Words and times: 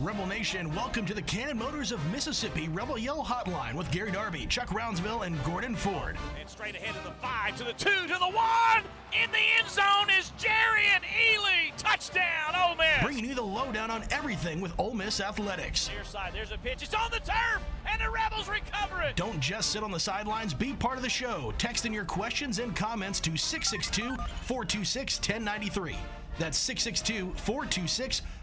Rebel 0.00 0.24
Nation, 0.24 0.74
welcome 0.74 1.04
to 1.04 1.12
the 1.12 1.20
Cannon 1.20 1.58
Motors 1.58 1.92
of 1.92 2.02
Mississippi 2.10 2.68
Rebel 2.68 2.96
Yell 2.96 3.22
Hotline 3.22 3.74
with 3.74 3.90
Gary 3.90 4.10
Darby, 4.10 4.46
Chuck 4.46 4.68
Rounsaville, 4.68 5.26
and 5.26 5.36
Gordon 5.44 5.76
Ford. 5.76 6.16
And 6.40 6.48
straight 6.48 6.74
ahead 6.74 6.94
to 6.94 7.04
the 7.04 7.14
five, 7.16 7.54
to 7.58 7.64
the 7.64 7.74
two, 7.74 8.06
to 8.06 8.14
the 8.18 8.30
one. 8.30 8.82
In 9.12 9.30
the 9.30 9.44
end 9.58 9.68
zone 9.68 10.08
is 10.18 10.32
Jerry 10.38 10.84
and 10.94 11.04
Ely. 11.04 11.70
Touchdown, 11.76 12.54
Ole 12.56 12.76
Miss. 12.76 13.02
Bringing 13.02 13.26
you 13.26 13.34
the 13.34 13.42
lowdown 13.42 13.90
on 13.90 14.02
everything 14.10 14.62
with 14.62 14.72
Ole 14.78 14.94
Miss 14.94 15.20
athletics. 15.20 15.90
Near 15.94 16.02
side, 16.04 16.32
there's 16.32 16.52
a 16.52 16.56
pitch. 16.56 16.82
It's 16.82 16.94
on 16.94 17.10
the 17.10 17.20
turf, 17.20 17.60
and 17.86 18.00
the 18.00 18.08
Rebels 18.08 18.48
recover 18.48 19.02
it. 19.02 19.16
Don't 19.16 19.38
just 19.38 19.70
sit 19.70 19.82
on 19.82 19.90
the 19.90 20.00
sidelines. 20.00 20.54
Be 20.54 20.72
part 20.72 20.96
of 20.96 21.02
the 21.02 21.10
show. 21.10 21.52
Text 21.58 21.84
in 21.84 21.92
your 21.92 22.06
questions 22.06 22.58
and 22.58 22.74
comments 22.74 23.20
to 23.20 23.36
662 23.36 24.16
426 24.44 25.18
1093. 25.18 25.94
That's 26.38 26.56
662 26.56 27.34
426 27.36 28.20
1093. 28.20 28.39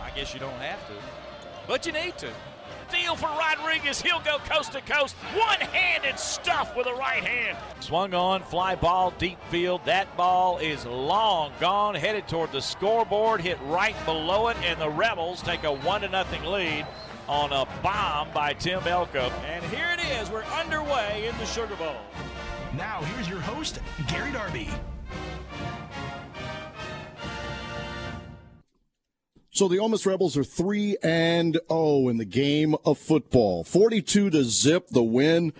I 0.00 0.10
guess 0.10 0.32
you 0.32 0.40
don't 0.40 0.52
have 0.60 0.86
to, 0.86 0.94
but 1.66 1.86
you 1.86 1.92
need 1.92 2.16
to. 2.18 2.28
Deal 2.92 3.16
for 3.16 3.26
Rodriguez. 3.26 4.00
He'll 4.00 4.20
go 4.20 4.38
coast 4.38 4.72
to 4.72 4.80
coast. 4.82 5.16
One 5.34 5.58
handed 5.58 6.18
stuff 6.18 6.76
with 6.76 6.86
a 6.86 6.92
right 6.92 7.24
hand. 7.24 7.56
Swung 7.80 8.14
on, 8.14 8.42
fly 8.42 8.74
ball, 8.76 9.12
deep 9.18 9.38
field. 9.50 9.80
That 9.86 10.16
ball 10.16 10.58
is 10.58 10.86
long 10.86 11.52
gone, 11.58 11.94
headed 11.94 12.28
toward 12.28 12.52
the 12.52 12.60
scoreboard, 12.60 13.40
hit 13.40 13.58
right 13.64 13.96
below 14.04 14.48
it, 14.48 14.56
and 14.62 14.80
the 14.80 14.90
Rebels 14.90 15.42
take 15.42 15.64
a 15.64 15.72
1 15.72 16.02
to 16.02 16.08
nothing 16.08 16.44
lead 16.44 16.86
on 17.26 17.52
a 17.52 17.66
bomb 17.82 18.28
by 18.32 18.52
Tim 18.52 18.86
Elko. 18.86 19.30
And 19.46 19.64
here 19.64 19.88
it 19.98 20.20
is. 20.20 20.30
We're 20.30 20.44
underway 20.44 21.26
in 21.28 21.36
the 21.38 21.46
Sugar 21.46 21.74
Bowl. 21.76 21.96
Now, 22.76 23.00
here's 23.02 23.28
your 23.28 23.40
host, 23.40 23.80
Gary 24.08 24.30
Darby. 24.30 24.68
So 29.54 29.68
the 29.68 29.78
Ole 29.78 29.88
Miss 29.88 30.04
Rebels 30.04 30.36
are 30.36 30.42
three 30.42 30.96
and 31.00 31.56
zero 31.70 32.08
in 32.08 32.16
the 32.16 32.24
game 32.24 32.74
of 32.84 32.98
football. 32.98 33.62
Forty-two 33.62 34.28
to 34.30 34.42
zip 34.42 34.88
the 34.88 35.04
win. 35.04 35.52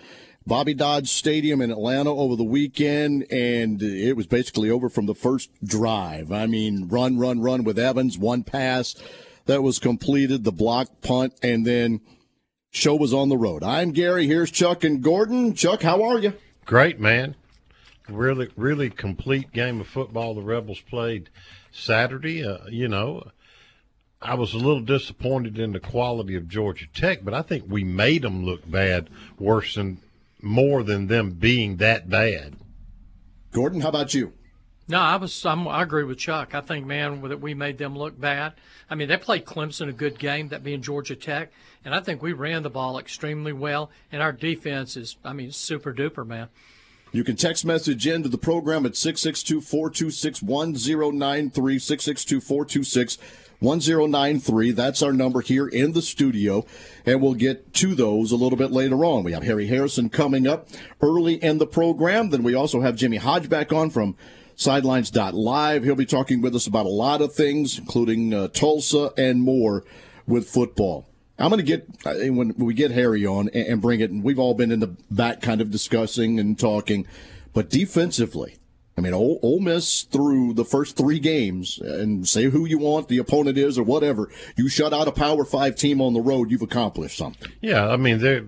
Bobby 0.45 0.73
Dodd 0.73 1.07
Stadium 1.07 1.61
in 1.61 1.71
Atlanta 1.71 2.11
over 2.13 2.35
the 2.35 2.43
weekend, 2.43 3.25
and 3.31 3.81
it 3.81 4.17
was 4.17 4.27
basically 4.27 4.69
over 4.69 4.89
from 4.89 5.05
the 5.05 5.15
first 5.15 5.49
drive. 5.63 6.29
I 6.29 6.45
mean, 6.45 6.89
run, 6.89 7.17
run, 7.17 7.39
run 7.39 7.63
with 7.63 7.79
Evans, 7.79 8.17
one 8.17 8.43
pass 8.43 8.95
that 9.45 9.63
was 9.63 9.79
completed, 9.79 10.43
the 10.43 10.51
block 10.51 11.01
punt, 11.01 11.33
and 11.41 11.65
then 11.65 12.01
show 12.71 12.95
was 12.95 13.13
on 13.13 13.29
the 13.29 13.37
road. 13.37 13.63
I'm 13.63 13.91
Gary. 13.91 14.27
Here's 14.27 14.51
Chuck 14.51 14.83
and 14.83 15.01
Gordon. 15.01 15.53
Chuck, 15.53 15.83
how 15.83 16.03
are 16.03 16.19
you? 16.19 16.33
Great, 16.65 16.99
man. 16.99 17.35
Really, 18.09 18.49
really 18.57 18.89
complete 18.89 19.53
game 19.53 19.79
of 19.79 19.87
football 19.87 20.35
the 20.35 20.41
Rebels 20.41 20.81
played 20.81 21.29
Saturday. 21.71 22.45
Uh, 22.45 22.67
you 22.69 22.89
know, 22.89 23.31
I 24.25 24.33
was 24.33 24.55
a 24.55 24.57
little 24.57 24.81
disappointed 24.81 25.59
in 25.59 25.71
the 25.71 25.79
quality 25.79 26.35
of 26.35 26.49
Georgia 26.49 26.87
Tech, 26.93 27.23
but 27.23 27.35
I 27.35 27.43
think 27.43 27.65
we 27.67 27.83
made 27.83 28.23
them 28.23 28.43
look 28.43 28.69
bad, 28.69 29.07
worse 29.37 29.75
than 29.75 29.99
more 30.41 30.81
than 30.81 31.07
them 31.07 31.31
being 31.31 31.77
that 31.77 32.09
bad. 32.09 32.55
Gordon, 33.51 33.81
how 33.81 33.89
about 33.89 34.15
you? 34.15 34.33
No, 34.87 34.99
I 34.99 35.15
was. 35.17 35.45
I'm, 35.45 35.67
i 35.67 35.83
agree 35.83 36.03
with 36.03 36.17
Chuck. 36.17 36.55
I 36.55 36.61
think, 36.61 36.85
man, 36.87 37.21
that 37.21 37.39
we 37.39 37.53
made 37.53 37.77
them 37.77 37.95
look 37.95 38.19
bad. 38.19 38.53
I 38.89 38.95
mean, 38.95 39.07
they 39.07 39.17
played 39.17 39.45
Clemson 39.45 39.89
a 39.89 39.93
good 39.93 40.17
game, 40.17 40.49
that 40.49 40.63
being 40.63 40.81
Georgia 40.81 41.15
Tech, 41.15 41.51
and 41.83 41.93
I 41.93 41.99
think 41.99 42.21
we 42.21 42.33
ran 42.33 42.63
the 42.63 42.69
ball 42.69 42.97
extremely 42.97 43.53
well. 43.53 43.91
And 44.11 44.21
our 44.21 44.31
defense 44.31 44.97
is, 44.97 45.17
I 45.23 45.33
mean, 45.33 45.51
super 45.51 45.93
duper, 45.93 46.25
man. 46.25 46.49
You 47.11 47.23
can 47.23 47.35
text 47.35 47.63
message 47.63 48.05
into 48.05 48.27
the 48.27 48.37
program 48.37 48.85
at 48.85 48.95
662 48.95 49.61
426 49.61 50.43
1093 50.43 51.79
662 51.79 52.41
426 52.41 53.17
1093. 53.59 54.71
That's 54.71 55.01
our 55.01 55.13
number 55.13 55.41
here 55.41 55.67
in 55.67 55.93
the 55.93 56.01
studio, 56.01 56.65
and 57.05 57.21
we'll 57.21 57.33
get 57.33 57.73
to 57.75 57.95
those 57.95 58.31
a 58.31 58.35
little 58.35 58.57
bit 58.57 58.71
later 58.71 59.05
on. 59.05 59.23
We 59.23 59.33
have 59.33 59.43
Harry 59.43 59.67
Harrison 59.67 60.09
coming 60.09 60.47
up 60.47 60.67
early 61.01 61.35
in 61.35 61.57
the 61.57 61.67
program. 61.67 62.29
Then 62.29 62.43
we 62.43 62.55
also 62.55 62.81
have 62.81 62.95
Jimmy 62.95 63.17
Hodge 63.17 63.49
back 63.49 63.71
on 63.71 63.89
from 63.89 64.15
Sidelines.live. 64.55 65.83
He'll 65.83 65.95
be 65.95 66.05
talking 66.05 66.41
with 66.41 66.55
us 66.55 66.67
about 66.67 66.85
a 66.85 66.89
lot 66.89 67.21
of 67.21 67.33
things, 67.33 67.77
including 67.77 68.33
uh, 68.33 68.47
Tulsa 68.49 69.11
and 69.17 69.41
more 69.41 69.83
with 70.27 70.47
football. 70.47 71.07
I'm 71.37 71.49
going 71.49 71.59
to 71.59 71.63
get 71.63 71.87
uh, 72.05 72.33
when 72.33 72.53
we 72.57 72.73
get 72.73 72.91
Harry 72.91 73.25
on 73.25 73.49
and 73.49 73.81
bring 73.81 73.99
it, 73.99 74.09
and 74.09 74.23
we've 74.23 74.39
all 74.39 74.53
been 74.53 74.71
in 74.71 74.79
the 74.79 74.95
back 75.11 75.41
kind 75.41 75.59
of 75.59 75.69
discussing 75.69 76.39
and 76.39 76.57
talking, 76.57 77.05
but 77.53 77.69
defensively, 77.69 78.55
I 78.97 79.01
mean, 79.01 79.13
Ole, 79.13 79.39
Ole 79.43 79.59
Miss 79.59 80.03
through 80.03 80.53
the 80.53 80.63
first 80.63 80.95
three 80.95 81.19
games, 81.19 81.79
and 81.79 82.27
say 82.27 82.45
who 82.45 82.65
you 82.65 82.77
want 82.77 83.09
the 83.09 83.17
opponent 83.17 83.57
is 83.57 83.77
or 83.77 83.83
whatever, 83.83 84.29
you 84.55 84.69
shut 84.69 84.93
out 84.93 85.07
a 85.07 85.11
Power 85.11 85.43
Five 85.43 85.75
team 85.75 85.99
on 86.01 86.13
the 86.13 86.21
road, 86.21 86.49
you've 86.49 86.61
accomplished 86.61 87.17
something. 87.17 87.51
Yeah, 87.61 87.89
I 87.89 87.97
mean, 87.97 88.19
they 88.19 88.43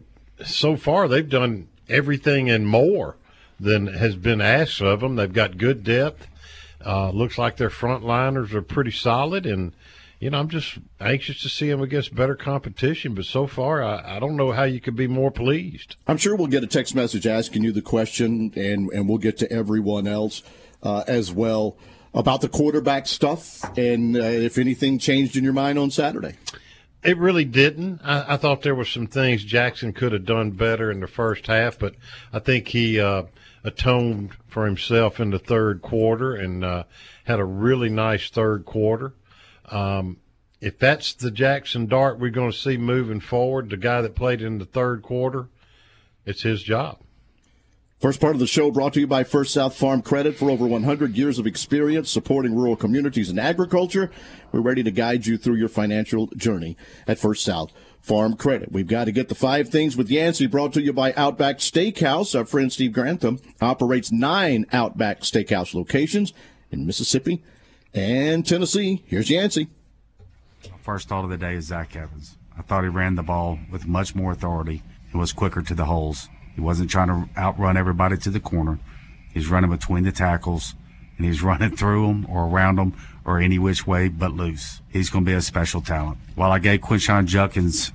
so 0.46 0.78
far 0.78 1.08
they've 1.08 1.28
done 1.28 1.68
everything 1.90 2.50
and 2.50 2.68
more 2.68 3.18
than 3.60 3.88
has 3.88 4.16
been 4.16 4.40
asked 4.40 4.82
of 4.82 5.02
them. 5.02 5.16
They've 5.16 5.32
got 5.32 5.58
good 5.58 5.84
depth. 5.84 6.28
Uh, 6.86 7.10
looks 7.10 7.38
like 7.38 7.58
their 7.58 7.70
frontliners 7.70 8.54
are 8.54 8.62
pretty 8.62 8.92
solid, 8.92 9.46
and 9.46 9.74
you 10.20 10.32
know, 10.32 10.40
I'm 10.40 10.50
just 10.50 10.78
anxious 11.00 11.42
to 11.44 11.50
see 11.50 11.70
him 11.70 11.82
against 11.82 12.16
better 12.16 12.36
competition. 12.36 13.14
But 13.14 13.26
so 13.26 13.46
far, 13.46 13.84
I, 13.84 14.18
I, 14.18 14.20
don't 14.20 14.36
know 14.36 14.52
how 14.52 14.64
you 14.64 14.80
could 14.80 14.96
be 14.96 15.08
more 15.08 15.32
pleased. 15.32 15.96
I'm 16.08 16.18
sure 16.18 16.36
we'll 16.36 16.48
get 16.48 16.64
a 16.64 16.68
text 16.68 16.96
message 16.96 17.28
asking 17.28 17.64
you 17.64 17.72
the 17.72 17.82
question, 17.82 18.52
and, 18.56 18.90
and 18.90 19.08
we'll 19.08 19.20
get 19.20 19.38
to 19.40 19.52
everyone 19.52 20.08
else 20.08 20.42
uh, 20.82 21.04
as 21.08 21.32
well 21.32 21.78
about 22.14 22.42
the 22.42 22.50
quarterback 22.50 23.06
stuff 23.06 23.64
and 23.78 24.16
uh, 24.16 24.22
if 24.22 24.58
anything 24.58 24.98
changed 24.98 25.38
in 25.38 25.44
your 25.44 25.54
mind 25.54 25.78
on 25.78 25.92
Saturday. 25.92 26.34
It 27.04 27.18
really 27.18 27.46
didn't. 27.46 28.02
I, 28.04 28.34
I, 28.34 28.38
thought 28.38 28.64
there 28.64 28.74
were 28.74 28.86
some 28.86 29.06
things 29.06 29.44
Jackson 29.44 29.94
could 29.94 30.14
have 30.14 30.26
done 30.26 30.52
better 30.52 30.90
in 30.90 31.00
the 31.00 31.08
first 31.08 31.46
half, 31.46 31.78
but 31.78 31.94
I 32.34 32.40
think 32.40 32.70
he 32.70 33.00
uh, 33.00 33.24
atoned 33.64 34.32
for 34.48 34.66
himself 34.66 35.20
in 35.20 35.30
the 35.30 35.40
third 35.40 35.84
quarter 35.84 36.34
and 36.34 36.66
uh, 36.66 36.84
had 37.26 37.40
a 37.40 37.46
really 37.46 37.90
nice 37.90 38.30
third 38.32 38.66
quarter. 38.66 39.14
Um, 39.68 40.18
if 40.60 40.80
that's 40.80 41.14
the 41.14 41.32
Jackson 41.32 41.86
Dart 41.86 42.20
we're 42.20 42.32
going 42.32 42.52
to 42.52 42.58
see 42.58 42.78
moving 42.78 43.20
forward, 43.20 43.70
the 43.70 43.78
guy 43.78 44.02
that 44.02 44.16
played 44.16 44.42
in 44.42 44.58
the 44.58 44.66
third 44.66 45.02
quarter, 45.02 45.50
it's 46.26 46.42
his 46.42 46.64
job. 46.64 47.00
First 48.00 48.22
part 48.22 48.36
of 48.36 48.40
the 48.40 48.46
show 48.46 48.70
brought 48.70 48.94
to 48.94 49.00
you 49.00 49.08
by 49.08 49.24
First 49.24 49.56
South 49.56 49.76
Farm 49.76 50.04
Credit 50.04 50.36
for 50.36 50.52
over 50.52 50.68
100 50.68 51.18
years 51.18 51.40
of 51.40 51.48
experience 51.48 52.12
supporting 52.12 52.54
rural 52.54 52.76
communities 52.76 53.32
and 53.32 53.40
agriculture. 53.40 54.12
We're 54.52 54.62
ready 54.62 54.84
to 54.84 54.92
guide 54.92 55.26
you 55.26 55.36
through 55.36 55.56
your 55.56 55.68
financial 55.68 56.28
journey 56.28 56.78
at 57.08 57.18
First 57.18 57.44
South 57.44 57.72
Farm 58.00 58.36
Credit. 58.36 58.72
We've 58.72 58.86
got 58.86 59.06
to 59.06 59.12
get 59.12 59.30
the 59.30 59.36
five 59.36 59.70
things 59.70 59.98
with 59.98 60.12
Yancey 60.12 60.46
brought 60.46 60.74
to 60.74 60.82
you 60.82 60.94
by 60.94 61.12
Outback 61.14 61.58
Steakhouse. 61.58 62.38
Our 62.38 62.46
friend 62.46 62.72
Steve 62.72 62.94
Grantham 62.94 63.40
operates 63.62 64.12
nine 64.12 64.68
Outback 64.72 65.22
Steakhouse 65.22 65.74
locations 65.74 66.34
in 66.72 66.86
Mississippi 66.86 67.42
and 67.98 68.46
Tennessee. 68.46 69.04
Here's 69.08 69.30
Yancey. 69.30 69.68
First 70.82 71.10
thought 71.10 71.24
of 71.24 71.30
the 71.30 71.38
day 71.38 71.56
is 71.56 71.66
Zach 71.66 71.96
Evans. 71.96 72.38
I 72.58 72.62
thought 72.62 72.84
he 72.84 72.90
ran 72.90 73.16
the 73.16 73.24
ball 73.24 73.60
with 73.72 73.88
much 73.88 74.16
more 74.16 74.32
authority 74.32 74.84
and 75.12 75.20
was 75.20 75.34
quicker 75.34 75.62
to 75.62 75.74
the 75.74 75.86
holes. 75.86 76.30
He 76.56 76.62
wasn't 76.62 76.90
trying 76.90 77.08
to 77.08 77.30
outrun 77.38 77.76
everybody 77.76 78.18
to 78.18 78.30
the 78.30 78.40
corner. 78.40 78.80
He's 79.34 79.50
running 79.50 79.72
between 79.72 80.04
the 80.04 80.12
tackles 80.12 80.76
and 81.18 81.26
he's 81.26 81.42
running 81.44 81.76
through 81.76 82.08
them 82.08 82.28
or 82.30 82.48
around 82.48 82.78
them 82.78 82.94
or 83.26 83.40
any 83.40 83.60
which 83.60 83.86
way 83.86 84.08
but 84.08 84.32
loose. 84.32 84.82
He's 84.90 85.10
going 85.10 85.26
to 85.26 85.32
be 85.32 85.36
a 85.36 85.42
special 85.42 85.82
talent. 85.82 86.18
While 86.36 86.52
I 86.52 86.60
gave 86.60 86.82
Quinshon 86.82 87.26
Judkins 87.26 87.92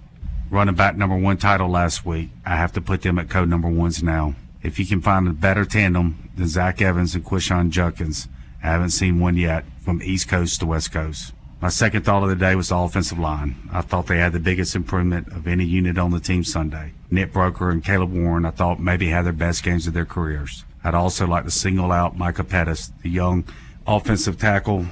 running 0.51 0.75
back 0.75 0.97
number 0.97 1.17
one 1.17 1.39
title 1.39 1.69
last 1.69 2.05
week, 2.05 2.31
I 2.45 2.57
have 2.57 2.73
to 2.73 2.81
put 2.81 3.03
them 3.03 3.19
at 3.19 3.31
code 3.31 3.49
number 3.49 3.69
ones 3.69 4.03
now. 4.03 4.35
If 4.63 4.79
you 4.79 4.87
can 4.87 5.01
find 5.01 5.27
a 5.27 5.33
better 5.33 5.65
tandem 5.65 6.31
than 6.37 6.49
Zach 6.49 6.83
Evans 6.83 7.15
and 7.15 7.25
Quinshon 7.25 7.71
Judkins, 7.71 8.29
I 8.63 8.69
haven't 8.69 8.91
seen 8.91 9.19
one 9.19 9.37
yet 9.37 9.65
from 9.81 10.03
East 10.03 10.29
Coast 10.29 10.61
to 10.61 10.67
West 10.67 10.93
Coast. 10.93 11.33
My 11.61 11.69
second 11.69 12.05
thought 12.05 12.23
of 12.23 12.29
the 12.29 12.37
day 12.37 12.55
was 12.55 12.71
the 12.71 12.77
offensive 12.77 13.19
line. 13.19 13.69
I 13.73 13.83
thought 13.83 14.07
they 14.07 14.19
had 14.19 14.33
the 14.33 14.41
biggest 14.41 14.75
improvement 14.75 15.29
of 15.29 15.47
any 15.47 15.65
unit 15.65 15.99
on 15.99 16.11
the 16.11 16.21
team 16.21 16.43
Sunday. 16.45 16.93
Nick 17.11 17.33
Broeker 17.33 17.71
and 17.71 17.85
Caleb 17.85 18.13
Warren, 18.13 18.45
I 18.45 18.51
thought 18.51 18.81
maybe 18.81 19.09
had 19.09 19.27
their 19.27 19.33
best 19.33 19.63
games 19.63 19.87
of 19.87 19.95
their 19.95 20.05
careers. 20.05 20.65
I'd 20.83 20.95
also 20.95 21.27
like 21.27 21.45
to 21.45 21.51
single 21.51 21.93
out 21.93 22.19
Micah 22.19 22.43
Pettus, 22.45 22.93
the 23.03 23.11
young 23.11 23.45
offensive 23.87 24.39
tackle, 24.39 24.87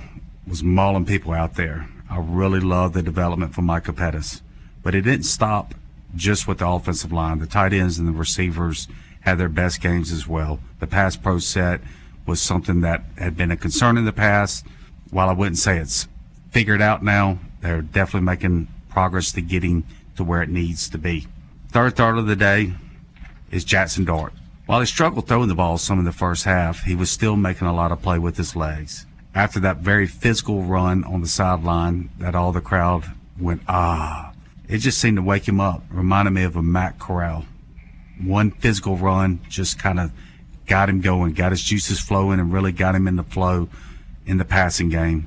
was 0.47 0.63
mauling 0.63 1.07
people 1.07 1.33
out 1.33 1.55
there. 1.55 1.89
I 2.09 2.19
really 2.19 2.61
love 2.61 2.93
the 2.93 3.03
development 3.03 3.55
from 3.55 3.67
Micah 3.67 3.93
Pettus. 3.93 4.43
But 4.83 4.95
it 4.95 5.03
didn't 5.03 5.25
stop 5.25 5.75
just 6.15 6.47
with 6.47 6.59
the 6.59 6.69
offensive 6.69 7.13
line. 7.13 7.39
The 7.39 7.47
tight 7.47 7.73
ends 7.73 7.99
and 7.99 8.09
the 8.09 8.13
receivers 8.13 8.89
had 9.23 9.39
their 9.39 9.49
best 9.49 9.81
games 9.81 10.13
as 10.13 10.27
well. 10.27 10.61
The 10.79 10.87
pass 10.87 11.17
pro 11.17 11.39
set 11.39 11.81
was 12.27 12.41
something 12.41 12.81
that 12.83 13.05
had 13.19 13.37
been 13.37 13.51
a 13.51 13.57
concern 13.57 13.97
in 13.97 14.05
the 14.05 14.13
past. 14.13 14.67
While 15.11 15.29
I 15.29 15.33
wouldn't 15.33 15.59
say 15.59 15.79
it's 15.79 16.07
figured 16.51 16.83
out 16.83 17.03
now. 17.03 17.39
They're 17.61 17.83
definitely 17.83 18.27
making 18.27 18.69
progress 18.89 19.33
to 19.33 19.41
getting 19.41 19.85
to 20.17 20.25
where 20.25 20.43
it 20.43 20.49
needs 20.49 20.89
to 20.91 20.99
be. 20.99 21.27
Third 21.69 21.97
thought 21.97 22.19
of 22.19 22.27
the 22.27 22.37
day 22.37 22.75
is 23.51 23.65
Jackson 23.65 24.05
Dart. 24.05 24.33
While 24.67 24.81
he 24.81 24.87
struggled 24.87 25.27
throwing 25.27 25.49
the 25.49 25.55
ball 25.55 25.79
some 25.79 25.99
in 25.99 26.05
the 26.05 26.13
first 26.13 26.45
half, 26.45 26.85
he 26.85 26.95
was 26.95 27.11
still 27.11 27.37
making 27.37 27.67
a 27.67 27.75
lot 27.75 27.93
of 27.93 28.03
play 28.03 28.19
with 28.19 28.37
his 28.37 28.55
legs. 28.55 29.07
After 29.35 29.61
that 29.61 29.79
very 29.79 30.07
physical 30.07 30.63
run 30.63 31.05
on 31.05 31.21
the 31.21 31.29
sideline, 31.29 32.11
that 32.19 32.35
all 32.35 32.53
the 32.53 32.61
crowd 32.61 33.05
went, 33.39 33.63
ah. 33.69 34.33
It 34.69 34.79
just 34.79 34.99
seemed 34.99 35.17
to 35.17 35.23
wake 35.23 35.49
him 35.49 35.61
up. 35.61 35.83
Reminded 35.91 36.31
me 36.31 36.45
of 36.45 36.57
a 36.57 36.63
Matt 36.63 36.99
Corral. 36.99 37.47
One 38.23 38.53
physical 38.53 38.97
run 38.97 39.41
just 39.49 39.79
kind 39.79 39.99
of 39.99 40.13
got 40.71 40.89
him 40.89 41.01
going, 41.01 41.33
got 41.33 41.51
his 41.51 41.63
juices 41.63 41.99
flowing, 41.99 42.39
and 42.39 42.53
really 42.53 42.71
got 42.71 42.95
him 42.95 43.09
in 43.09 43.17
the 43.17 43.25
flow 43.25 43.69
in 44.25 44.39
the 44.39 44.45
passing 44.45 44.89
game. 44.89 45.27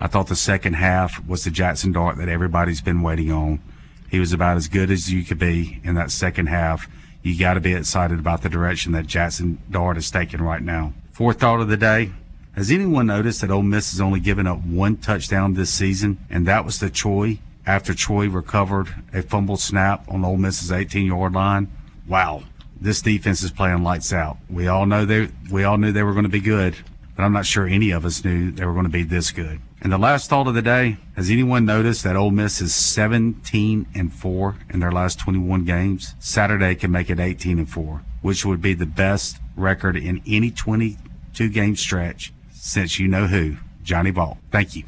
I 0.00 0.06
thought 0.06 0.28
the 0.28 0.36
second 0.36 0.74
half 0.74 1.26
was 1.26 1.42
the 1.42 1.50
Jackson 1.50 1.90
Dart 1.90 2.16
that 2.18 2.28
everybody's 2.28 2.80
been 2.80 3.02
waiting 3.02 3.32
on. 3.32 3.60
He 4.08 4.20
was 4.20 4.32
about 4.32 4.56
as 4.56 4.68
good 4.68 4.92
as 4.92 5.12
you 5.12 5.24
could 5.24 5.40
be 5.40 5.80
in 5.82 5.96
that 5.96 6.12
second 6.12 6.46
half. 6.46 6.88
You 7.24 7.36
got 7.36 7.54
to 7.54 7.60
be 7.60 7.74
excited 7.74 8.20
about 8.20 8.42
the 8.42 8.48
direction 8.48 8.92
that 8.92 9.08
Jackson 9.08 9.60
Dart 9.68 9.96
is 9.96 10.08
taking 10.12 10.40
right 10.40 10.62
now. 10.62 10.92
Fourth 11.10 11.40
thought 11.40 11.60
of 11.60 11.68
the 11.68 11.76
day. 11.76 12.12
Has 12.54 12.70
anyone 12.70 13.08
noticed 13.08 13.40
that 13.40 13.50
Ole 13.50 13.62
Miss 13.62 13.90
has 13.90 14.00
only 14.00 14.20
given 14.20 14.46
up 14.46 14.64
one 14.64 14.96
touchdown 14.96 15.54
this 15.54 15.70
season, 15.70 16.18
and 16.30 16.46
that 16.46 16.64
was 16.64 16.78
to 16.78 16.88
Troy 16.88 17.40
after 17.66 17.94
Troy 17.94 18.28
recovered 18.28 18.94
a 19.12 19.22
fumble 19.22 19.56
snap 19.56 20.08
on 20.08 20.24
Ole 20.24 20.36
Miss's 20.36 20.70
18-yard 20.70 21.32
line? 21.32 21.68
Wow, 22.06 22.44
this 22.84 23.00
defense 23.00 23.42
is 23.42 23.50
playing 23.50 23.82
lights 23.82 24.12
out. 24.12 24.36
We 24.50 24.68
all 24.68 24.84
know 24.84 25.06
they 25.06 25.30
we 25.50 25.64
all 25.64 25.78
knew 25.78 25.90
they 25.90 26.02
were 26.02 26.12
going 26.12 26.24
to 26.24 26.28
be 26.28 26.40
good, 26.40 26.76
but 27.16 27.22
I'm 27.22 27.32
not 27.32 27.46
sure 27.46 27.66
any 27.66 27.90
of 27.90 28.04
us 28.04 28.22
knew 28.22 28.50
they 28.50 28.66
were 28.66 28.74
going 28.74 28.84
to 28.84 28.90
be 28.90 29.02
this 29.02 29.30
good. 29.30 29.60
And 29.80 29.90
the 29.90 29.98
last 29.98 30.28
thought 30.28 30.46
of 30.46 30.54
the 30.54 30.62
day, 30.62 30.98
has 31.16 31.30
anyone 31.30 31.64
noticed 31.64 32.04
that 32.04 32.14
Ole 32.14 32.30
Miss 32.30 32.60
is 32.60 32.74
17 32.74 33.86
and 33.94 34.12
4 34.12 34.56
in 34.70 34.80
their 34.80 34.92
last 34.92 35.18
21 35.18 35.64
games? 35.64 36.14
Saturday 36.18 36.74
can 36.74 36.90
make 36.90 37.10
it 37.10 37.20
18 37.20 37.58
and 37.58 37.68
4, 37.68 38.02
which 38.22 38.44
would 38.44 38.62
be 38.62 38.74
the 38.74 38.86
best 38.86 39.38
record 39.56 39.96
in 39.96 40.22
any 40.26 40.50
22 40.50 41.48
game 41.50 41.76
stretch 41.76 42.32
since 42.52 42.98
you 42.98 43.08
know 43.08 43.26
who, 43.26 43.56
Johnny 43.82 44.10
Vaught. 44.10 44.38
Thank 44.50 44.76
you. 44.76 44.84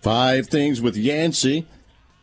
Five 0.00 0.48
things 0.48 0.80
with 0.80 0.96
Yancey. 0.96 1.66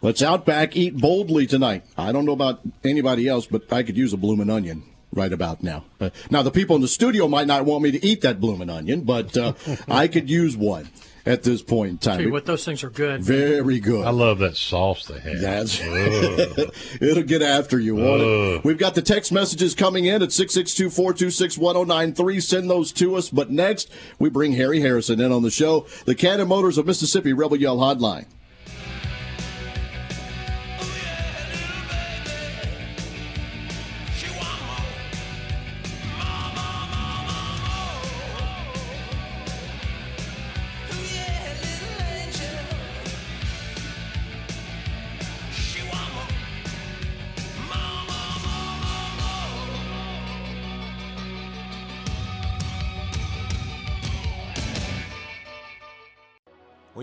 Let's 0.02 0.22
Outback 0.22 0.78
eat 0.78 0.96
boldly 0.98 1.46
tonight. 1.46 1.84
I 1.98 2.14
don't 2.14 2.24
know 2.26 2.32
about 2.32 2.62
anybody 2.86 3.28
else, 3.28 3.48
but 3.48 3.64
I 3.72 3.84
could 3.84 3.98
use 3.98 4.14
a 4.14 4.18
bloomin' 4.18 4.50
onion 4.50 4.84
right 5.12 5.34
about 5.34 5.62
now. 5.62 5.84
Uh, 6.00 6.10
now, 6.32 6.42
the 6.42 6.52
people 6.52 6.78
in 6.78 6.82
the 6.82 6.88
studio 6.88 7.28
might 7.28 7.48
not 7.48 7.66
want 7.66 7.84
me 7.84 7.92
to 7.92 8.06
eat 8.06 8.22
that 8.22 8.40
bloomin' 8.40 8.70
onion, 8.70 9.02
but 9.02 9.36
uh, 9.36 9.52
I 9.90 10.08
could 10.08 10.30
use 10.30 10.56
one 10.56 10.88
at 11.26 11.44
this 11.44 11.62
point 11.62 11.90
in 11.90 11.98
time. 11.98 12.22
you 12.22 12.32
what, 12.32 12.46
those 12.46 12.64
things 12.64 12.82
are 12.82 12.90
good. 12.90 13.22
Very 13.22 13.82
good. 13.82 14.06
I 14.06 14.12
love 14.12 14.40
that 14.40 14.56
sauce 14.56 15.06
they 15.06 15.20
have. 15.20 15.42
That's 15.42 15.82
it'll 17.02 17.24
get 17.24 17.42
after 17.42 17.78
you, 17.78 17.96
won't 17.96 18.22
it? 18.22 18.64
We've 18.64 18.78
got 18.78 18.96
the 18.96 19.02
text 19.02 19.34
messages 19.34 19.76
coming 19.76 20.06
in 20.06 20.24
at 20.24 20.30
662-426-1093. 20.30 22.42
Send 22.42 22.70
those 22.70 22.94
to 22.94 23.16
us. 23.16 23.30
But 23.30 23.52
next, 23.52 23.92
we 24.18 24.30
bring 24.30 24.54
Harry 24.54 24.80
Harrison 24.80 25.20
in 25.20 25.34
on 25.34 25.44
the 25.44 25.52
show. 25.52 25.86
The 26.06 26.16
Cannon 26.16 26.48
Motors 26.48 26.78
of 26.78 26.86
Mississippi 26.86 27.34
Rebel 27.34 27.58
Yell 27.58 27.76
Hotline. 27.78 28.28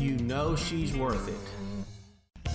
you 0.00 0.16
know 0.18 0.56
she's 0.56 0.96
worth 0.96 1.28
it. 1.28 1.36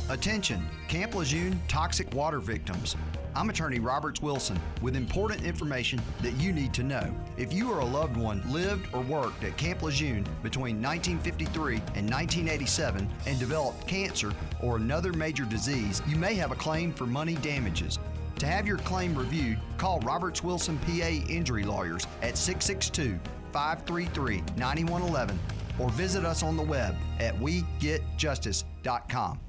Attention, 0.10 0.68
Camp 0.88 1.16
Lejeune 1.16 1.60
toxic 1.68 2.14
water 2.14 2.40
victims. 2.40 2.98
I'm 3.34 3.50
attorney 3.50 3.80
Roberts 3.80 4.22
Wilson 4.22 4.60
with 4.82 4.98
important 4.98 5.44
information 5.44 6.02
that 6.22 6.34
you 6.34 6.52
need 6.52 6.74
to 6.74 6.84
know. 6.84 7.16
If 7.38 7.54
you 7.54 7.72
or 7.72 7.80
a 7.80 7.86
loved 7.86 8.18
one 8.18 8.44
lived 8.52 8.88
or 8.94 9.02
worked 9.02 9.44
at 9.46 9.58
Camp 9.58 9.84
Lejeune 9.84 10.26
between 10.44 10.82
1953 10.82 11.76
and 11.96 12.10
1987 12.10 13.10
and 13.26 13.40
developed 13.40 13.88
cancer 13.88 14.34
or 14.62 14.76
another 14.76 15.14
major 15.14 15.46
disease, 15.46 16.02
you 16.08 16.18
may 16.18 16.34
have 16.34 16.52
a 16.52 16.56
claim 16.56 16.92
for 16.92 17.06
money 17.06 17.36
damages. 17.36 17.98
To 18.40 18.48
have 18.48 18.68
your 18.68 18.80
claim 18.80 19.16
reviewed, 19.16 19.60
call 19.78 20.00
Roberts 20.02 20.44
Wilson 20.44 20.78
PA 20.80 21.08
Injury 21.30 21.64
Lawyers 21.64 22.06
at 22.22 22.38
662 22.38 23.18
533 23.54 24.44
9111 24.58 25.40
or 25.82 25.90
visit 25.92 26.26
us 26.26 26.44
on 26.44 26.56
the 26.56 26.64
web 26.64 26.96
at 27.20 27.36
wegetjustice.com. 27.36 29.40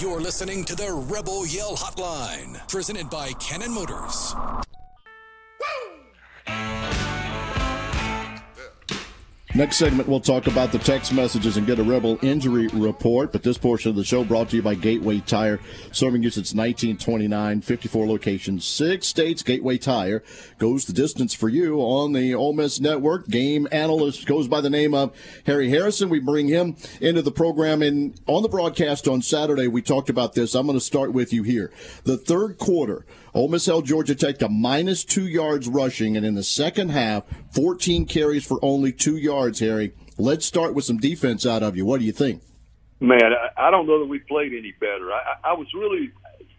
You're 0.00 0.20
listening 0.20 0.64
to 0.64 0.76
the 0.76 0.92
Rebel 0.92 1.46
Yell 1.46 1.74
Hotline, 1.74 2.68
presented 2.68 3.10
by 3.10 3.32
Cannon 3.32 3.72
Motors. 3.72 4.34
Next 9.58 9.78
segment, 9.78 10.08
we'll 10.08 10.20
talk 10.20 10.46
about 10.46 10.70
the 10.70 10.78
text 10.78 11.12
messages 11.12 11.56
and 11.56 11.66
get 11.66 11.80
a 11.80 11.82
Rebel 11.82 12.16
injury 12.22 12.68
report. 12.68 13.32
But 13.32 13.42
this 13.42 13.58
portion 13.58 13.90
of 13.90 13.96
the 13.96 14.04
show 14.04 14.22
brought 14.22 14.50
to 14.50 14.56
you 14.56 14.62
by 14.62 14.76
Gateway 14.76 15.18
Tire, 15.18 15.58
serving 15.90 16.22
you 16.22 16.30
since 16.30 16.54
1929, 16.54 17.62
54 17.62 18.06
locations, 18.06 18.64
six 18.64 19.08
states. 19.08 19.42
Gateway 19.42 19.76
Tire 19.76 20.22
goes 20.58 20.84
the 20.84 20.92
distance 20.92 21.34
for 21.34 21.48
you 21.48 21.80
on 21.80 22.12
the 22.12 22.36
Ole 22.36 22.52
Miss 22.52 22.78
Network. 22.78 23.26
Game 23.26 23.66
analyst 23.72 24.26
goes 24.26 24.46
by 24.46 24.60
the 24.60 24.70
name 24.70 24.94
of 24.94 25.12
Harry 25.46 25.70
Harrison. 25.70 26.08
We 26.08 26.20
bring 26.20 26.46
him 26.46 26.76
into 27.00 27.22
the 27.22 27.32
program. 27.32 27.82
And 27.82 28.14
on 28.28 28.44
the 28.44 28.48
broadcast 28.48 29.08
on 29.08 29.22
Saturday, 29.22 29.66
we 29.66 29.82
talked 29.82 30.08
about 30.08 30.34
this. 30.34 30.54
I'm 30.54 30.66
going 30.66 30.78
to 30.78 30.84
start 30.84 31.12
with 31.12 31.32
you 31.32 31.42
here. 31.42 31.72
The 32.04 32.16
third 32.16 32.58
quarter, 32.58 33.04
Ole 33.38 33.46
Miss 33.46 33.66
held 33.66 33.86
Georgia 33.86 34.16
Tech 34.16 34.38
to 34.38 34.48
minus 34.48 35.04
two 35.04 35.28
yards 35.28 35.68
rushing, 35.68 36.16
and 36.16 36.26
in 36.26 36.34
the 36.34 36.42
second 36.42 36.88
half, 36.88 37.22
14 37.52 38.04
carries 38.04 38.44
for 38.44 38.58
only 38.62 38.90
two 38.90 39.16
yards. 39.16 39.60
Harry, 39.60 39.92
let's 40.18 40.44
start 40.44 40.74
with 40.74 40.84
some 40.84 40.96
defense 40.96 41.46
out 41.46 41.62
of 41.62 41.76
you. 41.76 41.86
What 41.86 42.00
do 42.00 42.04
you 42.04 42.10
think? 42.10 42.42
Man, 42.98 43.20
I, 43.56 43.70
don't 43.70 43.86
know 43.86 44.00
that 44.00 44.06
we 44.06 44.18
played 44.18 44.52
any 44.54 44.72
better. 44.80 45.12
I, 45.12 45.36
I 45.44 45.52
was 45.52 45.68
really, 45.72 46.10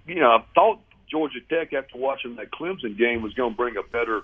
you 0.08 0.22
know, 0.22 0.30
I 0.30 0.46
thought 0.56 0.80
Georgia 1.12 1.42
Tech 1.50 1.74
after 1.74 1.98
watching 1.98 2.38
that 2.38 2.50
Clemson 2.52 2.98
game 2.98 3.24
was 3.24 3.34
going 3.34 3.52
to 3.52 3.58
bring 3.58 3.76
a 3.76 3.84
better 3.84 4.22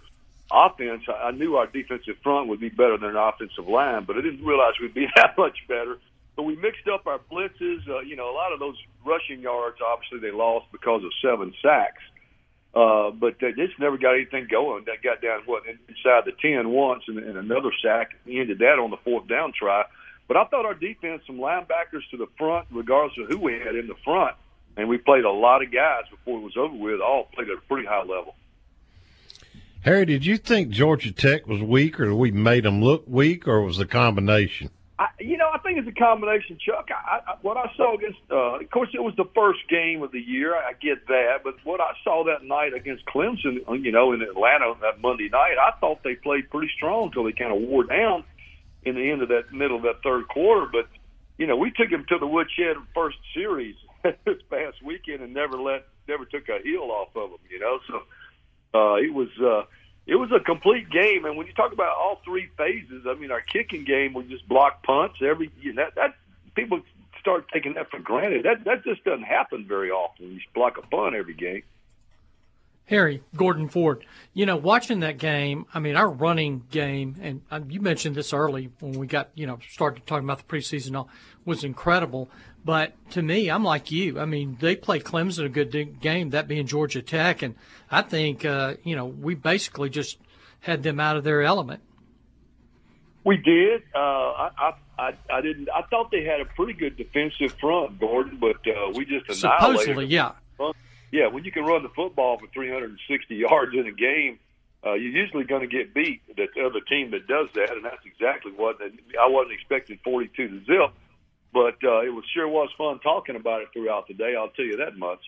offense. 0.49 1.03
I, 1.09 1.31
knew 1.31 1.57
our 1.57 1.67
defensive 1.67 2.15
front 2.23 2.47
would 2.47 2.61
be 2.61 2.69
better 2.69 2.97
than 2.97 3.17
our 3.17 3.33
offensive 3.33 3.67
line, 3.67 4.05
but 4.05 4.15
I 4.15 4.21
didn't 4.21 4.45
realize 4.45 4.75
we'd 4.81 4.93
be 4.93 5.07
that 5.17 5.37
much 5.37 5.57
better. 5.67 5.97
But 6.37 6.43
we 6.43 6.55
mixed 6.55 6.87
up 6.87 7.05
our 7.05 7.19
blitzes. 7.29 7.85
Uh, 7.85 7.99
you 7.99 8.15
know, 8.15 8.31
a 8.31 8.35
lot 8.35 8.53
of 8.53 8.59
those 8.59 8.77
rushing 9.05 9.41
yards, 9.41 9.79
obviously, 9.85 10.19
they 10.19 10.31
lost 10.33 10.67
because 10.71 11.03
of 11.03 11.11
seven 11.21 11.53
sacks. 11.61 12.01
Uh, 12.75 13.09
but 13.11 13.35
they 13.39 13.53
just 13.53 13.79
never 13.79 13.97
got 13.97 14.15
anything 14.15 14.47
going. 14.51 14.83
That 14.85 15.01
got 15.01 15.21
down 15.21 15.41
what 15.45 15.63
inside 15.65 16.25
the 16.25 16.33
ten 16.41 16.69
once, 16.69 17.03
and, 17.07 17.17
and 17.19 17.37
another 17.37 17.71
sack 17.81 18.11
ended 18.27 18.59
that 18.59 18.79
on 18.79 18.91
the 18.91 18.97
fourth 18.97 19.27
down 19.27 19.53
try. 19.57 19.85
But 20.27 20.35
I 20.37 20.45
thought 20.45 20.65
our 20.65 20.73
defense, 20.73 21.21
from 21.25 21.37
linebackers 21.37 22.01
to 22.11 22.17
the 22.17 22.27
front, 22.37 22.67
regardless 22.71 23.17
of 23.17 23.29
who 23.29 23.37
we 23.37 23.53
had 23.53 23.75
in 23.75 23.87
the 23.87 23.95
front, 24.03 24.35
and 24.75 24.89
we 24.89 24.97
played 24.97 25.23
a 25.23 25.31
lot 25.31 25.63
of 25.63 25.71
guys 25.71 26.03
before 26.09 26.39
it 26.39 26.43
was 26.43 26.57
over 26.57 26.75
with. 26.75 26.99
All 26.99 27.29
played 27.33 27.49
at 27.49 27.57
a 27.57 27.61
pretty 27.61 27.87
high 27.87 28.01
level. 28.01 28.35
Harry, 29.81 30.05
did 30.05 30.25
you 30.25 30.35
think 30.37 30.69
Georgia 30.69 31.13
Tech 31.13 31.47
was 31.47 31.61
weak, 31.61 31.99
or 31.99 32.13
we 32.13 32.31
made 32.31 32.65
them 32.65 32.83
look 32.83 33.05
weak, 33.07 33.47
or 33.47 33.61
was 33.61 33.77
the 33.77 33.85
combination? 33.85 34.69
I, 34.97 35.07
you 35.19 35.35
know, 35.35 35.49
I 35.53 35.57
think 35.57 35.77
it's 35.77 35.87
a 35.87 35.99
combination, 35.99 36.57
Chuck. 36.57 36.87
I, 36.89 37.19
I, 37.27 37.35
what 37.41 37.57
I 37.57 37.69
saw 37.75 37.95
against, 37.95 38.19
uh, 38.31 38.61
of 38.61 38.69
course, 38.69 38.89
it 38.93 39.03
was 39.03 39.13
the 39.17 39.27
first 39.35 39.59
game 39.69 40.01
of 40.03 40.11
the 40.13 40.21
year. 40.21 40.55
I 40.55 40.71
get 40.71 41.07
that, 41.07 41.43
but 41.43 41.55
what 41.65 41.81
I 41.81 41.91
saw 42.03 42.23
that 42.25 42.45
night 42.45 42.73
against 42.73 43.05
Clemson, 43.05 43.59
you 43.83 43.91
know, 43.91 44.13
in 44.13 44.21
Atlanta 44.21 44.73
that 44.81 45.01
Monday 45.01 45.27
night, 45.29 45.55
I 45.59 45.77
thought 45.79 46.01
they 46.03 46.15
played 46.15 46.49
pretty 46.49 46.71
strong 46.77 47.05
until 47.07 47.25
they 47.25 47.33
kind 47.33 47.51
of 47.51 47.61
wore 47.67 47.83
down 47.83 48.23
in 48.83 48.95
the 48.95 49.11
end 49.11 49.21
of 49.21 49.29
that 49.29 49.51
middle 49.51 49.75
of 49.75 49.83
that 49.83 50.01
third 50.01 50.29
quarter. 50.29 50.67
But 50.71 50.87
you 51.37 51.47
know, 51.47 51.57
we 51.57 51.71
took 51.71 51.89
them 51.89 52.05
to 52.07 52.17
the 52.17 52.27
woodshed 52.27 52.77
first 52.93 53.17
series 53.33 53.75
this 54.03 54.41
past 54.49 54.81
weekend 54.81 55.21
and 55.21 55.33
never 55.33 55.59
let, 55.59 55.87
never 56.07 56.23
took 56.23 56.47
a 56.47 56.59
heel 56.63 56.83
off 56.83 57.09
of 57.17 57.31
them. 57.31 57.39
You 57.49 57.59
know, 57.59 57.79
so 57.87 57.95
uh, 58.73 58.95
it 58.95 59.13
was. 59.13 59.29
Uh, 59.41 59.65
it 60.07 60.15
was 60.15 60.31
a 60.31 60.39
complete 60.39 60.89
game. 60.89 61.25
And 61.25 61.37
when 61.37 61.47
you 61.47 61.53
talk 61.53 61.73
about 61.73 61.95
all 61.97 62.21
three 62.23 62.49
phases, 62.57 63.05
I 63.07 63.15
mean, 63.15 63.31
our 63.31 63.41
kicking 63.41 63.85
game, 63.85 64.13
we 64.13 64.23
just 64.23 64.47
block 64.47 64.83
punts 64.83 65.17
every. 65.21 65.51
You 65.59 65.73
know, 65.73 65.83
that, 65.83 65.95
that 65.95 66.15
people 66.55 66.81
start 67.19 67.45
taking 67.51 67.73
that 67.73 67.89
for 67.89 67.99
granted. 67.99 68.43
That 68.43 68.63
that 68.65 68.83
just 68.83 69.03
doesn't 69.03 69.23
happen 69.23 69.65
very 69.67 69.89
often. 69.89 70.31
You 70.31 70.39
block 70.53 70.77
a 70.77 70.81
punt 70.87 71.15
every 71.15 71.33
game. 71.33 71.63
Harry 72.87 73.23
Gordon 73.35 73.67
Ford, 73.67 74.05
you 74.35 74.45
know, 74.45 74.57
watching 74.57 74.99
that 74.99 75.17
game, 75.17 75.65
I 75.73 75.79
mean, 75.79 75.95
our 75.95 76.07
running 76.07 76.65
game, 76.69 77.15
and 77.19 77.41
um, 77.49 77.71
you 77.71 77.81
mentioned 77.81 78.15
this 78.15 78.31
early 78.31 78.69
when 78.79 78.91
we 78.91 79.07
got, 79.07 79.31
you 79.33 79.47
know, 79.47 79.57
started 79.71 80.05
talking 80.05 80.23
about 80.23 80.37
the 80.37 80.43
preseason, 80.43 80.95
all 80.95 81.09
was 81.45 81.63
incredible. 81.63 82.29
But 82.65 82.93
to 83.11 83.21
me, 83.21 83.51
I'm 83.51 83.63
like 83.63 83.91
you. 83.91 84.19
I 84.19 84.25
mean, 84.25 84.57
they 84.59 84.75
played 84.75 85.03
Clemson 85.03 85.45
a 85.45 85.49
good 85.49 86.01
game, 86.01 86.31
that 86.31 86.47
being 86.47 86.65
Georgia 86.65 87.03
Tech, 87.03 87.43
and 87.43 87.53
I 87.91 88.01
think 88.01 88.43
uh, 88.43 88.73
you 88.83 88.95
know 88.95 89.05
we 89.05 89.35
basically 89.35 89.91
just 89.91 90.17
had 90.61 90.81
them 90.81 90.99
out 90.99 91.15
of 91.15 91.23
their 91.23 91.43
element. 91.43 91.83
We 93.23 93.37
did. 93.37 93.83
Uh, 93.93 93.99
I, 93.99 94.73
I 94.97 95.13
I 95.29 95.41
didn't. 95.41 95.69
I 95.69 95.83
thought 95.83 96.09
they 96.09 96.23
had 96.23 96.41
a 96.41 96.45
pretty 96.45 96.73
good 96.73 96.97
defensive 96.97 97.55
front, 97.61 97.99
Gordon, 97.99 98.39
but 98.39 98.57
uh, 98.67 98.91
we 98.95 99.05
just 99.05 99.29
annihilated. 99.29 99.81
Supposedly, 99.81 100.05
yeah. 100.07 100.31
Yeah, 101.11 101.27
when 101.27 101.45
you 101.45 101.51
can 101.51 101.63
run 101.63 101.83
the 101.83 101.89
football 101.89 102.39
for 102.39 102.47
360 102.47 103.35
yards 103.35 103.73
in 103.73 103.87
a 103.87 103.91
game, 103.91 104.39
uh, 104.85 104.93
you're 104.93 105.11
usually 105.11 105.45
going 105.45 105.61
to 105.61 105.67
get 105.67 105.93
beat. 105.93 106.21
The 106.35 106.47
other 106.65 106.81
team 106.81 107.11
that 107.11 107.27
does 107.27 107.47
that, 107.53 107.71
and 107.71 107.85
that's 107.85 108.03
exactly 108.05 108.51
what 108.51 108.77
I 108.81 109.27
wasn't 109.29 109.53
expecting 109.53 109.99
42 110.03 110.47
to 110.47 110.65
zip 110.65 110.93
but 111.55 111.75
uh, 111.85 112.01
it 112.01 112.13
was 112.13 112.25
sure 112.33 112.47
was 112.49 112.69
fun 112.77 112.99
talking 112.99 113.37
about 113.37 113.61
it 113.61 113.69
throughout 113.71 114.09
the 114.09 114.13
day. 114.13 114.35
I'll 114.37 114.49
tell 114.49 114.65
you 114.65 114.75
that 114.75 114.97
much. 114.97 115.21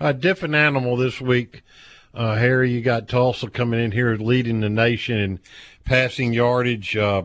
A 0.00 0.14
different 0.14 0.54
animal 0.54 0.96
this 0.96 1.20
week, 1.20 1.62
uh, 2.14 2.36
Harry. 2.36 2.72
You 2.72 2.80
got 2.80 3.06
Tulsa 3.06 3.50
coming 3.50 3.78
in 3.78 3.92
here 3.92 4.16
leading 4.16 4.60
the 4.60 4.70
nation 4.70 5.18
in 5.18 5.40
passing 5.84 6.32
yardage. 6.32 6.96
Uh, 6.96 7.24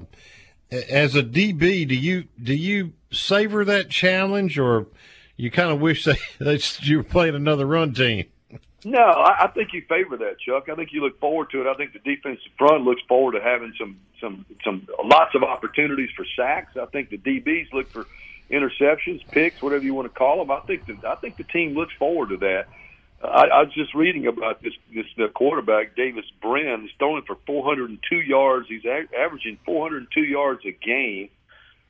as 0.90 1.16
a 1.16 1.24
DB, 1.24 1.88
do 1.88 1.96
you 1.96 2.26
do 2.42 2.54
you 2.54 2.92
savor 3.14 3.64
that 3.64 3.90
challenge, 3.90 4.60
or 4.60 4.88
you 5.38 5.50
kind 5.50 5.72
of 5.72 5.80
wish 5.80 6.04
they, 6.04 6.18
that 6.40 6.82
you 6.82 6.98
were 6.98 7.04
playing 7.04 7.36
another 7.36 7.66
run 7.66 7.94
team? 7.94 8.26
No, 8.84 9.00
I, 9.00 9.44
I 9.44 9.48
think 9.48 9.74
you 9.74 9.84
favor 9.88 10.18
that, 10.18 10.40
Chuck. 10.40 10.68
I 10.70 10.76
think 10.76 10.92
you 10.92 11.02
look 11.02 11.20
forward 11.20 11.52
to 11.52 11.62
it. 11.62 11.68
I 11.68 11.76
think 11.76 11.94
the 11.94 12.00
defensive 12.00 12.52
front 12.58 12.84
looks 12.84 13.02
forward 13.08 13.34
to 13.34 13.42
having 13.42 13.74
some 13.80 14.00
some 14.20 14.46
some 14.64 14.88
lots 15.04 15.36
of 15.36 15.44
opportunities 15.44 16.10
for 16.16 16.26
sacks. 16.36 16.76
I 16.78 16.86
think 16.88 17.10
the 17.10 17.18
DBs 17.18 17.72
look 17.74 17.90
for 17.92 18.08
interceptions, 18.50 19.26
picks, 19.30 19.62
whatever 19.62 19.84
you 19.84 19.94
want 19.94 20.12
to 20.12 20.18
call 20.18 20.40
them. 20.40 20.52
I 20.52 20.60
think 20.62 20.86
the, 20.86 20.98
I 21.08 21.16
think 21.16 21.38
the 21.38 21.44
team 21.44 21.76
looks 21.76 21.94
forward 21.98 22.30
to 22.30 22.38
that. 22.38 22.68
I, 23.24 23.46
I 23.48 23.64
was 23.64 23.74
just 23.74 23.94
reading 23.94 24.26
about 24.26 24.62
this 24.64 24.74
this 24.94 25.06
the 25.16 25.28
quarterback 25.28 25.96
Davis 25.96 26.26
Brin. 26.42 26.82
He's 26.82 26.92
throwing 26.98 27.24
for 27.24 27.38
402 27.46 28.16
yards. 28.16 28.68
He's 28.68 28.86
a- 28.86 29.08
averaging 29.18 29.60
402 29.66 30.22
yards 30.22 30.66
a 30.66 30.72
game. 30.72 31.30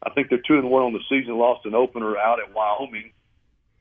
I 0.03 0.10
think 0.10 0.29
they're 0.29 0.41
two 0.45 0.55
and 0.55 0.69
one 0.69 0.83
on 0.83 0.93
the 0.93 1.00
season. 1.10 1.38
Lost 1.38 1.65
an 1.65 1.75
opener 1.75 2.17
out 2.17 2.39
at 2.39 2.53
Wyoming 2.53 3.12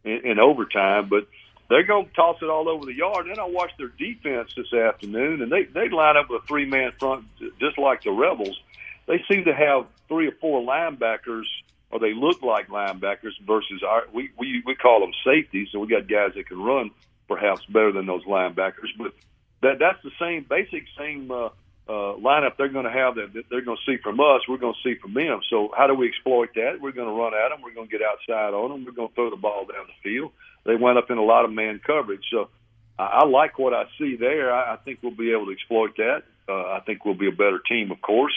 in, 0.05 0.21
in 0.25 0.39
overtime, 0.39 1.09
but 1.09 1.27
they're 1.71 1.85
going 1.85 2.07
to 2.07 2.13
toss 2.13 2.37
it 2.43 2.51
all 2.51 2.69
over 2.69 2.85
the 2.85 2.93
yard. 2.93 3.27
And 3.27 3.37
then 3.37 3.39
I 3.39 3.49
watched 3.49 3.79
their 3.79 3.89
defense 3.89 4.51
this 4.57 4.73
afternoon, 4.75 5.41
and 5.41 5.51
they 5.51 5.63
they 5.65 5.89
line 5.89 6.17
up 6.17 6.29
with 6.29 6.43
a 6.43 6.47
three 6.47 6.67
man 6.67 6.91
front 6.99 7.25
just 7.61 7.79
like 7.79 8.03
the 8.03 8.11
Rebels. 8.11 8.61
They 9.07 9.23
seem 9.31 9.45
to 9.45 9.55
have 9.55 9.87
three 10.09 10.27
or 10.27 10.33
four 10.41 10.61
linebackers, 10.61 11.45
or 11.91 12.01
they 12.01 12.13
look 12.13 12.43
like 12.43 12.69
linebackers 12.69 13.33
versus 13.47 13.83
our 13.87 14.03
we 14.13 14.31
we 14.37 14.63
we 14.67 14.75
call 14.75 15.01
them 15.01 15.13
safeties. 15.25 15.69
So 15.71 15.79
we 15.79 15.87
got 15.87 16.09
guys 16.09 16.33
that 16.35 16.49
can 16.49 16.61
run 16.61 16.91
perhaps 17.29 17.65
better 17.67 17.93
than 17.93 18.07
those 18.07 18.25
linebackers, 18.25 18.91
but 18.99 19.15
that 19.63 19.79
that's 19.79 20.03
the 20.03 20.11
same 20.21 20.45
basic 20.49 20.85
same. 20.99 21.31
Uh, 21.31 21.51
uh, 21.91 22.15
lineup 22.23 22.57
they're 22.57 22.69
going 22.69 22.85
to 22.85 22.93
have 22.93 23.17
that 23.17 23.33
they're 23.51 23.63
going 23.63 23.77
to 23.77 23.91
see 23.91 24.01
from 24.01 24.21
us, 24.21 24.43
we're 24.49 24.63
going 24.63 24.75
to 24.75 24.89
see 24.89 24.97
from 25.01 25.13
them. 25.13 25.41
So 25.51 25.71
how 25.77 25.89
do 25.89 25.95
we 25.95 26.07
exploit 26.07 26.51
that? 26.55 26.79
We're 26.81 26.93
going 26.93 27.09
to 27.09 27.15
run 27.15 27.33
at 27.35 27.49
them. 27.49 27.63
We're 27.63 27.75
going 27.75 27.89
to 27.89 27.99
get 27.99 28.07
outside 28.07 28.55
on 28.55 28.71
them. 28.71 28.85
We're 28.85 28.93
going 28.93 29.09
to 29.09 29.15
throw 29.15 29.31
the 29.31 29.37
ball 29.37 29.67
down 29.67 29.87
the 29.89 30.09
field. 30.09 30.31
They 30.65 30.77
went 30.77 30.99
up 30.99 31.11
in 31.11 31.19
a 31.19 31.25
lot 31.25 31.45
of 31.45 31.51
man 31.51 31.81
coverage. 31.85 32.23
So 32.31 32.49
I, 32.97 33.23
I 33.23 33.27
like 33.27 33.59
what 33.59 33.75
I 33.75 33.85
see 33.99 34.15
there. 34.15 34.55
I, 34.55 34.75
I 34.75 34.77
think 34.77 35.01
we'll 35.03 35.17
be 35.17 35.33
able 35.33 35.47
to 35.47 35.53
exploit 35.53 35.97
that. 35.97 36.23
Uh, 36.49 36.79
I 36.79 36.81
think 36.87 37.05
we'll 37.05 37.15
be 37.19 37.29
a 37.29 37.33
better 37.33 37.59
team, 37.69 37.91
of 37.91 38.01
course. 38.01 38.35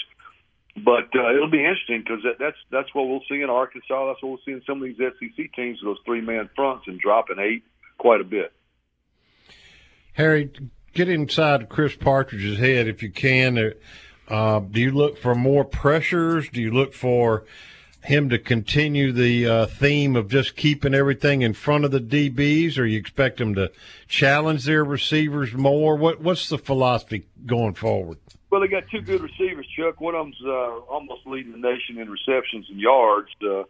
But 0.76 1.14
uh, 1.16 1.36
it'll 1.36 1.52
be 1.52 1.60
interesting 1.60 2.02
because 2.02 2.24
that, 2.24 2.40
that's 2.40 2.58
that's 2.72 2.96
what 2.96 3.08
we'll 3.08 3.22
see 3.30 3.42
in 3.42 3.52
Arkansas. 3.52 4.08
That's 4.08 4.24
what 4.24 4.30
we'll 4.30 4.46
see 4.46 4.54
in 4.54 4.64
some 4.66 4.82
of 4.82 4.90
these 4.90 4.98
SEC 4.98 5.54
teams, 5.54 5.78
those 5.84 6.00
three 6.04 6.22
man 6.22 6.50
fronts, 6.56 6.86
and 6.88 7.00
dropping 7.00 7.38
eight 7.38 7.64
quite 8.00 8.22
a 8.22 8.24
bit. 8.24 8.52
Harry, 10.14 10.52
get 10.94 11.10
inside 11.10 11.70
Chris 11.70 11.96
Partridge's 11.96 12.60
head 12.60 12.88
if 12.88 13.04
you 13.04 13.12
can. 13.12 13.74
Uh, 14.28 14.60
do 14.60 14.80
you 14.80 14.92
look 14.92 15.18
for 15.18 15.36
more 15.36 15.66
pressures? 15.66 16.50
Do 16.50 16.62
you 16.62 16.72
look 16.72 16.94
for 16.94 17.44
him 18.04 18.30
to 18.30 18.38
continue 18.38 19.12
the 19.12 19.48
uh, 19.48 19.66
theme 19.66 20.16
of 20.16 20.30
just 20.30 20.56
keeping 20.56 20.94
everything 20.94 21.42
in 21.42 21.54
front 21.54 21.86
of 21.86 21.92
the 21.92 22.00
DBs, 22.00 22.78
or 22.78 22.86
you 22.86 23.00
expect 23.00 23.40
him 23.40 23.56
to 23.56 23.72
challenge 24.08 24.66
their 24.66 24.84
receivers 24.84 25.54
more? 25.54 25.96
What 25.96 26.22
What's 26.22 26.50
the 26.50 26.58
philosophy 26.58 27.26
going 27.46 27.74
forward? 27.74 28.18
Well, 28.50 28.62
they 28.62 28.68
got 28.68 28.84
two 28.92 29.02
good 29.02 29.22
receivers, 29.22 29.68
Chuck. 29.76 30.00
One 30.00 30.16
of 30.16 30.26
them's 30.26 30.42
uh, 30.46 30.80
almost 30.88 31.26
leading 31.26 31.54
the 31.54 31.58
nation 31.58 31.98
in 31.98 32.10
receptions 32.10 32.68
and 32.70 32.80
yards. 32.80 33.30
Uh, 33.42 33.64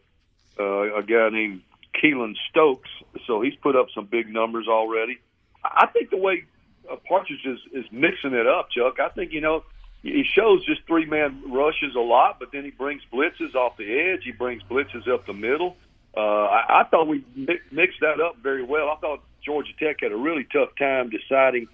uh, 0.59 0.97
a 0.97 1.03
guy 1.03 1.29
named 1.29 1.61
Keylon 1.95 2.35
Stokes. 2.49 2.89
So 3.25 3.41
he's 3.41 3.55
put 3.55 3.75
up 3.75 3.87
some 3.95 4.05
big 4.05 4.27
numbers 4.29 4.67
already. 4.67 5.19
I 5.63 5.87
think 5.87 6.09
the 6.09 6.17
way 6.17 6.43
uh, 6.91 6.95
Partridge 7.07 7.45
is, 7.45 7.59
is 7.73 7.85
mixing 7.91 8.33
it 8.33 8.47
up, 8.47 8.69
Chuck. 8.71 8.99
I 8.99 9.09
think 9.09 9.33
you 9.33 9.41
know 9.41 9.63
he 10.01 10.23
shows 10.23 10.65
just 10.65 10.85
three 10.85 11.05
man 11.05 11.51
rushes 11.51 11.95
a 11.95 11.99
lot, 11.99 12.37
but 12.39 12.51
then 12.51 12.63
he 12.63 12.71
brings 12.71 13.01
blitzes 13.11 13.55
off 13.55 13.77
the 13.77 13.99
edge. 13.99 14.23
He 14.23 14.31
brings 14.31 14.61
blitzes 14.63 15.07
up 15.07 15.25
the 15.25 15.33
middle. 15.33 15.77
Uh, 16.15 16.19
I, 16.19 16.81
I 16.81 16.83
thought 16.83 17.07
we 17.07 17.23
mixed 17.71 18.01
that 18.01 18.19
up 18.19 18.37
very 18.43 18.63
well. 18.63 18.89
I 18.89 18.95
thought 18.99 19.21
Georgia 19.43 19.71
Tech 19.79 19.97
had 20.01 20.11
a 20.11 20.17
really 20.17 20.45
tough 20.51 20.69
time 20.77 21.09
deciding 21.09 21.67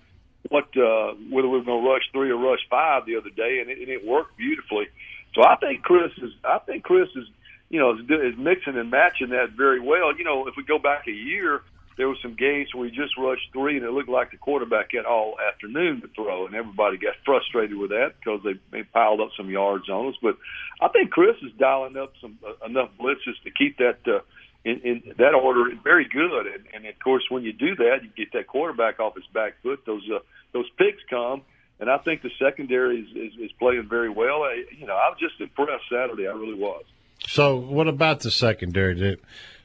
what 0.47 0.65
uh, 0.77 1.13
whether 1.29 1.47
we 1.47 1.57
were 1.57 1.63
going 1.63 1.83
to 1.83 1.89
rush 1.89 2.03
three 2.11 2.31
or 2.31 2.37
rush 2.37 2.61
five 2.69 3.05
the 3.05 3.17
other 3.17 3.29
day, 3.29 3.59
and 3.59 3.69
it, 3.69 3.79
and 3.79 3.89
it 3.89 4.05
worked 4.05 4.37
beautifully. 4.37 4.87
So 5.35 5.43
I 5.43 5.55
think 5.57 5.83
Chris 5.83 6.11
is 6.17 6.31
I 6.43 6.59
think 6.59 6.83
Chris 6.83 7.09
is 7.15 7.25
you 7.69 7.79
know 7.79 7.95
is, 7.95 8.01
is 8.01 8.37
mixing 8.37 8.77
and 8.77 8.89
matching 8.89 9.29
that 9.29 9.51
very 9.57 9.79
well. 9.79 10.15
You 10.15 10.23
know, 10.23 10.47
if 10.47 10.55
we 10.55 10.63
go 10.63 10.79
back 10.79 11.07
a 11.07 11.11
year, 11.11 11.61
there 11.99 12.07
were 12.07 12.15
some 12.21 12.33
games 12.33 12.73
where 12.73 12.83
we 12.83 12.91
just 12.91 13.17
rushed 13.17 13.51
three, 13.51 13.75
and 13.75 13.85
it 13.85 13.91
looked 13.91 14.07
like 14.07 14.31
the 14.31 14.37
quarterback 14.37 14.93
had 14.93 15.03
all 15.03 15.35
afternoon 15.37 15.99
to 15.99 16.07
throw, 16.15 16.45
and 16.45 16.55
everybody 16.55 16.95
got 16.95 17.13
frustrated 17.25 17.75
with 17.75 17.89
that 17.89 18.13
because 18.17 18.39
they, 18.41 18.53
they 18.71 18.83
piled 18.83 19.19
up 19.19 19.31
some 19.35 19.49
yards 19.49 19.89
on 19.89 20.07
us. 20.07 20.15
But 20.21 20.37
I 20.79 20.87
think 20.87 21.11
Chris 21.11 21.35
is 21.43 21.51
dialing 21.59 21.97
up 21.97 22.13
some 22.21 22.39
uh, 22.41 22.65
enough 22.65 22.91
blitzes 22.97 23.35
to 23.43 23.51
keep 23.51 23.79
that 23.79 23.97
uh, 24.07 24.21
in, 24.63 24.79
in 24.79 25.13
that 25.17 25.33
order 25.33 25.75
very 25.83 26.07
good. 26.07 26.47
And, 26.47 26.63
and 26.73 26.85
of 26.85 26.97
course, 27.03 27.25
when 27.29 27.43
you 27.43 27.51
do 27.51 27.75
that, 27.75 27.97
you 28.01 28.09
get 28.15 28.31
that 28.31 28.47
quarterback 28.47 29.01
off 29.01 29.15
his 29.15 29.27
back 29.33 29.55
foot. 29.61 29.81
Those 29.85 30.09
uh, 30.09 30.19
those 30.53 30.69
picks 30.77 31.03
come. 31.09 31.41
And 31.81 31.89
I 31.89 31.97
think 31.97 32.21
the 32.21 32.31
secondary 32.39 33.01
is, 33.01 33.09
is, 33.09 33.39
is 33.41 33.51
playing 33.59 33.87
very 33.89 34.09
well. 34.09 34.43
I, 34.43 34.63
you 34.71 34.87
know, 34.87 34.95
I 34.95 35.09
was 35.09 35.17
just 35.19 35.39
impressed 35.41 35.83
Saturday. 35.91 36.27
I 36.27 36.31
really 36.31 36.57
was. 36.57 36.85
So, 37.27 37.57
what 37.57 37.89
about 37.89 38.21
the 38.21 38.31
secondary? 38.31 39.17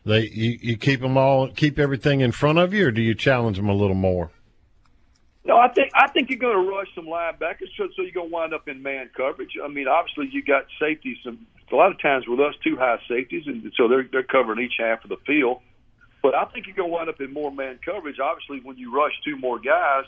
They 0.05 0.29
you, 0.29 0.59
you 0.61 0.77
keep 0.77 1.01
them 1.01 1.17
all 1.17 1.49
keep 1.49 1.79
everything 1.79 2.21
in 2.21 2.33
front 2.33 2.59
of 2.59 2.75
you, 2.75 2.89
or 2.89 2.91
do 2.91 3.01
you 3.01 3.15
challenge 3.15 3.57
them 3.57 3.69
a 3.69 3.75
little 3.75 3.97
more? 3.97 4.31
No, 5.45 5.59
I 5.59 5.69
think 5.69 5.91
I 5.95 6.09
think 6.09 6.31
you're 6.31 6.39
going 6.39 6.65
to 6.65 6.71
rush 6.71 6.89
some 6.95 7.07
linebackers, 7.07 7.69
so, 7.77 7.89
so 7.97 8.03
you're 8.03 8.13
going 8.13 8.29
to 8.29 8.35
wind 8.35 8.55
up 8.55 8.69
in 8.69 8.83
man 8.83 9.11
coverage. 9.15 9.53
I 9.63 9.69
mean, 9.69 9.89
obviously 9.89 10.29
you 10.33 10.43
got 10.43 10.67
safeties. 10.81 11.19
Some 11.25 11.47
a 11.73 11.77
lot 11.77 11.91
of 11.91 12.01
times 12.01 12.27
with 12.29 12.41
us, 12.41 12.55
two 12.63 12.77
high 12.77 12.99
safeties, 13.09 13.47
and 13.47 13.73
so 13.77 13.89
they're 13.89 14.09
they're 14.11 14.23
covering 14.23 14.65
each 14.65 14.75
half 14.79 15.05
of 15.05 15.11
the 15.11 15.17
field. 15.27 15.61
But 16.23 16.35
I 16.35 16.45
think 16.47 16.67
you're 16.67 16.77
going 16.77 16.89
to 16.89 16.95
wind 16.95 17.09
up 17.09 17.21
in 17.21 17.33
more 17.33 17.51
man 17.51 17.79
coverage. 17.85 18.19
Obviously, 18.19 18.61
when 18.61 18.79
you 18.79 18.95
rush 18.95 19.13
two 19.25 19.37
more 19.37 19.59
guys, 19.59 20.05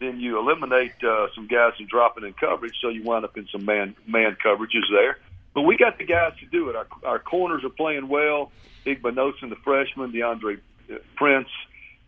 then 0.00 0.20
you 0.20 0.38
eliminate 0.38 0.92
uh, 1.02 1.28
some 1.34 1.46
guys 1.46 1.72
from 1.76 1.86
dropping 1.86 2.24
in 2.24 2.34
coverage, 2.34 2.74
so 2.82 2.88
you 2.88 3.02
wind 3.02 3.24
up 3.24 3.36
in 3.38 3.46
some 3.50 3.64
man 3.64 3.94
man 4.06 4.36
coverages 4.44 4.84
there. 4.90 5.18
But 5.54 5.62
we 5.62 5.76
got 5.76 5.98
the 5.98 6.04
guys 6.04 6.32
to 6.40 6.46
do 6.46 6.68
it. 6.68 6.76
Our, 6.76 6.86
our 7.04 7.18
corners 7.18 7.62
are 7.64 7.70
playing 7.70 8.08
well. 8.08 8.50
Igbinosun, 8.84 9.50
the 9.50 9.56
freshman, 9.64 10.12
Deantre 10.12 10.58
uh, 10.92 10.96
Prince, 11.16 11.48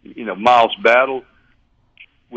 you 0.03 0.25
know, 0.25 0.35
Miles 0.35 0.75
Battle. 0.83 1.23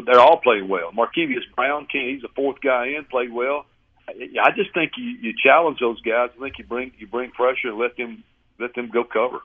They're 0.05 0.19
all 0.19 0.39
playing 0.39 0.69
well. 0.69 0.91
Markevius 0.91 1.43
Brown, 1.55 1.87
he's 1.91 2.21
the 2.21 2.29
fourth 2.35 2.61
guy 2.61 2.93
in, 2.97 3.05
played 3.05 3.33
well. 3.33 3.65
I 4.07 4.51
just 4.55 4.73
think 4.73 4.93
you, 4.97 5.17
you 5.21 5.33
challenge 5.43 5.79
those 5.79 5.99
guys. 6.01 6.29
I 6.37 6.39
think 6.39 6.57
you 6.57 6.65
bring 6.65 6.91
you 6.97 7.05
bring 7.05 7.31
pressure 7.31 7.69
and 7.69 7.77
let 7.77 7.95
them 7.97 8.23
let 8.59 8.73
them 8.73 8.89
go 8.91 9.03
cover 9.03 9.39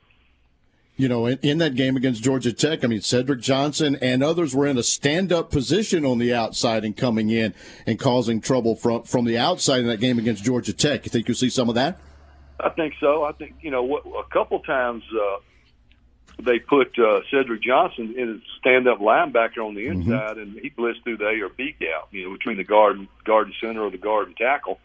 you 0.97 1.09
know, 1.09 1.27
in, 1.27 1.39
in, 1.43 1.59
that 1.59 1.75
game 1.75 1.97
against 1.97 2.23
Georgia 2.23 2.53
Tech, 2.53 2.85
I 2.85 2.87
mean, 2.87 3.01
Cedric 3.01 3.41
Johnson 3.41 3.97
and 4.01 4.23
others 4.23 4.55
were 4.55 4.67
in 4.67 4.79
a 4.79 4.83
stand 4.83 5.33
up 5.33 5.51
position 5.51 6.05
on 6.05 6.19
the 6.19 6.33
outside 6.33 6.85
and 6.85 6.97
coming 6.97 7.31
in 7.31 7.53
and 7.87 7.99
causing 7.99 8.41
trouble 8.41 8.77
from, 8.77 9.03
from 9.03 9.25
the 9.25 9.37
outside 9.37 9.81
in 9.81 9.89
that 9.89 10.01
game 10.01 10.19
against 10.19 10.45
Georgia 10.45 10.73
Tech. 10.73 11.05
You 11.05 11.11
think 11.11 11.27
you'll 11.27 11.37
see 11.37 11.51
some 11.51 11.69
of 11.69 11.75
that? 11.75 11.99
I 12.61 12.69
think 12.71 12.95
so. 13.01 13.25
I 13.25 13.33
think, 13.33 13.57
you 13.61 13.73
know, 13.73 13.83
what, 13.83 14.05
a 14.07 14.29
couple 14.33 14.61
times 14.61 15.03
uh, 15.13 15.39
they 16.41 16.61
put 16.61 16.97
uh, 16.99 17.21
Cedric 17.31 17.63
Johnson 17.63 18.15
in 18.17 18.41
a 18.41 18.59
stand 18.61 18.87
up 18.87 19.01
linebacker 19.01 19.67
on 19.67 19.75
the 19.75 19.87
mm-hmm. 19.87 20.13
inside, 20.13 20.37
mm-hmm. 20.37 20.41
and 20.41 20.59
he 20.61 20.71
blitzed 20.71 21.03
through 21.03 21.17
the 21.17 21.27
A 21.27 21.41
or 21.43 21.49
B 21.49 21.75
gap, 21.79 22.09
you 22.13 22.25
know, 22.25 22.33
between 22.33 22.57
the 22.57 22.65
guard 22.65 22.99
and, 22.99 23.09
guard 23.25 23.49
and 23.49 23.57
center 23.61 23.83
or 23.83 23.91
the 23.91 23.99
guard 23.99 24.29
and 24.29 24.37
tackle. 24.37 24.79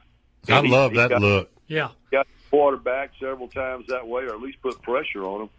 And 0.48 0.58
I 0.58 0.62
he, 0.64 0.70
love 0.70 0.94
that 0.96 1.12
got, 1.12 1.22
look. 1.22 1.52
Yeah. 1.68 1.90
Got 2.12 2.26
quarterback 2.50 3.12
several 3.20 3.48
times 3.48 3.88
that 3.88 4.08
way, 4.08 4.24
or 4.24 4.34
at 4.34 4.42
least 4.42 4.60
put 4.64 4.82
pressure 4.82 5.24
on 5.24 5.42
him. 5.42 5.50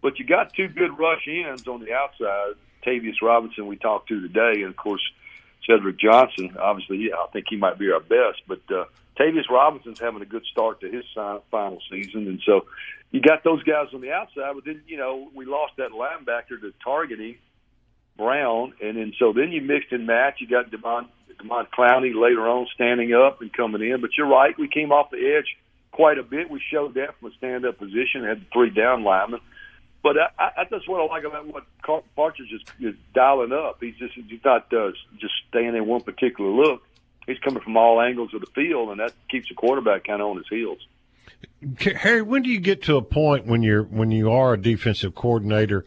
But 0.00 0.18
you 0.18 0.24
got 0.24 0.54
two 0.54 0.68
good 0.68 0.98
rush 0.98 1.26
ends 1.28 1.66
on 1.66 1.80
the 1.80 1.92
outside. 1.92 2.54
Tavius 2.86 3.20
Robinson, 3.20 3.66
we 3.66 3.76
talked 3.76 4.08
to 4.08 4.20
today, 4.20 4.62
and 4.62 4.70
of 4.70 4.76
course 4.76 5.02
Cedric 5.68 5.98
Johnson. 5.98 6.56
Obviously, 6.58 7.12
I 7.12 7.26
think 7.32 7.46
he 7.48 7.56
might 7.56 7.78
be 7.78 7.90
our 7.90 8.00
best. 8.00 8.42
But 8.46 8.60
uh, 8.70 8.84
Tavius 9.18 9.50
Robinson's 9.50 10.00
having 10.00 10.22
a 10.22 10.26
good 10.26 10.44
start 10.50 10.80
to 10.80 10.90
his 10.90 11.04
final 11.50 11.78
season, 11.90 12.28
and 12.28 12.40
so 12.46 12.66
you 13.10 13.20
got 13.20 13.42
those 13.44 13.62
guys 13.62 13.88
on 13.92 14.00
the 14.00 14.12
outside. 14.12 14.52
But 14.54 14.64
then 14.64 14.82
you 14.86 14.96
know 14.96 15.28
we 15.34 15.44
lost 15.44 15.74
that 15.78 15.90
linebacker 15.90 16.60
to 16.60 16.72
targeting 16.82 17.36
Brown, 18.16 18.74
and 18.82 18.96
then 18.96 19.12
so 19.18 19.32
then 19.32 19.50
you 19.52 19.60
mixed 19.60 19.92
and 19.92 20.06
matched. 20.06 20.40
You 20.40 20.48
got 20.48 20.70
Demon 20.70 21.08
Demon 21.40 21.66
Clowney 21.76 22.14
later 22.14 22.48
on 22.48 22.66
standing 22.74 23.14
up 23.14 23.40
and 23.40 23.52
coming 23.52 23.82
in. 23.82 24.00
But 24.00 24.10
you're 24.16 24.28
right, 24.28 24.56
we 24.58 24.68
came 24.68 24.92
off 24.92 25.10
the 25.10 25.36
edge 25.36 25.56
quite 25.90 26.18
a 26.18 26.22
bit. 26.22 26.50
We 26.50 26.60
showed 26.72 26.94
that 26.94 27.18
from 27.18 27.30
a 27.30 27.34
stand 27.34 27.64
up 27.64 27.78
position, 27.78 28.24
had 28.24 28.46
three 28.52 28.70
down 28.70 29.04
linemen. 29.04 29.40
But 30.02 30.16
I, 30.16 30.28
I, 30.38 30.64
that's 30.70 30.86
what 30.86 31.00
I 31.00 31.06
like 31.06 31.24
about 31.24 31.46
what 31.46 32.04
Partridge 32.14 32.52
is, 32.52 32.62
is 32.80 32.94
dialing 33.14 33.52
up. 33.52 33.78
He's 33.80 33.96
just 33.96 34.14
he's 34.14 34.44
not 34.44 34.72
uh, 34.72 34.92
just 35.18 35.34
staying 35.48 35.74
in 35.74 35.86
one 35.86 36.02
particular 36.02 36.50
look. 36.50 36.82
He's 37.26 37.38
coming 37.40 37.62
from 37.62 37.76
all 37.76 38.00
angles 38.00 38.32
of 38.32 38.40
the 38.40 38.46
field, 38.54 38.90
and 38.90 39.00
that 39.00 39.12
keeps 39.28 39.48
the 39.48 39.54
quarterback 39.54 40.04
kind 40.04 40.22
of 40.22 40.28
on 40.28 40.36
his 40.36 40.48
heels. 40.48 40.78
Harry, 41.96 42.22
when 42.22 42.42
do 42.42 42.50
you 42.50 42.60
get 42.60 42.82
to 42.84 42.96
a 42.96 43.02
point 43.02 43.46
when 43.46 43.62
you're 43.62 43.82
when 43.82 44.10
you 44.10 44.30
are 44.30 44.54
a 44.54 44.60
defensive 44.60 45.14
coordinator 45.14 45.84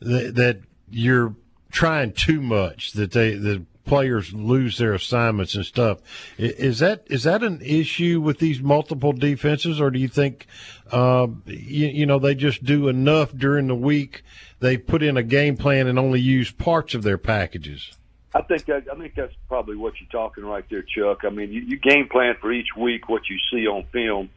that, 0.00 0.34
that 0.36 0.60
you're 0.90 1.34
trying 1.70 2.12
too 2.12 2.40
much 2.40 2.92
that 2.92 3.12
they 3.12 3.34
the 3.34 3.64
players 3.88 4.32
lose 4.32 4.78
their 4.78 4.92
assignments 4.94 5.54
and 5.54 5.64
stuff. 5.64 5.98
Is 6.36 6.78
that 6.78 7.04
is 7.06 7.24
that 7.24 7.42
an 7.42 7.60
issue 7.62 8.20
with 8.20 8.38
these 8.38 8.60
multiple 8.60 9.12
defenses, 9.12 9.80
or 9.80 9.90
do 9.90 9.98
you 9.98 10.08
think 10.08 10.46
uh, 10.92 11.26
you, 11.46 11.88
you, 11.88 12.06
know 12.06 12.18
they 12.18 12.34
just 12.34 12.64
do 12.64 12.88
enough 12.88 13.32
during 13.32 13.66
the 13.66 13.74
week? 13.74 14.22
They 14.60 14.76
put 14.76 15.02
in 15.02 15.16
a 15.16 15.22
game 15.22 15.56
plan 15.56 15.86
and 15.86 15.98
only 15.98 16.20
use 16.20 16.50
parts 16.50 16.94
of 16.94 17.02
their 17.02 17.18
packages. 17.18 17.92
I 18.34 18.42
think 18.42 18.68
I 18.68 18.80
think 18.80 19.14
that's 19.14 19.34
probably 19.48 19.76
what 19.76 19.94
you're 20.00 20.10
talking 20.10 20.44
right 20.44 20.64
there, 20.70 20.82
Chuck. 20.82 21.24
I 21.24 21.30
mean, 21.30 21.50
you, 21.50 21.62
you 21.62 21.78
game 21.78 22.08
plan 22.08 22.36
for 22.40 22.52
each 22.52 22.76
week 22.76 23.08
what 23.08 23.22
you 23.28 23.38
see 23.50 23.66
on 23.66 23.84
film. 23.92 24.30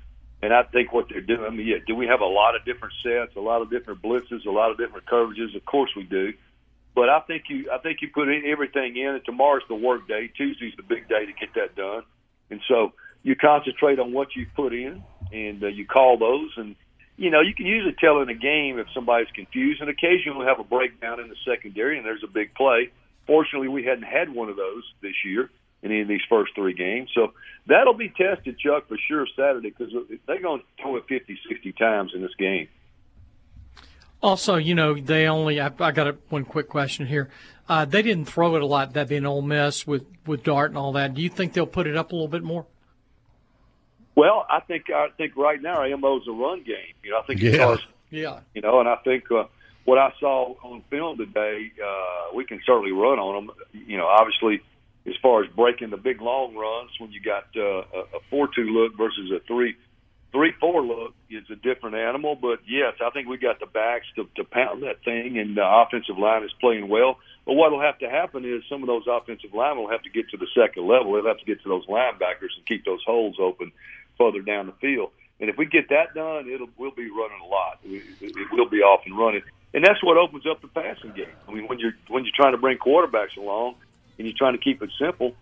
And 0.43 0.51
I 0.51 0.63
think 0.63 0.91
what 0.91 1.07
they're 1.07 1.21
doing, 1.21 1.43
I 1.43 1.49
mean, 1.51 1.67
yeah, 1.67 1.77
do 1.85 1.93
we 1.93 2.07
have 2.07 2.21
a 2.21 2.25
lot 2.25 2.55
of 2.55 2.65
different 2.65 2.95
sets, 3.03 3.35
a 3.35 3.39
lot 3.39 3.61
of 3.61 3.69
different 3.69 4.01
blitzes, 4.01 4.43
a 4.47 4.49
lot 4.49 4.71
of 4.71 4.77
different 4.77 5.05
coverages? 5.05 5.55
Of 5.55 5.63
course 5.65 5.91
we 5.95 6.01
do. 6.01 6.33
But 6.93 7.10
I 7.10 7.21
think 7.21 7.43
you 7.49 7.71
I 7.71 7.77
think 7.77 8.01
you 8.01 8.10
put 8.13 8.27
everything 8.27 8.97
in. 8.97 9.15
And 9.15 9.25
tomorrow's 9.25 9.63
the 9.67 9.75
work 9.75 10.08
day. 10.08 10.30
Tuesday's 10.36 10.73
the 10.75 10.84
big 10.84 11.08
day 11.08 11.25
to 11.25 11.34
get 11.34 11.54
that 11.56 11.75
done. 11.75 12.04
And 12.49 12.62
so 12.67 12.93
you 13.23 13.36
concentrate 13.36 13.99
on 13.99 14.13
what 14.13 14.36
you 14.36 14.45
put 14.56 14.73
in, 14.73 15.04
and 15.32 15.63
uh, 15.63 15.67
you 15.67 15.86
call 15.86 16.17
those, 16.17 16.51
and 16.58 16.75
you 17.17 17.30
know 17.30 17.41
you 17.41 17.54
can 17.54 17.65
usually 17.65 17.95
tell 17.99 18.21
in 18.21 18.30
a 18.30 18.36
game 18.36 18.80
if 18.80 18.88
somebody's 18.93 19.32
confused, 19.34 19.82
and 19.82 19.89
occasionally 19.89 20.38
we'll 20.38 20.47
have 20.47 20.60
a 20.60 20.67
breakdown 20.67 21.19
in 21.19 21.30
the 21.30 21.36
secondary, 21.45 21.97
and 21.97 22.06
there's 22.06 22.23
a 22.23 22.32
big 22.32 22.54
play. 22.56 22.89
Fortunately, 23.27 23.67
we 23.67 23.84
hadn't 23.84 24.04
had 24.04 24.34
one 24.34 24.49
of 24.49 24.58
those 24.58 24.84
this 25.01 25.13
year 25.23 25.49
in 25.84 25.91
any 25.91 26.01
of 26.01 26.08
these 26.08 26.21
first 26.30 26.54
three 26.56 26.73
games, 26.73 27.10
so 27.13 27.34
that'll 27.67 27.93
be 27.93 28.10
tested, 28.10 28.58
Chuck, 28.60 28.88
for 28.88 28.97
sure 29.08 29.27
Saturday 29.36 29.69
because 29.69 29.93
they're 30.27 30.41
going 30.41 30.60
to 30.60 30.65
throw 30.82 30.95
it 30.97 31.06
50, 31.08 31.39
60 31.47 31.71
times 31.73 32.12
in 32.13 32.21
this 32.21 32.36
game. 32.38 32.67
Also, 34.21 34.55
you 34.55 34.75
know, 34.75 34.93
they 34.93 35.27
only. 35.27 35.60
I, 35.60 35.71
I 35.79 35.91
got 35.91 36.07
a, 36.07 36.15
one 36.29 36.45
quick 36.45 36.69
question 36.69 37.07
here. 37.07 37.29
Uh, 37.67 37.86
they 37.86 38.01
didn't 38.01 38.25
throw 38.25 38.55
it 38.55 38.62
a 38.62 38.65
lot. 38.65 38.93
That 38.93 39.07
being 39.07 39.25
Ole 39.25 39.41
Miss 39.41 39.88
with 39.88 40.05
with 40.27 40.43
Dart 40.43 40.69
and 40.71 40.77
all 40.77 40.91
that. 40.93 41.13
Do 41.15 41.21
you 41.21 41.29
think 41.29 41.53
they'll 41.53 41.65
put 41.65 41.88
it 41.88 41.97
up 41.97 42.12
a 42.12 42.15
little 42.15 42.27
bit 42.27 42.43
more? 42.43 42.65
Well, 44.15 44.45
I 44.49 44.60
think 44.60 44.89
I 44.93 45.07
think 45.17 45.36
right 45.36 45.62
now 45.62 45.77
our 45.77 45.97
MO 45.97 46.17
is 46.17 46.27
a 46.27 46.31
run 46.31 46.63
game. 46.63 46.93
You 47.03 47.12
know, 47.12 47.19
I 47.19 47.23
think 47.23 47.41
Yeah. 47.41 47.51
because 47.51 47.79
Yeah. 48.12 48.39
you 48.53 48.62
know, 48.62 48.79
and 48.79 48.89
I 48.89 48.97
think 48.97 49.31
uh, 49.31 49.45
what 49.86 49.97
I 49.97 50.13
saw 50.19 50.53
on 50.63 50.84
film 50.89 51.17
today, 51.17 51.71
uh, 51.84 52.36
we 52.36 52.45
can 52.45 52.62
certainly 52.65 52.91
run 52.91 53.17
on 53.19 53.45
them. 53.47 53.55
You 53.88 53.97
know, 53.97 54.07
obviously, 54.07 54.62
as 55.07 55.13
far 55.21 55.43
as 55.43 55.49
breaking 55.51 55.89
the 55.89 55.97
big 55.97 56.21
long 56.21 56.55
runs, 56.55 56.91
when 56.99 57.12
you 57.12 57.21
got 57.21 57.45
uh, 57.55 57.62
a- 57.97 58.17
a 58.17 58.19
four-two 58.29 58.65
look 58.65 58.95
versus 58.97 59.31
a 59.31 59.39
three 59.47 59.75
three-four 60.32 60.84
look, 60.84 61.13
is 61.30 61.50
a 61.50 61.56
different 61.56 61.96
animal. 61.96 62.36
But 62.36 62.60
yes, 62.67 62.94
I 63.02 63.10
think 63.12 63.28
we 63.28 63.38
got 63.38 63.60
the 63.60 63.65
backs 63.65 64.06
to, 64.15 64.28
to 64.36 64.44
pound 64.44 64.84
that 64.84 65.04
thing, 65.04 65.38
and 65.38 65.56
the 65.56 65.65
offensive 65.65 66.17
line 66.17 66.44
is 66.44 66.52
playing 66.60 66.88
well. 66.88 67.20
But 67.46 67.54
what 67.54 67.72
will 67.72 67.82
have 67.82 68.00
to 68.00 68.10
happen 68.10 68.46
is 68.46 68.63
some 68.70 68.84
of 68.84 68.88
those 68.88 69.06
offensive 69.08 69.54
linemen 69.54 69.84
will 69.84 69.91
have 69.91 70.04
to 70.04 70.10
get 70.10 70.30
to 70.30 70.38
the 70.38 70.48
second 70.56 70.88
level. 70.88 71.13
They'll 71.13 71.28
have 71.28 71.39
to 71.39 71.46
get 71.46 71.62
to 71.63 71.70
those 71.70 71.86
linebackers 71.88 72.56
and 72.56 72.65
keep 72.67 72.86
those 72.86 73.04
holes 73.06 73.38
open 73.39 73.72
further 74.17 74.41
down 74.41 74.67
the 74.67 74.74
field. 74.74 75.12
And 75.39 75.50
if 75.50 75.58
we 75.58 75.65
get 75.65 75.89
that 75.89 76.13
done, 76.13 76.48
it'll 76.48 76.70
we'll 76.78 76.91
be 76.91 77.10
running 77.10 77.41
a 77.44 77.48
lot. 77.48 77.80
It 77.84 78.52
will 78.52 78.70
be 78.70 78.82
off 78.82 79.02
and 79.06 79.17
running, 79.17 79.41
and 79.74 79.84
that's 79.84 80.04
what 80.04 80.15
opens 80.17 80.46
up 80.46 80.62
the 80.62 80.67
passing 80.67 81.13
game. 81.13 81.34
I 81.48 81.52
mean, 81.52 81.67
when 81.67 81.80
you're 81.80 81.94
when 82.10 82.26
you're 82.26 82.36
trying 82.36 82.52
to 82.52 82.60
bring 82.60 82.78
quarterbacks 82.78 83.36
along 83.38 83.76
and 84.20 84.28
you're 84.28 84.38
trying 84.38 84.54
to 84.54 84.60
keep 84.60 84.84
it 84.84 84.91
simple, 85.00 85.34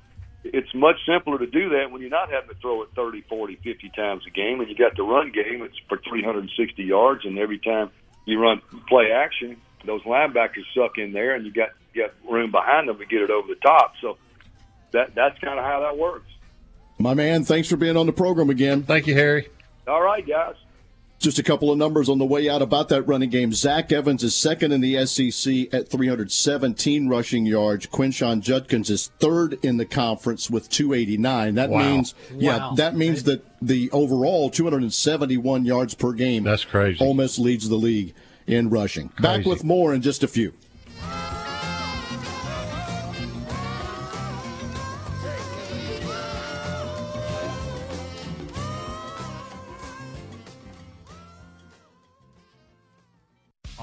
it's 0.44 0.74
much 0.74 0.96
simpler 1.06 1.38
to 1.38 1.48
do 1.48 1.70
that 1.70 1.92
when 1.92 2.02
you're 2.02 2.10
not 2.10 2.30
having 2.32 2.50
to 2.50 2.56
throw 2.56 2.82
it 2.84 2.90
30, 2.96 3.22
40, 3.22 3.56
50 3.58 3.92
times 3.96 4.24
a 4.28 4.30
game, 4.30 4.62
and 4.62 4.70
you 4.70 4.76
got 4.76 4.96
the 4.96 5.04
run 5.04 5.32
game. 5.32 5.62
It's 5.64 5.78
for 5.88 5.98
360 5.98 6.84
yards, 6.84 7.26
and 7.26 7.38
every 7.38 7.60
time 7.60 7.92
you 8.26 8.40
run 8.40 8.62
play 8.88 9.12
action, 9.12 9.58
those 9.86 10.02
linebackers 10.04 10.66
suck 10.76 10.98
in 10.98 11.14
there, 11.14 11.36
and 11.36 11.46
you 11.46 11.52
got 11.52 11.70
you 11.94 12.04
got 12.06 12.32
room 12.32 12.52
behind 12.52 12.88
them 12.88 12.98
to 12.98 13.06
get 13.06 13.22
it 13.22 13.30
over 13.30 13.48
the 13.48 13.60
top. 13.62 13.94
So 14.02 14.18
that 14.92 15.16
that's 15.16 15.38
kind 15.40 15.60
of 15.60 15.66
how 15.66 15.82
that 15.82 15.98
works. 15.98 16.28
My 16.98 17.14
man, 17.14 17.44
thanks 17.44 17.70
for 17.70 17.78
being 17.78 17.98
on 17.98 18.06
the 18.06 18.14
program 18.14 18.50
again. 18.50 18.84
Thank 18.84 19.08
you, 19.08 19.16
Harry. 19.16 19.50
All 19.88 20.02
right, 20.02 20.26
guys. 20.26 20.56
Just 21.20 21.38
a 21.38 21.44
couple 21.44 21.70
of 21.70 21.78
numbers 21.78 22.08
on 22.08 22.18
the 22.18 22.26
way 22.26 22.48
out 22.50 22.62
about 22.62 22.88
that 22.90 23.02
running 23.04 23.30
game. 23.30 23.52
Zach 23.52 23.92
Evans 23.92 24.24
is 24.24 24.34
second 24.34 24.72
in 24.72 24.80
the 24.80 25.06
SEC 25.06 25.68
at 25.74 25.90
317 25.90 27.10
rushing 27.10 27.46
yards. 27.46 27.88
Quinshon 27.88 28.40
Judkins 28.40 28.90
is 28.90 29.12
third 29.20 29.60
in 29.62 29.76
the 29.76 29.86
conference 29.86 30.50
with 30.50 30.70
289. 30.70 31.56
That 31.56 31.70
Wow. 31.72 31.80
means, 31.96 32.14
yeah, 32.38 32.58
Wow. 32.58 32.74
that 32.76 32.96
means 32.96 33.24
that 33.24 33.44
the 33.62 33.92
overall 33.92 34.50
271 34.50 35.66
yards 35.66 35.94
per 35.94 36.14
game. 36.14 36.46
That's 36.46 36.64
crazy. 36.64 37.04
Ole 37.04 37.14
Miss 37.16 37.38
leads 37.38 37.68
the 37.68 37.76
league 37.76 38.14
in 38.48 38.70
rushing. 38.70 39.10
Back 39.22 39.46
with 39.46 39.66
more 39.66 39.94
in 39.94 40.02
just 40.02 40.24
a 40.24 40.28
few. 40.28 40.54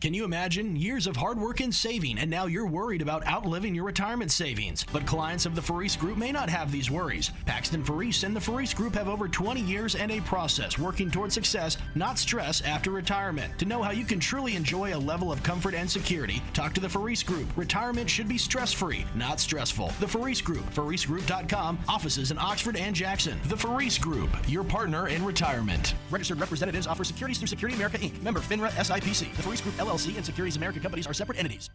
Can 0.00 0.14
you 0.14 0.24
imagine 0.24 0.76
years 0.76 1.08
of 1.08 1.16
hard 1.16 1.40
work 1.40 1.58
and 1.58 1.74
saving, 1.74 2.18
and 2.18 2.30
now 2.30 2.46
you're 2.46 2.68
worried 2.68 3.02
about 3.02 3.26
outliving 3.26 3.74
your 3.74 3.82
retirement 3.82 4.30
savings? 4.30 4.86
But 4.92 5.04
clients 5.06 5.44
of 5.44 5.56
the 5.56 5.62
Faris 5.62 5.96
Group 5.96 6.16
may 6.16 6.30
not 6.30 6.48
have 6.48 6.70
these 6.70 6.88
worries. 6.88 7.32
Paxton 7.46 7.82
Faris 7.82 8.22
and 8.22 8.34
the 8.34 8.40
Faris 8.40 8.72
Group 8.72 8.94
have 8.94 9.08
over 9.08 9.26
20 9.26 9.60
years 9.60 9.96
and 9.96 10.12
a 10.12 10.20
process 10.20 10.78
working 10.78 11.10
toward 11.10 11.32
success, 11.32 11.78
not 11.96 12.16
stress, 12.16 12.60
after 12.62 12.92
retirement. 12.92 13.58
To 13.58 13.64
know 13.64 13.82
how 13.82 13.90
you 13.90 14.04
can 14.04 14.20
truly 14.20 14.54
enjoy 14.54 14.94
a 14.94 14.96
level 14.96 15.32
of 15.32 15.42
comfort 15.42 15.74
and 15.74 15.90
security, 15.90 16.40
talk 16.52 16.74
to 16.74 16.80
the 16.80 16.88
Faris 16.88 17.24
Group. 17.24 17.48
Retirement 17.56 18.08
should 18.08 18.28
be 18.28 18.38
stress-free, 18.38 19.04
not 19.16 19.40
stressful. 19.40 19.92
The 19.98 20.06
Faris 20.06 20.40
Group, 20.40 20.72
farisgroup.com, 20.74 21.76
offices 21.88 22.30
in 22.30 22.38
Oxford 22.38 22.76
and 22.76 22.94
Jackson. 22.94 23.40
The 23.46 23.56
Faris 23.56 23.98
Group, 23.98 24.30
your 24.46 24.62
partner 24.62 25.08
in 25.08 25.24
retirement. 25.24 25.96
Registered 26.08 26.38
representatives 26.38 26.86
offer 26.86 27.02
securities 27.02 27.38
through 27.38 27.48
Security 27.48 27.74
America 27.74 27.98
Inc. 27.98 28.22
Member 28.22 28.38
FINRA 28.38 28.70
SIPC. 28.70 29.34
The 29.34 29.42
Faris 29.42 29.60
Group 29.60 29.76
and 29.90 30.24
Securities 30.24 30.56
America 30.56 30.80
companies 30.80 31.06
are 31.06 31.14
separate 31.14 31.38
entities. 31.38 31.70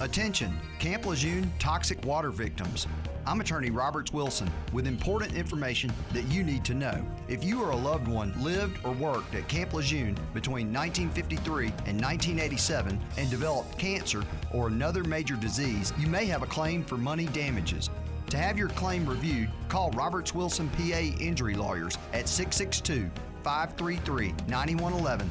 Attention, 0.00 0.58
Camp 0.78 1.06
Lejeune 1.06 1.52
toxic 1.58 2.04
water 2.04 2.30
victims. 2.30 2.86
I'm 3.26 3.40
attorney 3.40 3.70
Roberts 3.70 4.12
Wilson 4.12 4.50
with 4.72 4.86
important 4.86 5.34
information 5.34 5.90
that 6.12 6.24
you 6.24 6.42
need 6.42 6.64
to 6.66 6.74
know. 6.74 7.04
If 7.28 7.42
you 7.42 7.62
or 7.62 7.70
a 7.70 7.76
loved 7.76 8.06
one 8.06 8.34
lived 8.42 8.78
or 8.84 8.92
worked 8.92 9.34
at 9.34 9.48
Camp 9.48 9.72
Lejeune 9.72 10.14
between 10.34 10.72
1953 10.72 11.66
and 11.86 12.00
1987 12.00 13.00
and 13.16 13.30
developed 13.30 13.78
cancer 13.78 14.22
or 14.52 14.68
another 14.68 15.04
major 15.04 15.36
disease, 15.36 15.92
you 15.98 16.06
may 16.06 16.26
have 16.26 16.42
a 16.42 16.46
claim 16.46 16.84
for 16.84 16.96
money 16.96 17.26
damages. 17.26 17.88
To 18.30 18.36
have 18.36 18.58
your 18.58 18.68
claim 18.70 19.06
reviewed, 19.06 19.50
call 19.68 19.90
Roberts 19.92 20.34
Wilson 20.34 20.68
PA 20.70 20.98
Injury 21.20 21.54
Lawyers 21.54 21.96
at 22.12 22.28
662 22.28 23.10
533 23.42 24.34
9111 24.48 25.30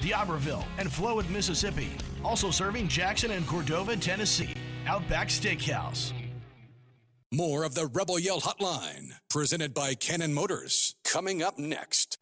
D'Iberville, 0.00 0.64
and 0.78 0.88
Flowood, 0.88 1.28
Mississippi. 1.30 1.90
Also 2.24 2.50
serving 2.50 2.88
Jackson 2.88 3.30
and 3.30 3.46
Cordova, 3.46 3.96
Tennessee. 3.96 4.54
Outback 4.86 5.28
Steakhouse. 5.28 6.12
More 7.32 7.64
of 7.64 7.74
the 7.74 7.86
Rebel 7.86 8.18
Yell 8.20 8.40
Hotline, 8.40 9.10
presented 9.28 9.74
by 9.74 9.94
Cannon 9.94 10.32
Motors, 10.32 10.94
coming 11.04 11.42
up 11.42 11.58
next. 11.58 12.18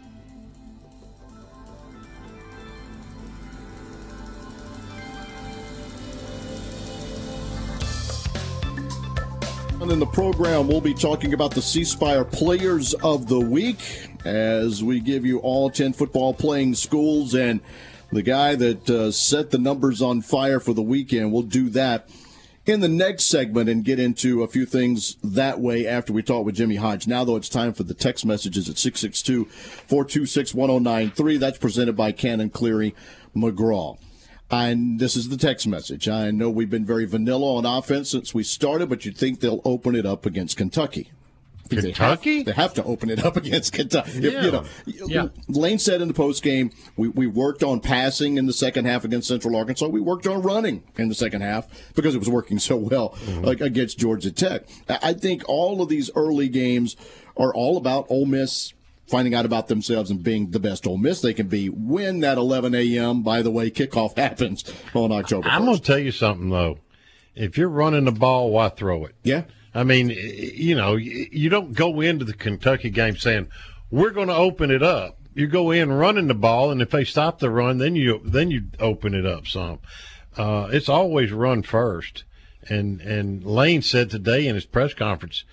In 9.90 9.98
the 9.98 10.06
program, 10.06 10.68
we'll 10.68 10.80
be 10.80 10.94
talking 10.94 11.34
about 11.34 11.50
the 11.50 11.60
C 11.60 11.84
Spire 11.84 12.24
Players 12.24 12.94
of 12.94 13.28
the 13.28 13.40
Week 13.40 13.78
as 14.24 14.82
we 14.82 15.00
give 15.00 15.26
you 15.26 15.38
all 15.38 15.68
10 15.68 15.92
football 15.92 16.32
playing 16.32 16.74
schools. 16.74 17.34
And 17.34 17.60
the 18.12 18.22
guy 18.22 18.54
that 18.54 18.88
uh, 18.88 19.10
set 19.10 19.50
the 19.50 19.58
numbers 19.58 20.00
on 20.00 20.22
fire 20.22 20.60
for 20.60 20.72
the 20.72 20.82
weekend, 20.82 21.32
we'll 21.32 21.42
do 21.42 21.68
that 21.70 22.08
in 22.66 22.80
the 22.80 22.88
next 22.88 23.24
segment 23.24 23.68
and 23.68 23.84
get 23.84 23.98
into 23.98 24.42
a 24.42 24.48
few 24.48 24.64
things 24.64 25.16
that 25.22 25.60
way 25.60 25.86
after 25.86 26.12
we 26.12 26.22
talk 26.22 26.46
with 26.46 26.54
Jimmy 26.54 26.76
Hodge. 26.76 27.06
Now, 27.06 27.24
though, 27.24 27.36
it's 27.36 27.48
time 27.48 27.72
for 27.74 27.82
the 27.82 27.94
text 27.94 28.24
messages 28.24 28.68
at 28.68 28.78
662 28.78 29.44
426 29.44 30.54
1093. 30.54 31.36
That's 31.36 31.58
presented 31.58 31.96
by 31.96 32.12
Cannon 32.12 32.50
Cleary 32.50 32.94
McGraw. 33.36 33.98
And 34.54 34.98
this 34.98 35.16
is 35.16 35.28
the 35.28 35.36
text 35.36 35.66
message. 35.66 36.08
I 36.08 36.30
know 36.30 36.50
we've 36.50 36.70
been 36.70 36.84
very 36.84 37.04
vanilla 37.04 37.56
on 37.56 37.66
offense 37.66 38.10
since 38.10 38.34
we 38.34 38.42
started, 38.42 38.88
but 38.88 39.04
you'd 39.04 39.16
think 39.16 39.40
they'll 39.40 39.62
open 39.64 39.94
it 39.94 40.06
up 40.06 40.26
against 40.26 40.56
Kentucky. 40.56 41.10
Kentucky? 41.68 42.42
They 42.42 42.52
have, 42.52 42.56
they 42.56 42.62
have, 42.62 42.74
to 42.74 42.84
open 42.84 43.10
it 43.10 43.24
up 43.24 43.36
against 43.38 43.72
Kentucky. 43.72 44.20
Yeah. 44.20 44.44
you 44.44 44.52
know, 44.52 44.64
yeah. 45.06 45.28
Lane 45.48 45.78
said 45.78 46.02
in 46.02 46.08
the 46.08 46.14
post 46.14 46.42
game, 46.42 46.70
we, 46.96 47.08
we 47.08 47.26
worked 47.26 47.62
on 47.62 47.80
passing 47.80 48.36
in 48.36 48.46
the 48.46 48.52
second 48.52 48.84
half 48.84 49.04
against 49.04 49.28
Central 49.28 49.56
Arkansas. 49.56 49.86
We 49.86 50.00
worked 50.00 50.26
on 50.26 50.42
running 50.42 50.82
in 50.96 51.08
the 51.08 51.14
second 51.14 51.40
half 51.40 51.66
because 51.94 52.14
it 52.14 52.18
was 52.18 52.28
working 52.28 52.58
so 52.58 52.76
well 52.76 53.10
mm-hmm. 53.10 53.44
like, 53.44 53.60
against 53.60 53.98
Georgia 53.98 54.30
Tech. 54.30 54.64
I 54.88 55.14
think 55.14 55.42
all 55.48 55.80
of 55.80 55.88
these 55.88 56.10
early 56.14 56.48
games 56.48 56.96
are 57.36 57.52
all 57.54 57.76
about 57.76 58.06
Ole 58.10 58.26
Miss 58.26 58.73
finding 59.06 59.34
out 59.34 59.44
about 59.44 59.68
themselves 59.68 60.10
and 60.10 60.22
being 60.22 60.50
the 60.50 60.60
best 60.60 60.86
Ole 60.86 60.98
Miss 60.98 61.20
they 61.20 61.34
can 61.34 61.48
be 61.48 61.68
when 61.68 62.20
that 62.20 62.38
11 62.38 62.74
a.m. 62.74 63.22
by 63.22 63.42
the 63.42 63.50
way 63.50 63.70
kickoff 63.70 64.16
happens 64.16 64.64
on 64.94 65.12
October. 65.12 65.48
1st. 65.48 65.52
I'm 65.52 65.64
going 65.64 65.76
to 65.76 65.82
tell 65.82 65.98
you 65.98 66.12
something 66.12 66.50
though. 66.50 66.78
If 67.34 67.58
you're 67.58 67.68
running 67.68 68.04
the 68.04 68.12
ball, 68.12 68.50
why 68.50 68.68
throw 68.68 69.04
it? 69.04 69.16
Yeah. 69.24 69.42
I 69.74 69.82
mean, 69.82 70.10
you 70.10 70.76
know, 70.76 70.94
you 70.94 71.48
don't 71.48 71.72
go 71.72 72.00
into 72.00 72.24
the 72.24 72.32
Kentucky 72.32 72.90
game 72.90 73.16
saying 73.16 73.48
we're 73.90 74.10
going 74.10 74.28
to 74.28 74.34
open 74.34 74.70
it 74.70 74.82
up. 74.82 75.18
You 75.34 75.48
go 75.48 75.72
in 75.72 75.92
running 75.92 76.28
the 76.28 76.34
ball, 76.34 76.70
and 76.70 76.80
if 76.80 76.90
they 76.90 77.02
stop 77.02 77.40
the 77.40 77.50
run, 77.50 77.78
then 77.78 77.96
you 77.96 78.20
then 78.24 78.52
you 78.52 78.66
open 78.78 79.14
it 79.14 79.26
up 79.26 79.48
some. 79.48 79.80
Uh, 80.36 80.68
it's 80.70 80.88
always 80.88 81.32
run 81.32 81.64
first. 81.64 82.22
And 82.68 83.00
and 83.00 83.44
Lane 83.44 83.82
said 83.82 84.10
today 84.10 84.46
in 84.46 84.54
his 84.54 84.64
press 84.64 84.94
conference, 84.94 85.44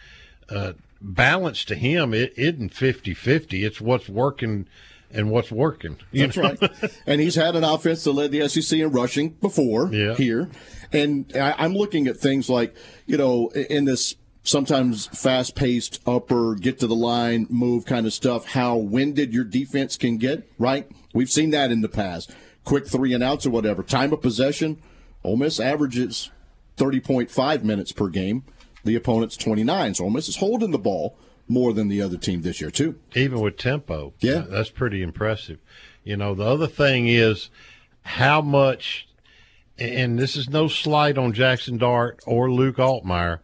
uh, 0.49 0.73
balance 1.01 1.65
to 1.65 1.75
him 1.75 2.13
it 2.13 2.33
isn't 2.37 2.73
50-50. 2.73 3.63
It's 3.65 3.81
what's 3.81 4.07
working 4.07 4.67
and 5.13 5.29
what's 5.29 5.51
working. 5.51 5.97
That's 6.13 6.37
know? 6.37 6.43
right. 6.43 6.93
and 7.05 7.21
he's 7.21 7.35
had 7.35 7.55
an 7.55 7.63
offense 7.63 8.03
that 8.03 8.13
led 8.13 8.31
the 8.31 8.47
SEC 8.47 8.79
in 8.79 8.91
rushing 8.91 9.29
before 9.29 9.93
yeah. 9.93 10.15
here. 10.15 10.49
And 10.93 11.31
I, 11.35 11.65
am 11.65 11.73
looking 11.73 12.07
at 12.07 12.17
things 12.17 12.49
like, 12.49 12.75
you 13.05 13.17
know, 13.17 13.49
in 13.49 13.85
this 13.85 14.15
sometimes 14.43 15.07
fast 15.07 15.55
paced 15.55 15.99
upper, 16.05 16.55
get 16.55 16.79
to 16.79 16.87
the 16.87 16.95
line, 16.95 17.47
move 17.49 17.85
kind 17.85 18.05
of 18.05 18.13
stuff, 18.13 18.47
how 18.47 18.75
winded 18.77 19.33
your 19.33 19.43
defense 19.43 19.97
can 19.97 20.17
get, 20.17 20.49
right? 20.57 20.89
We've 21.13 21.29
seen 21.29 21.51
that 21.51 21.71
in 21.71 21.81
the 21.81 21.89
past. 21.89 22.31
Quick 22.63 22.87
three 22.87 23.13
and 23.13 23.23
outs 23.23 23.45
or 23.45 23.49
whatever. 23.49 23.83
Time 23.83 24.13
of 24.13 24.21
possession, 24.21 24.81
Ole 25.23 25.37
Miss 25.37 25.59
averages 25.59 26.31
30.5 26.77 27.63
minutes 27.63 27.91
per 27.91 28.07
game. 28.07 28.43
The 28.83 28.95
opponent's 28.95 29.37
29. 29.37 29.95
So 29.95 30.05
Ole 30.05 30.09
Miss 30.09 30.29
is 30.29 30.37
holding 30.37 30.71
the 30.71 30.79
ball 30.79 31.15
more 31.47 31.73
than 31.73 31.87
the 31.87 32.01
other 32.01 32.17
team 32.17 32.41
this 32.41 32.61
year, 32.61 32.71
too. 32.71 32.99
Even 33.15 33.39
with 33.39 33.57
tempo. 33.57 34.13
Yeah. 34.19 34.45
That's 34.47 34.69
pretty 34.69 35.01
impressive. 35.01 35.59
You 36.03 36.17
know, 36.17 36.33
the 36.33 36.45
other 36.45 36.67
thing 36.67 37.07
is 37.07 37.49
how 38.03 38.41
much 38.41 39.07
and 39.77 40.19
this 40.19 40.35
is 40.35 40.49
no 40.49 40.67
slight 40.67 41.17
on 41.17 41.33
Jackson 41.33 41.77
Dart 41.77 42.19
or 42.27 42.51
Luke 42.51 42.77
Altmyer, 42.77 43.39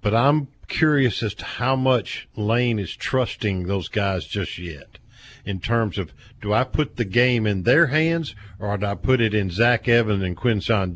but 0.00 0.14
I'm 0.14 0.48
curious 0.68 1.22
as 1.22 1.34
to 1.34 1.44
how 1.44 1.76
much 1.76 2.28
Lane 2.34 2.78
is 2.78 2.96
trusting 2.96 3.66
those 3.66 3.88
guys 3.88 4.24
just 4.24 4.58
yet 4.58 4.98
in 5.44 5.60
terms 5.60 5.98
of 5.98 6.12
do 6.40 6.52
I 6.52 6.64
put 6.64 6.96
the 6.96 7.04
game 7.04 7.46
in 7.46 7.64
their 7.64 7.88
hands 7.88 8.34
or 8.58 8.76
do 8.78 8.86
I 8.86 8.94
put 8.94 9.20
it 9.20 9.34
in 9.34 9.50
Zach 9.50 9.86
Evans 9.86 10.22
and 10.22 10.36
Quinshon 10.36 10.94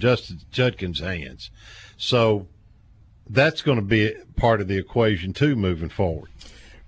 Judkins' 0.50 1.00
hands? 1.00 1.50
So 1.98 2.46
that's 3.28 3.62
going 3.62 3.78
to 3.78 3.84
be 3.84 4.14
part 4.36 4.60
of 4.60 4.68
the 4.68 4.78
equation 4.78 5.32
too 5.32 5.56
moving 5.56 5.88
forward. 5.88 6.30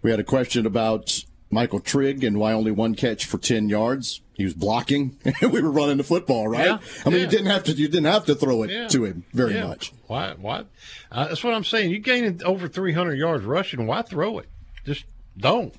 We 0.03 0.11
had 0.11 0.20
a 0.20 0.24
question 0.24 0.66
about 0.66 1.24
Michael 1.51 1.81
Trigg 1.81 2.22
and 2.22 2.38
why 2.38 2.53
only 2.53 2.70
one 2.70 2.94
catch 2.94 3.24
for 3.24 3.38
10 3.38 3.68
yards 3.68 4.20
he 4.38 4.44
was 4.44 4.55
blocking. 4.55 5.18
we 5.42 5.61
were 5.61 5.70
running 5.70 5.96
the 5.96 6.05
football, 6.05 6.46
right? 6.46 6.66
Yeah, 6.66 6.79
I 7.05 7.09
mean, 7.09 7.18
yeah. 7.18 7.24
you 7.24 7.31
didn't 7.31 7.46
have 7.46 7.64
to. 7.64 7.72
You 7.72 7.88
didn't 7.88 8.05
have 8.05 8.24
to 8.27 8.37
throw 8.37 8.62
it 8.62 8.70
yeah. 8.70 8.87
to 8.87 9.05
him 9.05 9.24
very 9.33 9.61
much. 9.61 9.92
Why? 10.07 10.35
Why? 10.38 10.64
Uh, 11.11 11.27
that's 11.27 11.42
what 11.42 11.55
I'm 11.55 11.64
saying. 11.64 11.90
You 11.90 11.98
gain 11.98 12.40
over 12.44 12.68
300 12.68 13.14
yards 13.14 13.44
rushing. 13.44 13.87
Why 13.88 14.03
throw 14.03 14.38
it? 14.38 14.48
Just 14.87 15.05
don't. 15.37 15.74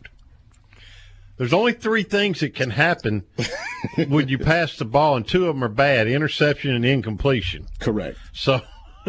There's 1.37 1.53
only 1.53 1.71
three 1.71 2.03
things 2.03 2.41
that 2.41 2.53
can 2.53 2.71
happen 2.71 3.23
when 4.09 4.27
you 4.27 4.37
pass 4.37 4.75
the 4.75 4.83
ball, 4.83 5.15
and 5.15 5.25
two 5.25 5.47
of 5.47 5.55
them 5.55 5.63
are 5.63 5.69
bad: 5.69 6.09
interception 6.09 6.75
and 6.75 6.83
incompletion. 6.83 7.65
Correct. 7.79 8.17
So 8.33 8.59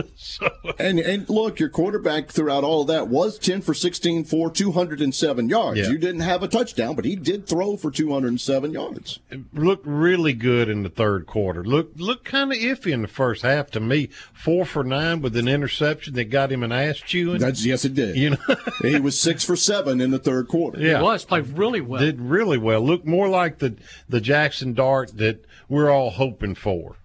so. 0.16 0.46
Uh, 0.64 0.72
and 0.78 0.98
and 0.98 1.28
look, 1.28 1.58
your 1.58 1.68
quarterback 1.68 2.28
throughout 2.28 2.64
all 2.64 2.82
of 2.82 2.88
that 2.88 3.08
was 3.08 3.38
ten 3.38 3.60
for 3.60 3.74
sixteen 3.74 4.24
for 4.24 4.50
two 4.50 4.72
hundred 4.72 5.00
and 5.00 5.14
seven 5.14 5.48
yards. 5.48 5.80
Yeah. 5.80 5.88
You 5.88 5.98
didn't 5.98 6.20
have 6.20 6.42
a 6.42 6.48
touchdown, 6.48 6.94
but 6.96 7.04
he 7.04 7.16
did 7.16 7.46
throw 7.46 7.76
for 7.76 7.90
two 7.90 8.12
hundred 8.12 8.28
and 8.28 8.40
seven 8.40 8.72
yards. 8.72 9.20
It 9.30 9.40
looked 9.54 9.86
really 9.86 10.32
good 10.32 10.68
in 10.68 10.82
the 10.82 10.88
third 10.88 11.26
quarter. 11.26 11.64
Look 11.64 11.92
looked 11.96 12.24
kind 12.24 12.52
of 12.52 12.58
iffy 12.58 12.92
in 12.92 13.02
the 13.02 13.08
first 13.08 13.42
half 13.42 13.70
to 13.72 13.80
me. 13.80 14.08
Four 14.32 14.64
for 14.64 14.84
nine 14.84 15.20
with 15.20 15.36
an 15.36 15.48
interception 15.48 16.14
that 16.14 16.24
got 16.24 16.52
him 16.52 16.62
an 16.62 16.72
ass 16.72 16.98
chewing. 16.98 17.38
That's 17.40 17.64
yes, 17.64 17.84
it 17.84 17.94
did. 17.94 18.16
You 18.16 18.30
know, 18.30 18.56
he 18.82 18.98
was 19.00 19.18
six 19.18 19.44
for 19.44 19.56
seven 19.56 20.00
in 20.00 20.10
the 20.10 20.18
third 20.18 20.48
quarter. 20.48 20.80
Yeah, 20.80 20.98
he 20.98 21.02
was 21.02 21.24
played 21.24 21.48
really 21.58 21.80
well. 21.80 22.00
Did 22.00 22.20
really 22.20 22.58
well. 22.58 22.80
Looked 22.80 23.06
more 23.06 23.28
like 23.28 23.58
the 23.58 23.76
the 24.08 24.20
Jackson 24.20 24.74
Dart 24.74 25.16
that 25.16 25.44
we're 25.68 25.90
all 25.90 26.10
hoping 26.10 26.54
for. 26.54 26.96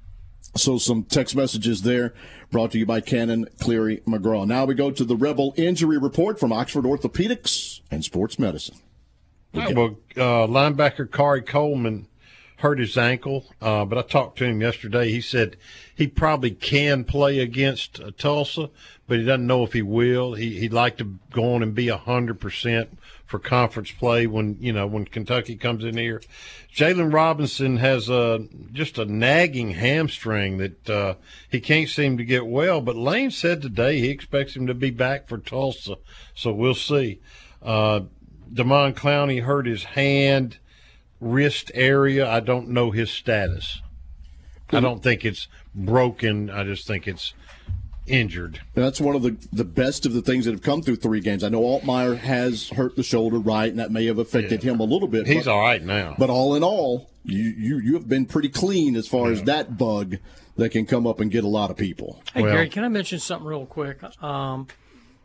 So 0.57 0.77
some 0.77 1.03
text 1.03 1.35
messages 1.35 1.81
there 1.81 2.13
brought 2.55 2.71
to 2.71 2.79
you 2.79 2.85
by 2.85 3.01
Cannon 3.01 3.45
Cleary 3.59 3.97
McGraw. 4.07 4.47
Now 4.47 4.63
we 4.63 4.75
go 4.75 4.89
to 4.89 5.03
the 5.03 5.17
Rebel 5.17 5.53
injury 5.57 5.97
report 5.97 6.39
from 6.39 6.53
Oxford 6.53 6.85
Orthopedics 6.85 7.81
and 7.91 8.01
Sports 8.01 8.39
Medicine. 8.39 8.77
Right, 9.53 9.75
well, 9.75 9.97
uh, 10.15 10.47
linebacker 10.47 11.05
Khari 11.05 11.45
Coleman 11.45 12.07
hurt 12.59 12.79
his 12.79 12.97
ankle, 12.97 13.43
uh, 13.61 13.83
but 13.83 13.97
I 13.97 14.03
talked 14.03 14.37
to 14.37 14.45
him 14.45 14.61
yesterday. 14.61 15.09
He 15.09 15.19
said 15.19 15.57
he 15.93 16.07
probably 16.07 16.51
can 16.51 17.03
play 17.03 17.39
against 17.39 17.99
uh, 17.99 18.11
Tulsa, 18.17 18.69
but 19.05 19.19
he 19.19 19.25
doesn't 19.25 19.45
know 19.45 19.65
if 19.65 19.73
he 19.73 19.81
will. 19.81 20.35
He, 20.35 20.57
he'd 20.57 20.71
like 20.71 20.95
to 20.99 21.19
go 21.31 21.55
on 21.55 21.61
and 21.61 21.75
be 21.75 21.87
100% 21.87 22.87
for 23.35 23.39
conference 23.39 23.91
play 23.91 24.25
when 24.25 24.55
you 24.61 24.71
know 24.71 24.87
when 24.87 25.03
Kentucky 25.03 25.57
comes 25.57 25.83
in 25.83 25.97
here. 25.97 26.21
Jaylon 26.73 27.13
Robinson 27.13 27.77
has 27.77 28.07
a 28.07 28.47
just 28.71 28.97
a 28.97 29.05
nagging 29.05 29.71
hamstring 29.71 30.57
that 30.57 30.89
uh, 30.89 31.15
he 31.49 31.59
can't 31.59 31.89
seem 31.89 32.17
to 32.17 32.23
get 32.23 32.47
well. 32.47 32.79
But 32.79 32.95
Lane 32.95 33.31
said 33.31 33.61
today 33.61 33.99
he 33.99 34.09
expects 34.09 34.55
him 34.55 34.67
to 34.67 34.73
be 34.73 34.89
back 34.89 35.27
for 35.27 35.37
Tulsa, 35.37 35.97
so 36.33 36.53
we'll 36.53 36.75
see. 36.75 37.19
Uh, 37.61 38.01
Demon 38.53 38.93
Clowney 38.93 39.43
hurt 39.43 39.65
his 39.65 39.83
hand, 39.83 40.59
wrist 41.19 41.71
area. 41.73 42.29
I 42.29 42.39
don't 42.39 42.69
know 42.69 42.91
his 42.91 43.11
status. 43.11 43.81
I 44.71 44.79
don't 44.79 45.03
think 45.03 45.25
it's 45.25 45.49
broken. 45.73 46.49
I 46.49 46.63
just 46.63 46.87
think 46.87 47.05
it's 47.05 47.33
injured. 48.07 48.61
That's 48.73 49.01
one 49.01 49.15
of 49.15 49.23
the, 49.23 49.35
the 49.51 49.65
best 49.65 50.05
of 50.05 50.13
the 50.13 50.21
things 50.21 50.45
that 50.45 50.51
have 50.51 50.61
come 50.61 50.81
through 50.81 50.97
three 50.97 51.19
games. 51.19 51.43
I 51.43 51.49
know 51.49 51.61
Altmyer 51.61 52.17
has 52.17 52.69
hurt 52.69 52.95
the 52.95 53.03
shoulder 53.03 53.39
right, 53.39 53.69
and 53.69 53.79
that 53.79 53.91
may 53.91 54.05
have 54.05 54.17
affected 54.17 54.63
yeah. 54.63 54.71
him 54.71 54.79
a 54.79 54.83
little 54.83 55.07
bit. 55.07 55.27
He's 55.27 55.45
but, 55.45 55.51
all 55.51 55.61
right 55.61 55.83
now. 55.83 56.15
But 56.17 56.29
all 56.29 56.55
in 56.55 56.63
all, 56.63 57.09
you, 57.23 57.43
you, 57.43 57.79
you 57.79 57.93
have 57.93 58.07
been 58.07 58.25
pretty 58.25 58.49
clean 58.49 58.95
as 58.95 59.07
far 59.07 59.27
yeah. 59.27 59.33
as 59.33 59.43
that 59.43 59.77
bug 59.77 60.17
that 60.57 60.69
can 60.69 60.85
come 60.85 61.05
up 61.05 61.19
and 61.19 61.31
get 61.31 61.43
a 61.43 61.47
lot 61.47 61.69
of 61.69 61.77
people. 61.77 62.21
Hey, 62.33 62.43
well, 62.43 62.53
Gary, 62.53 62.69
can 62.69 62.83
I 62.83 62.87
mention 62.87 63.19
something 63.19 63.47
real 63.47 63.65
quick? 63.65 63.99
Um, 64.23 64.67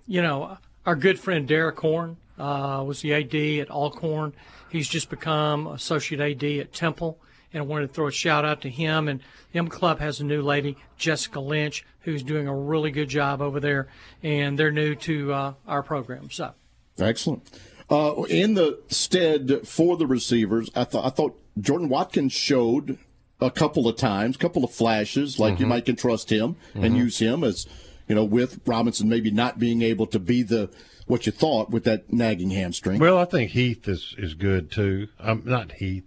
you 0.07 0.23
know, 0.23 0.59
our 0.87 0.97
good 0.97 1.21
friend 1.21 1.47
Derek 1.47 1.79
Horne 1.79 2.17
uh, 2.39 2.83
was 2.87 3.03
the 3.03 3.15
AD 3.15 3.35
at 3.61 3.71
Alcorn. 3.71 4.33
He's 4.71 4.89
just 4.89 5.11
become 5.11 5.67
associate 5.67 6.21
AD 6.21 6.43
at 6.61 6.73
Temple 6.73 7.19
and 7.53 7.63
I 7.63 7.67
wanted 7.67 7.89
to 7.89 7.93
throw 7.93 8.07
a 8.07 8.13
shout 8.13 8.45
out 8.45 8.61
to 8.63 8.71
him. 8.71 9.09
And 9.09 9.21
the 9.53 9.59
M 9.59 9.69
Club 9.69 10.01
has 10.01 10.21
a 10.21 10.25
new 10.25 10.43
lady, 10.43 10.77
Jessica 10.97 11.41
Lynch, 11.41 11.85
who's 12.01 12.23
doing 12.23 12.47
a 12.47 12.55
really 12.55 12.91
good 12.91 13.09
job 13.09 13.41
over 13.41 13.61
there, 13.61 13.89
and 14.23 14.59
they're 14.59 14.71
new 14.71 14.95
to 14.97 15.33
uh, 15.33 15.55
our 15.67 15.83
program. 15.83 16.31
So 16.31 16.53
excellent. 16.99 17.49
Uh, 17.91 18.23
in 18.29 18.55
the 18.55 18.81
stead 18.89 19.67
for 19.67 19.97
the 19.97 20.07
receivers, 20.07 20.71
I 20.77 20.85
thought 20.85 21.05
I 21.05 21.11
thought 21.11 21.41
Jordan 21.59 21.89
Watkins 21.89 22.33
showed 22.33 22.99
a 23.41 23.51
couple 23.51 23.89
of 23.89 23.97
times, 23.97 24.37
a 24.37 24.39
couple 24.39 24.65
of 24.65 24.71
flashes, 24.71 25.39
like 25.39 25.55
mm-hmm. 25.55 25.63
you 25.63 25.69
might 25.69 25.87
can 25.87 25.97
trust 25.97 26.31
him 26.31 26.57
mm-hmm. 26.71 26.85
and 26.85 26.97
use 26.97 27.19
him 27.19 27.43
as 27.43 27.67
you 28.11 28.17
know, 28.17 28.25
with 28.25 28.59
Robinson 28.67 29.09
maybe 29.09 29.31
not 29.31 29.61
being 29.61 29.83
able 29.83 30.05
to 30.09 30.19
be 30.19 30.43
the 30.43 30.69
what 31.07 31.27
you 31.27 31.33
thought 31.33 31.71
with 31.71 31.85
that 31.85 32.13
nagging 32.13 32.51
hamstring. 32.51 32.99
Well, 32.99 33.17
I 33.17 33.25
think 33.25 33.53
Heath 33.53 33.87
is 33.87 34.17
is 34.19 34.35
good 34.35 34.73
too. 34.73 35.07
Um, 35.21 35.43
not 35.45 35.71
Heath. 35.73 36.03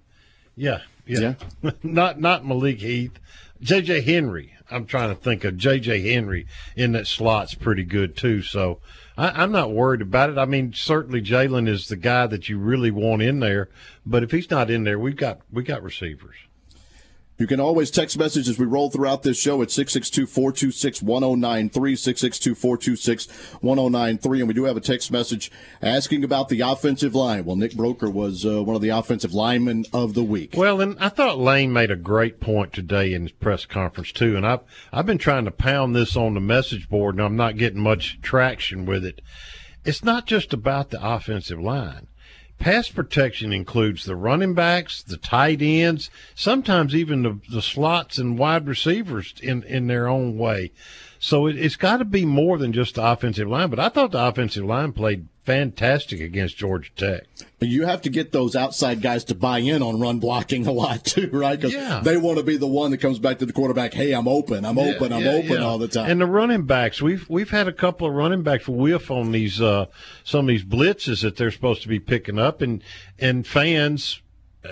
Yeah, 0.53 0.81
yeah. 1.05 1.35
yeah. 1.61 1.71
not 1.83 2.19
not 2.19 2.45
Malik 2.45 2.79
Heath. 2.79 3.19
JJ 3.61 4.03
Henry. 4.03 4.53
I'm 4.69 4.85
trying 4.85 5.09
to 5.09 5.15
think 5.15 5.43
of 5.43 5.55
JJ 5.55 6.11
Henry 6.11 6.47
in 6.75 6.93
that 6.93 7.07
slot's 7.07 7.53
pretty 7.53 7.83
good 7.83 8.17
too. 8.17 8.41
So 8.41 8.79
I, 9.17 9.43
am 9.43 9.51
not 9.51 9.71
worried 9.71 10.01
about 10.01 10.29
it. 10.29 10.37
I 10.37 10.45
mean, 10.45 10.73
certainly 10.73 11.21
Jaylon 11.21 11.67
is 11.67 11.87
the 11.87 11.95
guy 11.95 12.27
that 12.27 12.49
you 12.49 12.57
really 12.57 12.91
want 12.91 13.21
in 13.21 13.39
there, 13.39 13.69
but 14.05 14.23
if 14.23 14.31
he's 14.31 14.49
not 14.49 14.71
in 14.71 14.83
there, 14.83 14.99
we've 14.99 15.15
got 15.15 15.41
we 15.51 15.63
got 15.63 15.83
receivers. 15.83 16.35
You 17.43 17.47
can 17.47 17.59
always 17.59 17.91
text 17.91 18.17
message 18.17 18.47
as 18.47 18.57
we 18.57 18.65
roll 18.65 18.89
throughout 18.89 19.23
this 19.23 19.37
show 19.37 19.61
at 19.61 19.69
662 19.69 20.27
426 20.27 21.01
1093, 21.01 21.97
662 21.97 22.55
426 22.55 23.27
1093. 23.59 24.39
And 24.39 24.47
we 24.47 24.53
do 24.53 24.63
have 24.63 24.77
a 24.77 24.79
text 24.79 25.11
message 25.11 25.51
asking 25.81 26.23
about 26.23 26.47
the 26.47 26.61
offensive 26.61 27.13
line. 27.13 27.43
Well, 27.43 27.57
Nick 27.57 27.73
Broeker 27.73 28.09
was 28.09 28.45
uh, 28.45 28.63
one 28.63 28.77
of 28.77 28.81
the 28.81 28.91
offensive 28.91 29.33
linemen 29.33 29.83
of 29.91 30.13
the 30.13 30.23
week. 30.23 30.53
Well, 30.55 30.79
and 30.79 30.97
I 31.01 31.09
thought 31.09 31.37
Lane 31.37 31.73
made 31.73 31.91
a 31.91 31.97
great 31.97 32.39
point 32.39 32.71
today 32.71 33.13
in 33.13 33.23
his 33.23 33.33
press 33.33 33.65
conference, 33.65 34.13
too. 34.13 34.37
And 34.37 34.47
I've, 34.47 34.61
I've 34.93 35.05
been 35.05 35.17
trying 35.17 35.43
to 35.43 35.51
pound 35.51 35.93
this 35.93 36.15
on 36.15 36.35
the 36.35 36.39
message 36.39 36.87
board, 36.87 37.15
and 37.15 37.25
I'm 37.25 37.35
not 37.35 37.57
getting 37.57 37.81
much 37.81 38.21
traction 38.21 38.85
with 38.85 39.03
it. 39.03 39.21
it's 39.83 40.01
not 40.01 40.27
just 40.27 40.53
about 40.53 40.91
the 40.91 41.05
offensive 41.05 41.59
line. 41.59 42.07
Pass 42.63 42.87
protection 42.87 43.51
includes 43.51 44.05
the 44.05 44.15
running 44.15 44.53
backs, 44.53 45.03
the 45.03 45.17
tight 45.17 45.61
ends, 45.61 46.09
sometimes 46.33 46.95
even 46.95 47.23
the, 47.23 47.39
the 47.51 47.61
slots 47.61 48.17
and 48.17 48.39
wide 48.39 48.67
receivers 48.67 49.33
in, 49.41 49.63
in 49.63 49.87
their 49.87 50.07
own 50.07 50.37
way. 50.37 50.71
So 51.19 51.45
it, 51.45 51.57
has 51.57 51.75
got 51.75 51.97
to 51.97 52.05
be 52.05 52.23
more 52.23 52.57
than 52.57 52.71
just 52.71 52.95
the 52.95 53.05
offensive 53.05 53.49
line. 53.49 53.69
But 53.69 53.81
I 53.81 53.89
thought 53.89 54.11
the 54.11 54.25
offensive 54.25 54.63
line 54.63 54.93
played 54.93 55.27
fantastic 55.45 56.21
against 56.21 56.57
Georgia 56.57 56.89
Tech. 56.95 57.23
You 57.59 57.85
have 57.85 58.01
to 58.03 58.09
get 58.09 58.31
those 58.31 58.55
outside 58.55 59.01
guys 59.01 59.23
to 59.25 59.35
buy 59.35 59.59
in 59.59 59.81
on 59.81 59.99
run 59.99 60.19
blocking 60.19 60.67
a 60.67 60.71
lot 60.71 61.05
too, 61.05 61.29
right? 61.31 61.59
Because 61.59 61.73
yeah. 61.73 62.01
they 62.03 62.17
want 62.17 62.37
to 62.37 62.43
be 62.43 62.57
the 62.57 62.67
one 62.67 62.91
that 62.91 62.97
comes 62.97 63.19
back 63.19 63.39
to 63.39 63.45
the 63.45 63.53
quarterback. 63.53 63.93
Hey, 63.93 64.13
I'm 64.13 64.27
open. 64.27 64.65
I'm 64.65 64.77
yeah, 64.77 64.93
open. 64.95 65.13
I'm 65.13 65.23
yeah, 65.23 65.31
open 65.31 65.61
all 65.61 65.77
the 65.77 65.87
time. 65.87 66.09
And 66.09 66.21
the 66.21 66.25
running 66.25 66.65
backs, 66.65 67.01
we've 67.01 67.27
we've 67.29 67.49
had 67.49 67.67
a 67.67 67.73
couple 67.73 68.07
of 68.07 68.13
running 68.13 68.43
backs 68.43 68.67
whiff 68.67 69.11
on 69.11 69.31
these 69.31 69.61
uh, 69.61 69.85
some 70.23 70.41
of 70.41 70.47
these 70.47 70.63
blitzes 70.63 71.21
that 71.21 71.37
they're 71.37 71.51
supposed 71.51 71.81
to 71.83 71.87
be 71.87 71.99
picking 71.99 72.39
up, 72.39 72.61
and 72.61 72.83
and 73.19 73.45
fans 73.45 74.21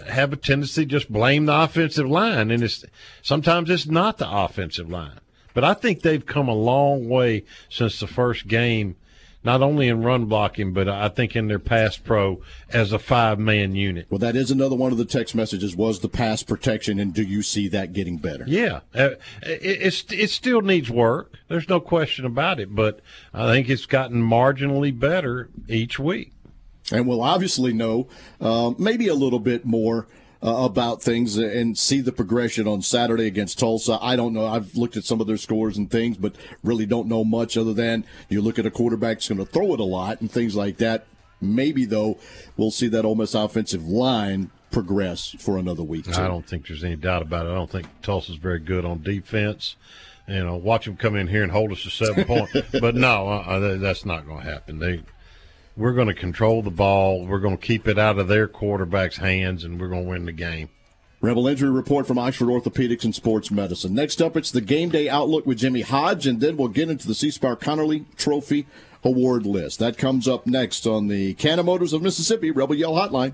have 0.07 0.31
a 0.31 0.37
tendency 0.37 0.85
to 0.85 0.89
just 0.89 1.11
blame 1.11 1.45
the 1.45 1.61
offensive 1.63 2.09
line, 2.09 2.51
and 2.51 2.63
it's 2.63 2.85
sometimes 3.21 3.69
it's 3.69 3.87
not 3.87 4.17
the 4.17 4.29
offensive 4.29 4.89
line. 4.89 5.19
But 5.53 5.63
I 5.63 5.73
think 5.73 6.01
they've 6.01 6.25
come 6.25 6.47
a 6.47 6.55
long 6.55 7.09
way 7.09 7.43
since 7.69 7.99
the 7.99 8.07
first 8.07 8.47
game, 8.47 8.95
not 9.43 9.61
only 9.61 9.87
in 9.87 10.03
run 10.03 10.25
blocking, 10.25 10.73
but 10.73 10.87
I 10.87 11.09
think 11.09 11.35
in 11.35 11.47
their 11.47 11.59
pass 11.59 11.97
pro 11.97 12.41
as 12.69 12.91
a 12.91 12.99
five 12.99 13.39
man 13.39 13.75
unit. 13.75 14.07
Well, 14.09 14.19
that 14.19 14.35
is 14.35 14.51
another 14.51 14.75
one 14.75 14.91
of 14.91 14.97
the 14.97 15.05
text 15.05 15.33
messages 15.35 15.75
was 15.75 15.99
the 15.99 16.09
pass 16.09 16.43
protection, 16.43 16.99
and 16.99 17.13
do 17.13 17.23
you 17.23 17.41
see 17.41 17.67
that 17.69 17.93
getting 17.93 18.17
better? 18.17 18.43
Yeah, 18.47 18.81
uh, 18.93 19.11
it, 19.41 20.11
it 20.11 20.29
still 20.29 20.61
needs 20.61 20.89
work. 20.89 21.33
There's 21.47 21.69
no 21.69 21.79
question 21.79 22.25
about 22.25 22.59
it, 22.59 22.73
but 22.75 22.99
I 23.33 23.51
think 23.51 23.69
it's 23.69 23.85
gotten 23.85 24.21
marginally 24.21 24.97
better 24.97 25.49
each 25.67 25.99
week. 25.99 26.33
And 26.91 27.07
we'll 27.07 27.21
obviously 27.21 27.73
know 27.73 28.07
uh, 28.41 28.71
maybe 28.77 29.07
a 29.07 29.15
little 29.15 29.39
bit 29.39 29.65
more 29.65 30.07
uh, 30.43 30.63
about 30.63 31.01
things 31.01 31.37
and 31.37 31.77
see 31.77 32.01
the 32.01 32.11
progression 32.11 32.67
on 32.67 32.81
Saturday 32.81 33.27
against 33.27 33.59
Tulsa. 33.59 33.99
I 34.01 34.15
don't 34.15 34.33
know. 34.33 34.47
I've 34.47 34.75
looked 34.75 34.97
at 34.97 35.03
some 35.03 35.21
of 35.21 35.27
their 35.27 35.37
scores 35.37 35.77
and 35.77 35.89
things, 35.89 36.17
but 36.17 36.35
really 36.63 36.85
don't 36.85 37.07
know 37.07 37.23
much 37.23 37.57
other 37.57 37.73
than 37.73 38.05
you 38.29 38.41
look 38.41 38.57
at 38.57 38.65
a 38.65 38.71
quarterback 38.71 39.17
that's 39.17 39.29
going 39.29 39.39
to 39.39 39.45
throw 39.45 39.73
it 39.73 39.79
a 39.79 39.83
lot 39.85 40.19
and 40.21 40.31
things 40.31 40.55
like 40.55 40.77
that. 40.77 41.05
Maybe 41.39 41.85
though, 41.85 42.17
we'll 42.57 42.71
see 42.71 42.87
that 42.89 43.05
Ole 43.05 43.15
Miss 43.15 43.33
offensive 43.33 43.87
line 43.87 44.51
progress 44.71 45.35
for 45.39 45.57
another 45.57 45.83
week. 45.83 46.05
Too. 46.05 46.13
I 46.13 46.27
don't 46.27 46.47
think 46.47 46.67
there's 46.67 46.83
any 46.83 46.95
doubt 46.95 47.21
about 47.21 47.45
it. 47.45 47.49
I 47.49 47.55
don't 47.55 47.69
think 47.69 47.87
Tulsa's 48.01 48.37
very 48.37 48.59
good 48.59 48.85
on 48.85 49.03
defense. 49.03 49.75
You 50.27 50.43
know, 50.43 50.55
watch 50.55 50.85
them 50.85 50.97
come 50.97 51.15
in 51.15 51.27
here 51.27 51.43
and 51.43 51.51
hold 51.51 51.71
us 51.71 51.83
to 51.83 51.89
seven 51.89 52.25
points. 52.25 52.53
but 52.79 52.95
no, 52.95 53.27
uh, 53.27 53.77
that's 53.77 54.05
not 54.05 54.25
going 54.25 54.43
to 54.43 54.49
happen. 54.49 54.79
They 54.79 55.01
we're 55.75 55.93
going 55.93 56.07
to 56.07 56.13
control 56.13 56.61
the 56.61 56.71
ball. 56.71 57.25
We're 57.25 57.39
going 57.39 57.57
to 57.57 57.65
keep 57.65 57.87
it 57.87 57.97
out 57.97 58.19
of 58.19 58.27
their 58.27 58.47
quarterback's 58.47 59.17
hands, 59.17 59.63
and 59.63 59.79
we're 59.79 59.89
going 59.89 60.03
to 60.03 60.09
win 60.09 60.25
the 60.25 60.31
game. 60.31 60.69
Rebel 61.21 61.47
injury 61.47 61.69
report 61.69 62.07
from 62.07 62.17
Oxford 62.17 62.47
Orthopedics 62.47 63.03
and 63.03 63.13
Sports 63.13 63.51
Medicine. 63.51 63.93
Next 63.93 64.21
up, 64.21 64.35
it's 64.35 64.49
the 64.49 64.59
game 64.59 64.89
day 64.89 65.07
outlook 65.07 65.45
with 65.45 65.59
Jimmy 65.59 65.81
Hodge, 65.81 66.25
and 66.25 66.41
then 66.41 66.57
we'll 66.57 66.67
get 66.67 66.89
into 66.89 67.07
the 67.07 67.13
C 67.13 67.29
Spire 67.29 67.55
Conerly 67.55 68.05
Trophy 68.17 68.65
award 69.03 69.45
list. 69.45 69.77
That 69.79 69.99
comes 69.99 70.27
up 70.27 70.47
next 70.47 70.87
on 70.87 71.07
the 71.07 71.35
Cannon 71.35 71.67
Motors 71.67 71.93
of 71.93 72.01
Mississippi 72.01 72.49
Rebel 72.49 72.75
Yell 72.75 72.93
Hotline. 72.93 73.33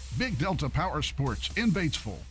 Big 0.17 0.37
Delta 0.37 0.69
Power 0.69 1.01
Sports 1.01 1.49
in 1.55 1.71
Batesville. 1.71 2.30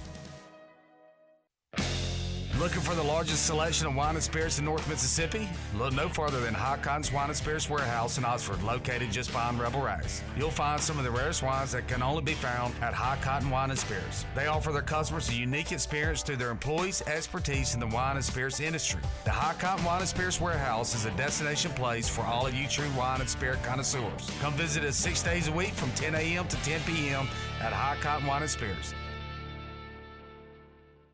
Looking 2.61 2.81
for 2.81 2.93
the 2.93 3.01
largest 3.01 3.47
selection 3.47 3.87
of 3.87 3.95
wine 3.95 4.13
and 4.13 4.23
spirits 4.23 4.59
in 4.59 4.65
North 4.65 4.87
Mississippi? 4.87 5.49
Look 5.73 5.93
no 5.93 6.07
farther 6.07 6.39
than 6.41 6.53
Cotton's 6.53 7.11
Wine 7.11 7.29
and 7.29 7.35
Spirits 7.35 7.67
Warehouse 7.67 8.19
in 8.19 8.23
Oxford, 8.23 8.61
located 8.61 9.11
just 9.11 9.31
behind 9.31 9.59
Rebel 9.59 9.81
Rise. 9.81 10.21
You'll 10.37 10.51
find 10.51 10.79
some 10.79 10.99
of 10.99 11.03
the 11.03 11.09
rarest 11.09 11.41
wines 11.41 11.71
that 11.71 11.87
can 11.87 12.03
only 12.03 12.21
be 12.21 12.33
found 12.33 12.75
at 12.83 12.93
Hot 12.93 13.19
Cotton 13.23 13.49
Wine 13.49 13.71
and 13.71 13.79
Spirits. 13.79 14.27
They 14.35 14.45
offer 14.45 14.71
their 14.71 14.83
customers 14.83 15.27
a 15.29 15.33
unique 15.33 15.71
experience 15.71 16.21
through 16.21 16.35
their 16.35 16.51
employees' 16.51 17.01
expertise 17.07 17.73
in 17.73 17.79
the 17.79 17.87
wine 17.87 18.17
and 18.17 18.23
spirits 18.23 18.59
industry. 18.59 19.01
The 19.23 19.31
Hot 19.31 19.57
Cotton 19.57 19.83
Wine 19.83 20.01
and 20.01 20.07
Spirits 20.07 20.39
Warehouse 20.39 20.93
is 20.93 21.05
a 21.05 21.11
destination 21.17 21.71
place 21.71 22.07
for 22.07 22.21
all 22.21 22.45
of 22.45 22.53
you 22.53 22.67
true 22.67 22.91
wine 22.95 23.21
and 23.21 23.29
spirit 23.29 23.63
connoisseurs. 23.63 24.29
Come 24.39 24.53
visit 24.53 24.83
us 24.83 24.95
six 24.95 25.23
days 25.23 25.47
a 25.47 25.51
week 25.51 25.73
from 25.73 25.91
10 25.93 26.13
a.m. 26.13 26.47
to 26.47 26.57
10 26.57 26.81
p.m. 26.81 27.27
at 27.59 27.73
Hot 27.73 27.99
Cotton 28.01 28.27
Wine 28.27 28.43
and 28.43 28.51
Spirits. 28.51 28.93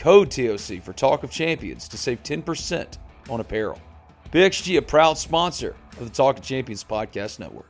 code 0.00 0.30
TOC 0.30 0.82
for 0.82 0.94
Talk 0.94 1.22
of 1.22 1.30
Champions 1.30 1.86
to 1.88 1.98
save 1.98 2.22
10% 2.22 2.96
on 3.28 3.38
apparel. 3.38 3.78
PXG, 4.32 4.78
a 4.78 4.82
proud 4.82 5.18
sponsor 5.18 5.76
of 5.98 6.04
the 6.04 6.10
Talk 6.10 6.38
of 6.38 6.42
Champions 6.42 6.82
Podcast 6.82 7.38
Network. 7.38 7.69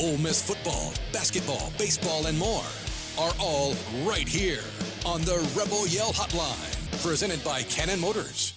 Ole 0.00 0.16
Miss 0.16 0.40
football, 0.42 0.94
basketball, 1.12 1.70
baseball, 1.76 2.26
and 2.26 2.38
more 2.38 2.64
are 3.18 3.32
all 3.38 3.74
right 4.02 4.26
here 4.26 4.62
on 5.04 5.20
the 5.22 5.46
Rebel 5.54 5.86
Yell 5.88 6.12
Hotline, 6.14 7.02
presented 7.02 7.44
by 7.44 7.62
Cannon 7.64 8.00
Motors. 8.00 8.54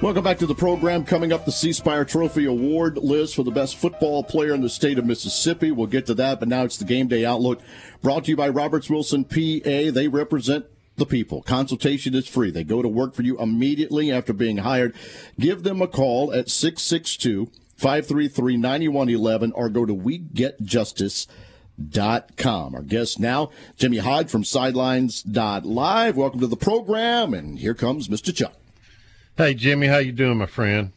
Welcome 0.00 0.24
back 0.24 0.38
to 0.38 0.46
the 0.46 0.54
program. 0.54 1.04
Coming 1.04 1.30
up, 1.30 1.44
the 1.44 1.52
C 1.52 1.74
Spire 1.74 2.06
Trophy 2.06 2.46
Award 2.46 2.96
list 2.96 3.34
for 3.34 3.42
the 3.42 3.50
best 3.50 3.76
football 3.76 4.24
player 4.24 4.54
in 4.54 4.62
the 4.62 4.70
state 4.70 4.98
of 4.98 5.04
Mississippi. 5.04 5.72
We'll 5.72 5.88
get 5.88 6.06
to 6.06 6.14
that, 6.14 6.40
but 6.40 6.48
now 6.48 6.62
it's 6.64 6.78
the 6.78 6.86
game 6.86 7.08
day 7.08 7.26
outlook 7.26 7.60
brought 8.00 8.24
to 8.24 8.30
you 8.30 8.36
by 8.36 8.48
Roberts 8.48 8.88
Wilson 8.88 9.24
PA. 9.24 9.90
They 9.92 10.08
represent 10.08 10.64
the 10.98 11.06
people. 11.06 11.42
Consultation 11.42 12.14
is 12.14 12.28
free. 12.28 12.50
They 12.50 12.64
go 12.64 12.82
to 12.82 12.88
work 12.88 13.14
for 13.14 13.22
you 13.22 13.38
immediately 13.38 14.12
after 14.12 14.32
being 14.32 14.58
hired. 14.58 14.94
Give 15.38 15.62
them 15.62 15.80
a 15.80 15.88
call 15.88 16.32
at 16.32 16.50
662 16.50 17.50
533 17.76 18.56
9111 18.56 19.52
or 19.52 19.68
go 19.68 19.86
to 19.86 19.94
WeGetJustice.com. 19.94 22.74
Our 22.74 22.82
guest 22.82 23.20
now, 23.20 23.50
Jimmy 23.76 23.98
Hodge 23.98 24.28
from 24.28 24.42
Sidelines.live. 24.44 26.16
Welcome 26.16 26.40
to 26.40 26.48
the 26.48 26.56
program, 26.56 27.34
and 27.34 27.58
here 27.58 27.74
comes 27.74 28.08
Mr. 28.08 28.34
Chuck. 28.34 28.54
Hey, 29.36 29.54
Jimmy, 29.54 29.86
how 29.86 29.98
you 29.98 30.12
doing, 30.12 30.38
my 30.38 30.46
friend? 30.46 30.90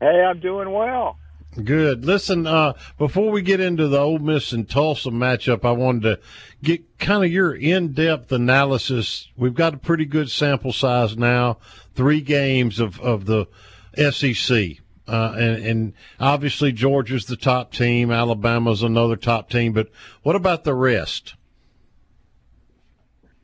Hey, 0.00 0.22
I'm 0.22 0.38
doing 0.38 0.70
well. 0.70 1.16
Good. 1.62 2.04
Listen, 2.04 2.46
uh, 2.46 2.74
before 2.98 3.30
we 3.30 3.40
get 3.40 3.60
into 3.60 3.88
the 3.88 3.98
Ole 3.98 4.18
Miss 4.18 4.52
and 4.52 4.68
Tulsa 4.68 5.08
matchup, 5.08 5.64
I 5.64 5.70
wanted 5.72 6.02
to 6.02 6.20
get 6.62 6.98
kind 6.98 7.24
of 7.24 7.32
your 7.32 7.54
in-depth 7.54 8.30
analysis. 8.30 9.28
We've 9.36 9.54
got 9.54 9.72
a 9.72 9.78
pretty 9.78 10.04
good 10.04 10.30
sample 10.30 10.72
size 10.72 11.16
now, 11.16 11.58
three 11.94 12.20
games 12.20 12.78
of, 12.78 13.00
of 13.00 13.24
the 13.24 13.46
SEC. 13.96 14.78
Uh, 15.08 15.34
and, 15.36 15.64
and 15.64 15.92
obviously 16.20 16.72
Georgia's 16.72 17.26
the 17.26 17.36
top 17.36 17.72
team, 17.72 18.10
Alabama's 18.10 18.82
another 18.82 19.16
top 19.16 19.48
team, 19.48 19.72
but 19.72 19.88
what 20.22 20.36
about 20.36 20.64
the 20.64 20.74
rest? 20.74 21.34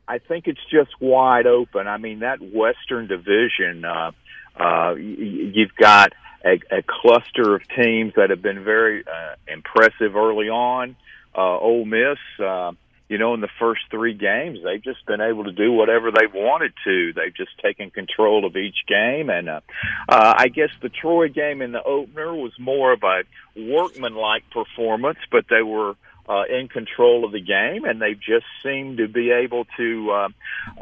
I 0.07 0.19
think 0.19 0.47
it's 0.47 0.63
just 0.69 0.91
wide 0.99 1.47
open. 1.47 1.87
I 1.87 1.97
mean, 1.97 2.19
that 2.19 2.39
Western 2.41 3.07
Division, 3.07 3.85
uh, 3.85 4.11
uh, 4.59 4.93
you've 4.95 5.73
got 5.79 6.13
a, 6.43 6.59
a 6.71 6.83
cluster 6.85 7.55
of 7.55 7.61
teams 7.69 8.13
that 8.15 8.29
have 8.29 8.41
been 8.41 8.63
very 8.63 9.03
uh, 9.07 9.35
impressive 9.47 10.15
early 10.15 10.49
on. 10.49 10.95
Uh, 11.35 11.57
Ole 11.57 11.85
Miss, 11.85 12.19
uh, 12.39 12.71
you 13.09 13.17
know, 13.17 13.33
in 13.33 13.41
the 13.41 13.49
first 13.59 13.81
three 13.89 14.13
games, 14.13 14.59
they've 14.63 14.83
just 14.83 15.05
been 15.05 15.21
able 15.21 15.45
to 15.45 15.51
do 15.51 15.71
whatever 15.71 16.11
they 16.11 16.27
wanted 16.27 16.73
to. 16.83 17.13
They've 17.13 17.35
just 17.35 17.51
taken 17.61 17.89
control 17.89 18.45
of 18.45 18.55
each 18.55 18.85
game, 18.87 19.29
and 19.29 19.49
uh, 19.49 19.61
uh, 20.09 20.33
I 20.37 20.47
guess 20.47 20.69
the 20.81 20.89
Troy 20.89 21.29
game 21.29 21.61
in 21.61 21.71
the 21.71 21.83
opener 21.83 22.33
was 22.33 22.53
more 22.59 22.93
of 22.93 23.03
a 23.03 23.23
workmanlike 23.55 24.49
performance, 24.51 25.19
but 25.31 25.45
they 25.49 25.61
were 25.61 25.95
uh, 26.27 26.43
in 26.49 26.67
control 26.67 27.25
of 27.25 27.31
the 27.31 27.41
game, 27.41 27.85
and 27.85 28.01
they 28.01 28.13
just 28.13 28.45
seem 28.63 28.97
to 28.97 29.07
be 29.07 29.31
able 29.31 29.65
to. 29.77 30.11
Uh, 30.11 30.29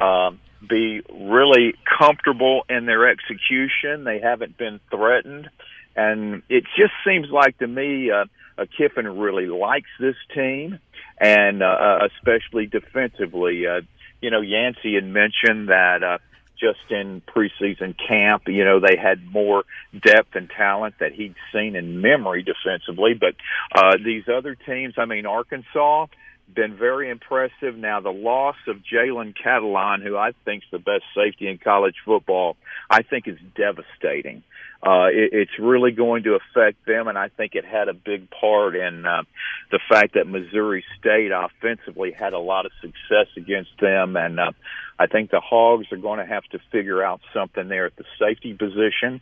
uh, 0.02 0.32
be 0.68 1.02
really 1.12 1.74
comfortable 1.98 2.64
in 2.70 2.86
their 2.86 3.10
execution. 3.10 4.04
They 4.04 4.20
haven't 4.20 4.58
been 4.58 4.80
threatened. 4.92 5.50
And 5.96 6.44
it 6.50 6.64
just 6.78 6.94
seems 7.06 7.30
like 7.32 7.58
to 7.58 7.68
me, 7.68 8.12
uh, 8.12 8.26
uh, 8.58 8.66
Kiffin 8.78 9.08
really 9.18 9.48
likes 9.48 9.89
this 10.00 10.16
team, 10.34 10.80
and 11.20 11.62
uh, 11.62 11.66
uh, 11.66 12.08
especially 12.16 12.68
defensively. 12.68 13.66
Uh, 13.68 13.82
you 14.22 14.30
know, 14.30 14.42
Yancey 14.42 14.96
had 14.96 15.06
mentioned 15.06 15.70
that 15.70 16.04
uh, 16.04 16.18
just 16.62 16.91
in 16.91 17.22
preseason 17.22 17.95
camp, 18.07 18.43
you 18.47 18.64
know, 18.64 18.80
they 18.80 18.95
had 18.95 19.26
more 19.26 19.64
depth 19.99 20.36
and 20.36 20.49
talent 20.49 20.95
that 20.99 21.12
he'd 21.12 21.36
seen 21.51 21.76
in 21.76 22.01
memory 22.01 22.43
defensively. 22.43 23.14
But 23.20 23.36
uh, 23.74 23.97
these 24.03 24.24
other 24.30 24.55
teams, 24.55 24.93
I 24.97 25.05
mean, 25.05 25.26
Arkansas, 25.26 26.05
been 26.53 26.76
very 26.76 27.09
impressive. 27.09 27.78
Now, 27.78 28.01
the 28.01 28.12
loss 28.12 28.57
of 28.68 28.78
Jalen 28.78 29.34
Catalon, 29.38 30.03
who 30.03 30.18
I 30.18 30.34
think 30.45 30.64
is 30.64 30.70
the 30.72 30.80
best 30.80 31.03
safety 31.16 31.47
in 31.47 31.57
college 31.57 31.95
football, 32.05 32.57
I 32.89 33.03
think 33.03 33.28
is 33.28 33.38
devastating. 33.55 34.43
Uh, 34.84 35.08
it, 35.12 35.30
it's 35.34 35.60
really 35.60 35.92
going 35.92 36.24
to 36.24 36.36
affect 36.36 36.86
them, 36.86 37.08
and 37.08 37.18
I 37.18 37.30
think 37.30 37.54
it 37.56 37.66
had 37.66 37.88
a 37.88 37.94
big 37.94 38.30
part 38.32 38.76
in 38.76 39.06
uh, 39.06 39.24
the 39.72 39.80
fact 39.90 40.16
that 40.16 40.28
Missouri 40.28 40.84
State 41.00 41.32
offensively 41.32 42.12
had 42.12 42.34
a 42.34 42.40
lot 42.40 42.66
of 42.66 42.72
success 42.82 43.28
against 43.38 43.72
them, 43.80 44.18
and 44.18 44.40
uh, 44.40 44.52
I 44.98 45.08
think 45.08 45.30
the 45.30 45.40
Hogs 45.40 45.88
are 45.92 45.98
going 45.98 46.20
to 46.20 46.26
have 46.26 46.44
to 46.52 46.60
figure 46.72 47.04
out 47.04 47.22
something 47.34 47.68
there 47.68 47.86
at 47.86 47.96
the 47.96 48.06
safety 48.20 48.54
position. 48.54 49.22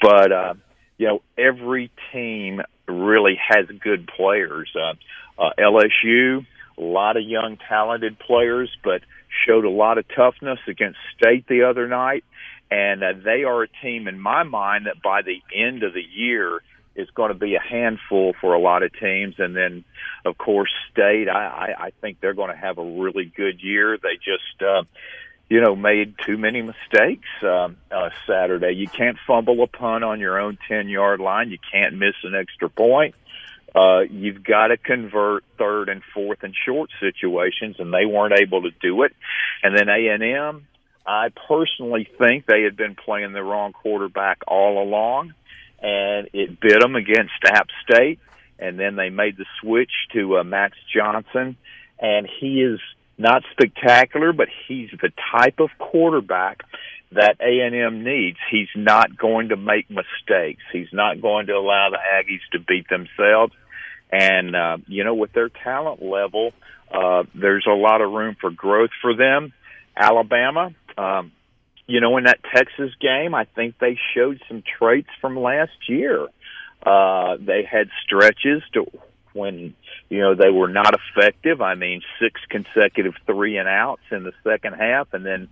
But 0.00 0.32
uh, 0.32 0.54
you 0.96 1.08
know, 1.08 1.22
every 1.36 1.90
team 2.12 2.60
really 2.86 3.38
has 3.48 3.66
good 3.82 4.08
players. 4.16 4.70
Uh, 4.76 4.94
uh, 5.42 5.50
LSU 5.58 6.44
a 6.80 6.82
lot 6.82 7.16
of 7.16 7.22
young, 7.22 7.58
talented 7.68 8.18
players, 8.18 8.70
but 8.82 9.02
showed 9.46 9.64
a 9.64 9.70
lot 9.70 9.98
of 9.98 10.04
toughness 10.16 10.58
against 10.66 10.98
State 11.16 11.46
the 11.46 11.64
other 11.64 11.86
night. 11.86 12.24
And 12.70 13.02
uh, 13.02 13.12
they 13.24 13.42
are 13.44 13.62
a 13.62 13.68
team, 13.82 14.06
in 14.06 14.20
my 14.20 14.44
mind, 14.44 14.86
that 14.86 15.02
by 15.02 15.22
the 15.22 15.42
end 15.54 15.82
of 15.82 15.92
the 15.92 16.02
year 16.02 16.60
is 16.94 17.08
going 17.10 17.32
to 17.32 17.38
be 17.38 17.54
a 17.54 17.60
handful 17.60 18.34
for 18.40 18.54
a 18.54 18.60
lot 18.60 18.82
of 18.82 18.92
teams. 18.92 19.36
And 19.38 19.56
then, 19.56 19.84
of 20.24 20.36
course, 20.36 20.70
State. 20.92 21.28
I, 21.28 21.46
I, 21.46 21.84
I 21.86 21.90
think 22.00 22.20
they're 22.20 22.34
going 22.34 22.50
to 22.50 22.56
have 22.56 22.78
a 22.78 22.84
really 22.84 23.24
good 23.24 23.60
year. 23.60 23.96
They 23.96 24.16
just, 24.16 24.62
uh, 24.62 24.82
you 25.48 25.60
know, 25.60 25.74
made 25.74 26.14
too 26.24 26.38
many 26.38 26.62
mistakes 26.62 27.28
um, 27.42 27.76
uh, 27.90 28.10
Saturday. 28.26 28.72
You 28.72 28.86
can't 28.86 29.18
fumble 29.26 29.62
a 29.62 29.66
punt 29.66 30.04
on 30.04 30.20
your 30.20 30.38
own 30.38 30.58
ten 30.68 30.88
yard 30.88 31.20
line. 31.20 31.50
You 31.50 31.58
can't 31.72 31.94
miss 31.96 32.14
an 32.22 32.34
extra 32.34 32.68
point. 32.68 33.14
Uh, 33.74 34.00
you've 34.00 34.42
got 34.42 34.68
to 34.68 34.76
convert 34.76 35.44
third 35.58 35.88
and 35.88 36.02
fourth 36.12 36.42
and 36.42 36.54
short 36.66 36.90
situations, 36.98 37.76
and 37.78 37.92
they 37.92 38.04
weren't 38.04 38.34
able 38.36 38.62
to 38.62 38.70
do 38.80 39.02
it. 39.02 39.14
And 39.62 39.76
then 39.76 39.88
A 39.88 40.08
and 40.08 40.22
M, 40.22 40.66
I 41.10 41.30
personally 41.48 42.08
think 42.18 42.46
they 42.46 42.62
had 42.62 42.76
been 42.76 42.94
playing 42.94 43.32
the 43.32 43.42
wrong 43.42 43.72
quarterback 43.72 44.38
all 44.46 44.80
along 44.80 45.34
and 45.80 46.28
it 46.32 46.60
bit 46.60 46.80
them 46.80 46.94
against 46.94 47.32
App 47.44 47.66
State. 47.82 48.20
And 48.60 48.78
then 48.78 48.94
they 48.94 49.10
made 49.10 49.36
the 49.36 49.46
switch 49.60 49.90
to 50.12 50.38
uh, 50.38 50.44
Max 50.44 50.76
Johnson, 50.94 51.56
and 51.98 52.28
he 52.40 52.62
is 52.62 52.78
not 53.18 53.42
spectacular, 53.50 54.32
but 54.32 54.48
he's 54.68 54.90
the 55.02 55.10
type 55.32 55.58
of 55.58 55.70
quarterback 55.78 56.62
that 57.10 57.36
A 57.40 57.60
and 57.60 57.74
M 57.74 58.04
needs. 58.04 58.38
He's 58.48 58.68
not 58.76 59.16
going 59.16 59.48
to 59.48 59.56
make 59.56 59.90
mistakes. 59.90 60.62
He's 60.72 60.92
not 60.92 61.20
going 61.20 61.46
to 61.46 61.54
allow 61.54 61.88
the 61.90 61.96
Aggies 61.96 62.40
to 62.52 62.60
beat 62.60 62.86
themselves. 62.88 63.54
And 64.12 64.54
uh, 64.54 64.76
you 64.86 65.02
know, 65.02 65.14
with 65.14 65.32
their 65.32 65.48
talent 65.48 66.02
level, 66.02 66.52
uh, 66.92 67.24
there's 67.34 67.66
a 67.66 67.74
lot 67.74 68.00
of 68.00 68.12
room 68.12 68.36
for 68.40 68.50
growth 68.50 68.90
for 69.00 69.16
them. 69.16 69.54
Alabama, 69.96 70.72
um, 70.98 71.32
you 71.86 72.00
know, 72.00 72.16
in 72.18 72.24
that 72.24 72.38
Texas 72.54 72.92
game, 73.00 73.34
I 73.34 73.44
think 73.44 73.78
they 73.78 73.98
showed 74.14 74.40
some 74.48 74.62
traits 74.78 75.08
from 75.20 75.38
last 75.38 75.88
year. 75.88 76.28
Uh, 76.82 77.36
they 77.38 77.64
had 77.70 77.88
stretches 78.04 78.62
to 78.74 78.86
when, 79.32 79.74
you 80.08 80.20
know, 80.20 80.34
they 80.34 80.50
were 80.50 80.68
not 80.68 80.94
effective. 80.94 81.60
I 81.60 81.74
mean, 81.74 82.02
six 82.20 82.40
consecutive 82.48 83.14
three 83.26 83.58
and 83.58 83.68
outs 83.68 84.02
in 84.10 84.22
the 84.22 84.32
second 84.44 84.74
half. 84.74 85.12
And 85.12 85.26
then, 85.26 85.48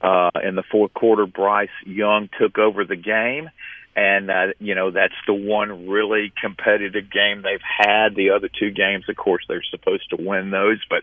uh, 0.00 0.30
in 0.42 0.54
the 0.54 0.64
fourth 0.70 0.92
quarter, 0.94 1.26
Bryce 1.26 1.68
Young 1.84 2.28
took 2.38 2.58
over 2.58 2.84
the 2.84 2.96
game. 2.96 3.50
And, 3.94 4.30
uh, 4.30 4.46
you 4.58 4.74
know, 4.74 4.90
that's 4.90 5.14
the 5.26 5.34
one 5.34 5.88
really 5.88 6.32
competitive 6.40 7.10
game 7.10 7.42
they've 7.42 7.60
had. 7.60 8.14
The 8.14 8.30
other 8.30 8.48
two 8.48 8.70
games, 8.70 9.04
of 9.08 9.16
course, 9.16 9.44
they're 9.48 9.62
supposed 9.70 10.08
to 10.10 10.16
win 10.16 10.50
those, 10.50 10.78
but 10.88 11.02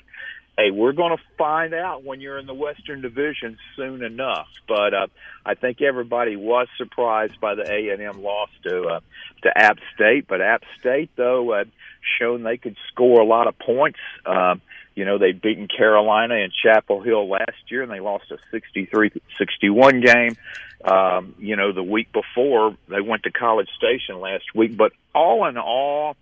hey, 0.60 0.72
we're 0.72 0.92
going 0.92 1.16
to 1.16 1.24
find 1.38 1.74
out 1.74 2.04
when 2.04 2.20
you're 2.20 2.38
in 2.38 2.46
the 2.46 2.54
Western 2.54 3.02
Division 3.02 3.58
soon 3.76 4.04
enough. 4.04 4.48
But 4.68 4.94
uh, 4.94 5.08
I 5.46 5.56
think 5.56 5.82
everybody 5.82 6.36
was 6.36 6.68
surprised 6.78 7.40
by 7.40 7.56
the 7.56 7.70
A 7.70 7.90
and 7.90 8.02
M 8.02 8.22
loss 8.22 8.50
to 8.64 8.84
uh, 8.84 9.00
to 9.44 9.58
App 9.58 9.78
State. 9.96 10.28
But 10.28 10.42
App 10.42 10.64
State, 10.80 11.12
though, 11.16 11.56
had 11.58 11.72
shown 12.20 12.44
they 12.44 12.58
could 12.58 12.76
score 12.92 13.22
a 13.22 13.26
lot 13.26 13.48
of 13.48 13.58
points. 13.58 14.00
Um, 14.26 14.62
you 14.96 15.06
know, 15.06 15.18
they'd 15.18 15.42
beaten 15.42 15.68
Carolina 15.68 16.36
and 16.36 16.52
Chapel 16.52 17.02
Hill 17.02 17.30
last 17.30 17.70
year, 17.70 17.84
and 17.84 17.92
they 17.92 18.02
lost 18.02 18.26
a 18.32 18.38
63-61 18.54 20.06
game. 20.06 20.36
Um, 20.84 21.36
you 21.40 21.56
know, 21.56 21.72
the 21.72 21.84
week 21.84 22.12
before 22.12 22.76
they 22.90 23.02
went 23.02 23.24
to 23.24 23.32
College 23.32 23.70
Station 23.78 24.20
last 24.20 24.44
week. 24.54 24.76
But 24.76 24.92
all 25.16 25.48
in 25.48 25.58
all, 25.58 26.18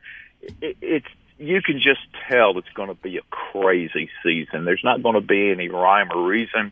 it, 0.62 0.78
it's 0.82 1.08
you 1.40 1.62
can 1.62 1.80
just 1.80 2.02
tell 2.30 2.58
it's 2.58 2.70
going 2.74 2.90
to 2.90 2.96
be 2.96 3.18
a 3.18 3.22
crazy 3.30 4.10
season. 4.24 4.66
There's 4.66 4.84
not 4.84 5.04
going 5.04 5.16
to 5.16 5.22
be 5.22 5.52
any 5.52 5.70
rhyme 5.70 6.12
or 6.12 6.28
reason 6.28 6.72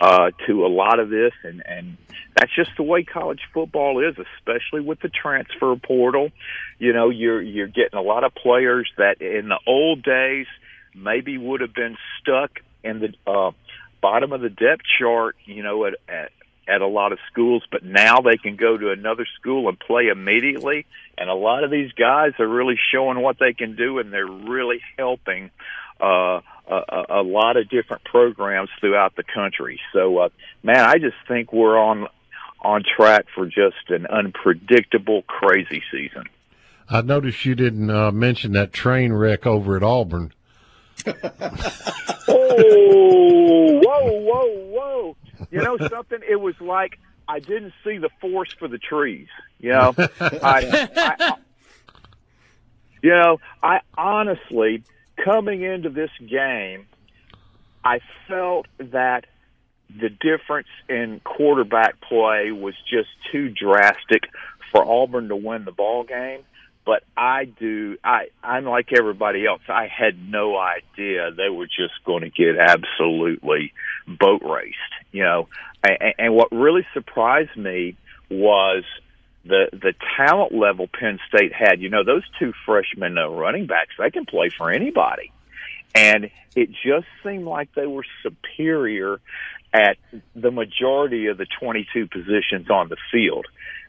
uh, 0.00 0.30
to 0.46 0.64
a 0.64 0.68
lot 0.68 0.98
of 0.98 1.10
this, 1.10 1.32
and 1.42 1.62
and 1.66 1.96
that's 2.34 2.54
just 2.54 2.70
the 2.76 2.82
way 2.82 3.04
college 3.04 3.40
football 3.52 4.06
is, 4.06 4.16
especially 4.18 4.80
with 4.80 5.00
the 5.00 5.08
transfer 5.08 5.76
portal. 5.76 6.30
You 6.78 6.92
know, 6.92 7.10
you're 7.10 7.42
you're 7.42 7.66
getting 7.66 7.98
a 7.98 8.02
lot 8.02 8.24
of 8.24 8.34
players 8.34 8.90
that 8.96 9.20
in 9.20 9.48
the 9.48 9.58
old 9.66 10.02
days 10.02 10.46
maybe 10.94 11.36
would 11.36 11.60
have 11.60 11.74
been 11.74 11.96
stuck 12.20 12.60
in 12.82 13.00
the 13.00 13.14
uh, 13.30 13.50
bottom 14.00 14.32
of 14.32 14.40
the 14.40 14.50
depth 14.50 14.82
chart. 14.98 15.36
You 15.44 15.62
know, 15.62 15.84
at, 15.84 15.94
at 16.08 16.32
at 16.68 16.80
a 16.80 16.86
lot 16.86 17.12
of 17.12 17.18
schools, 17.30 17.62
but 17.70 17.84
now 17.84 18.20
they 18.20 18.36
can 18.36 18.56
go 18.56 18.76
to 18.76 18.90
another 18.90 19.26
school 19.38 19.68
and 19.68 19.78
play 19.78 20.08
immediately. 20.08 20.86
And 21.18 21.30
a 21.30 21.34
lot 21.34 21.64
of 21.64 21.70
these 21.70 21.92
guys 21.92 22.32
are 22.38 22.48
really 22.48 22.78
showing 22.92 23.20
what 23.20 23.38
they 23.38 23.52
can 23.52 23.74
do, 23.74 23.98
and 23.98 24.12
they're 24.12 24.26
really 24.26 24.80
helping 24.98 25.50
uh, 26.00 26.40
a, 26.68 27.04
a 27.08 27.22
lot 27.22 27.56
of 27.56 27.68
different 27.70 28.04
programs 28.04 28.68
throughout 28.80 29.16
the 29.16 29.22
country. 29.22 29.80
So, 29.92 30.18
uh, 30.18 30.28
man, 30.62 30.84
I 30.84 30.98
just 30.98 31.16
think 31.26 31.52
we're 31.52 31.78
on 31.78 32.08
on 32.60 32.82
track 32.96 33.26
for 33.34 33.46
just 33.46 33.90
an 33.90 34.06
unpredictable, 34.06 35.22
crazy 35.22 35.82
season. 35.90 36.24
I 36.88 37.02
noticed 37.02 37.44
you 37.44 37.54
didn't 37.54 37.90
uh, 37.90 38.10
mention 38.12 38.52
that 38.52 38.72
train 38.72 39.12
wreck 39.12 39.46
over 39.46 39.76
at 39.76 39.82
Auburn. 39.82 40.32
oh, 41.06 41.12
whoa, 43.84 44.12
whoa, 44.20 44.46
whoa! 44.70 45.16
You 45.50 45.62
know 45.62 45.76
something? 45.88 46.20
It 46.28 46.40
was 46.40 46.54
like 46.60 46.98
I 47.28 47.40
didn't 47.40 47.72
see 47.84 47.98
the 47.98 48.10
forest 48.20 48.56
for 48.58 48.68
the 48.68 48.78
trees. 48.78 49.28
You 49.58 49.70
know, 49.70 49.94
I, 50.20 50.88
I, 50.96 51.34
you 53.02 53.10
know, 53.10 53.38
I 53.62 53.80
honestly 53.96 54.82
coming 55.24 55.62
into 55.62 55.90
this 55.90 56.10
game, 56.28 56.86
I 57.84 58.00
felt 58.28 58.66
that 58.78 59.26
the 59.88 60.08
difference 60.08 60.68
in 60.88 61.20
quarterback 61.24 62.00
play 62.00 62.50
was 62.50 62.74
just 62.90 63.08
too 63.30 63.48
drastic 63.48 64.24
for 64.72 64.84
Auburn 64.84 65.28
to 65.28 65.36
win 65.36 65.64
the 65.64 65.72
ball 65.72 66.04
game 66.04 66.42
but 66.86 67.02
I 67.16 67.44
do. 67.46 67.98
I 68.02 68.28
I'm 68.42 68.64
like 68.64 68.92
everybody 68.96 69.44
else. 69.44 69.60
I 69.68 69.88
had 69.88 70.16
no 70.30 70.56
idea 70.56 71.32
they 71.32 71.50
were 71.50 71.66
just 71.66 71.94
going 72.06 72.22
to 72.22 72.30
get 72.30 72.56
absolutely 72.56 73.74
boat 74.06 74.42
raced. 74.44 74.76
You 75.16 75.22
know, 75.22 75.48
and, 75.82 76.14
and 76.18 76.34
what 76.34 76.52
really 76.52 76.86
surprised 76.92 77.56
me 77.56 77.96
was 78.30 78.84
the 79.46 79.70
the 79.72 79.94
talent 80.16 80.52
level 80.52 80.88
Penn 80.88 81.18
State 81.26 81.54
had. 81.54 81.80
You 81.80 81.88
know, 81.88 82.04
those 82.04 82.24
two 82.38 82.52
freshmen 82.66 83.16
uh, 83.16 83.28
running 83.28 83.66
backs 83.66 83.92
they 83.98 84.10
can 84.10 84.26
play 84.26 84.50
for 84.50 84.70
anybody, 84.70 85.32
and 85.94 86.30
it 86.54 86.68
just 86.84 87.06
seemed 87.24 87.46
like 87.46 87.72
they 87.74 87.86
were 87.86 88.04
superior 88.22 89.18
at 89.72 89.96
the 90.34 90.50
majority 90.50 91.26
of 91.26 91.38
the 91.38 91.46
22 91.60 92.08
positions 92.08 92.68
on 92.70 92.90
the 92.90 92.96
field. 93.10 93.46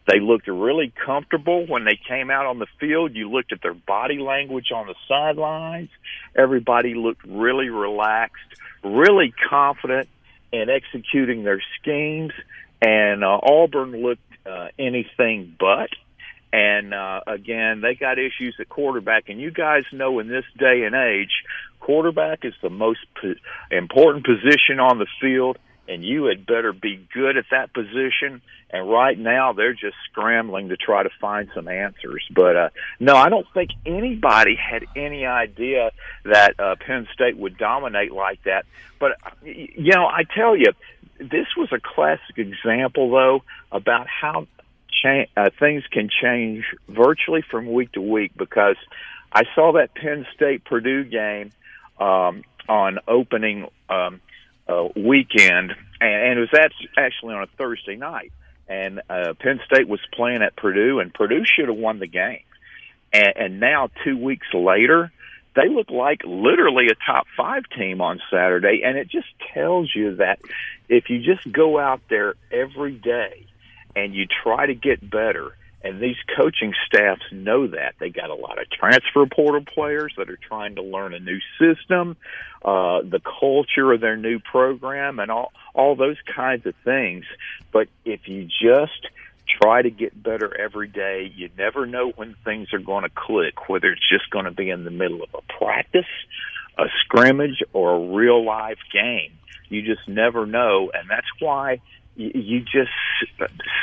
They 0.08 0.22
looked 0.22 0.48
really 0.48 0.94
comfortable 1.06 1.66
when 1.68 1.84
they 1.84 2.00
came 2.08 2.32
out 2.32 2.46
on 2.46 2.60
the 2.60 2.68
field. 2.80 3.14
You 3.14 3.30
looked 3.30 3.52
at 3.52 3.62
their 3.62 3.74
body 3.74 4.20
language 4.20 4.72
on 4.74 4.88
the 4.88 4.96
sidelines. 5.10 5.90
Everybody 6.34 6.94
looked 6.94 7.26
really 7.26 7.68
relaxed, 7.68 8.48
really 8.86 9.34
confident 9.50 10.08
in 10.52 10.70
executing 10.70 11.44
their 11.44 11.62
schemes. 11.80 12.34
And 12.82 13.24
uh, 13.24 13.40
Auburn 13.42 14.02
looked 14.04 14.22
uh, 14.46 14.70
anything 14.78 15.56
but. 15.60 15.90
And 16.54 16.94
uh, 16.94 17.22
again, 17.28 17.82
they 17.82 17.96
got 17.96 18.18
issues 18.18 18.56
at 18.60 18.70
quarterback. 18.70 19.30
And 19.30 19.40
you 19.40 19.52
guys 19.52 19.84
know 19.92 20.20
in 20.20 20.28
this 20.28 20.46
day 20.58 20.84
and 20.84 20.96
age, 20.96 21.44
quarterback 21.80 22.46
is 22.46 22.54
the 22.62 22.70
most 22.70 23.00
po- 23.22 23.36
important 23.76 24.26
position 24.26 24.80
on 24.80 24.98
the 25.00 25.08
field 25.22 25.58
and 25.88 26.04
you 26.04 26.26
had 26.26 26.46
better 26.46 26.74
be 26.74 27.00
good 27.14 27.38
at 27.38 27.46
that 27.52 27.74
position. 27.74 28.42
And 28.70 28.90
right 28.90 29.18
now, 29.18 29.54
they're 29.54 29.74
just 29.74 29.96
scrambling 30.10 30.70
to 30.70 30.78
try 30.78 31.04
to 31.04 31.10
find 31.22 31.50
some 31.56 31.68
answers. 31.68 32.28
But 32.34 32.56
uh, 32.56 32.70
no, 33.00 33.16
I 33.16 33.30
don't 33.30 33.48
think 33.54 33.72
anybody 33.86 34.56
had 34.56 34.86
any 34.96 35.26
idea 35.26 35.92
that 36.26 36.60
uh, 36.60 36.76
Penn 36.76 37.08
State 37.14 37.38
would 37.38 37.58
dominate 37.58 38.12
like 38.12 38.44
that. 38.44 38.66
But 39.00 39.14
you 39.44 39.94
know, 39.94 40.06
I 40.06 40.24
tell 40.36 40.56
you, 40.56 40.74
this 41.20 41.48
was 41.56 41.70
a 41.72 41.80
classic 41.80 42.38
example, 42.38 43.10
though, 43.10 43.44
about 43.72 44.08
how 44.08 44.48
cha- 45.02 45.28
uh, 45.38 45.50
things 45.58 45.84
can 45.90 46.10
change 46.10 46.66
virtually 46.90 47.44
from 47.50 47.72
week 47.72 47.94
to 47.94 48.02
week. 48.02 48.34
Because 48.36 48.78
I 49.32 49.44
saw 49.56 49.74
that 49.74 49.96
Penn 49.96 50.26
State 50.36 50.66
Purdue 50.66 51.06
game 51.06 51.52
um, 52.00 52.44
on 52.68 53.00
opening. 53.08 53.68
Um, 53.90 54.20
uh, 54.68 54.88
weekend, 54.96 55.74
and, 56.02 56.14
and 56.14 56.40
it 56.40 56.50
was 56.52 56.70
actually 56.98 57.36
on 57.36 57.44
a 57.44 57.48
Thursday 57.58 57.96
night. 57.96 58.32
And 58.68 59.02
uh, 59.10 59.34
Penn 59.40 59.62
State 59.66 59.88
was 59.88 60.02
playing 60.14 60.42
at 60.42 60.56
Purdue, 60.56 61.00
and 61.00 61.14
Purdue 61.14 61.44
should 61.46 61.70
have 61.70 61.78
won 61.78 62.00
the 62.00 62.08
game. 62.08 62.42
And, 63.14 63.34
and 63.36 63.60
now, 63.60 63.90
two 64.04 64.18
weeks 64.18 64.48
later, 64.54 65.12
they 65.56 65.70
look 65.70 65.90
like 65.90 66.22
literally 66.26 66.88
a 66.88 66.96
top 67.06 67.26
five 67.36 67.64
team 67.78 68.02
on 68.02 68.22
Saturday. 68.30 68.82
And 68.84 68.98
it 68.98 69.10
just 69.10 69.28
tells 69.54 69.94
you 69.96 70.18
that 70.18 70.40
if 70.88 71.10
you 71.10 71.20
just 71.20 71.52
go 71.52 71.80
out 71.80 72.02
there 72.10 72.36
every 72.52 72.94
day 72.94 73.48
and 73.96 74.14
you 74.14 74.28
try 74.44 74.66
to 74.66 74.76
get 74.76 75.10
better, 75.10 75.56
and 75.88 76.02
these 76.02 76.18
coaching 76.36 76.74
staffs 76.86 77.24
know 77.32 77.68
that. 77.68 77.96
They 78.00 78.10
got 78.10 78.30
a 78.30 78.36
lot 78.36 78.60
of 78.60 78.70
transfer 78.70 79.26
portal 79.26 79.64
players 79.64 80.14
that 80.18 80.30
are 80.30 80.38
trying 80.38 80.76
to 80.76 80.82
learn 80.82 81.14
a 81.14 81.20
new 81.20 81.40
system, 81.60 82.18
uh, 82.64 83.02
the 83.02 83.22
culture 83.40 83.92
of 83.94 84.02
their 84.02 84.18
new 84.18 84.40
program, 84.40 85.20
and 85.20 85.32
all 85.32 85.52
all 85.74 85.96
those 85.96 86.18
kinds 86.36 86.66
of 86.66 86.74
things. 86.84 87.26
But 87.72 87.88
if 88.06 88.28
you 88.28 88.46
just 88.46 89.08
try 89.62 89.82
to 89.82 89.90
get 89.90 90.22
better 90.22 90.56
every 90.60 90.88
day. 90.88 91.32
You 91.34 91.50
never 91.58 91.86
know 91.86 92.12
when 92.16 92.36
things 92.44 92.74
are 92.74 92.80
going 92.80 93.04
to 93.04 93.10
click, 93.10 93.70
whether 93.70 93.92
it's 93.92 94.10
just 94.10 94.30
going 94.30 94.46
to 94.46 94.52
be 94.52 94.70
in 94.70 94.84
the 94.84 94.92
middle 94.92 95.24
of 95.24 95.30
a 95.34 95.42
practice, 95.58 96.06
a 96.78 96.86
scrimmage, 97.04 97.64
or 97.74 97.96
a 97.96 98.14
real 98.14 98.44
life 98.44 98.80
game. 98.92 99.32
You 99.70 99.82
just 99.84 100.08
never 100.08 100.46
know, 100.46 100.92
and 100.94 101.10
that's 101.10 101.28
why 101.40 101.82
you 102.18 102.62
just 102.62 102.92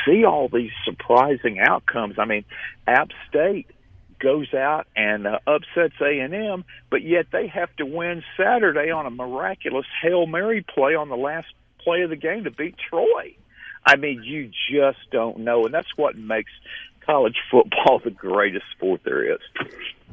see 0.05 0.25
all 0.25 0.49
these 0.49 0.71
surprising 0.83 1.59
outcomes. 1.59 2.15
I 2.19 2.25
mean, 2.25 2.43
App 2.85 3.09
State 3.29 3.67
goes 4.19 4.53
out 4.53 4.87
and 4.95 5.25
uh, 5.25 5.39
upsets 5.47 5.95
A 6.01 6.19
and 6.19 6.33
M, 6.33 6.65
but 6.89 7.01
yet 7.01 7.27
they 7.31 7.47
have 7.47 7.73
to 7.77 7.85
win 7.85 8.23
Saturday 8.37 8.91
on 8.91 9.05
a 9.05 9.09
miraculous 9.09 9.85
hail 10.01 10.25
mary 10.25 10.63
play 10.63 10.95
on 10.95 11.09
the 11.09 11.17
last 11.17 11.47
play 11.79 12.01
of 12.01 12.09
the 12.09 12.15
game 12.15 12.43
to 12.43 12.51
beat 12.51 12.75
Troy. 12.89 13.35
I 13.85 13.95
mean, 13.95 14.23
you 14.23 14.51
just 14.71 14.99
don't 15.11 15.39
know, 15.39 15.65
and 15.65 15.73
that's 15.73 15.95
what 15.95 16.17
makes 16.17 16.51
college 17.05 17.37
football 17.51 18.01
the 18.03 18.11
greatest 18.11 18.65
sport 18.75 19.01
there 19.05 19.33
is. 19.33 19.39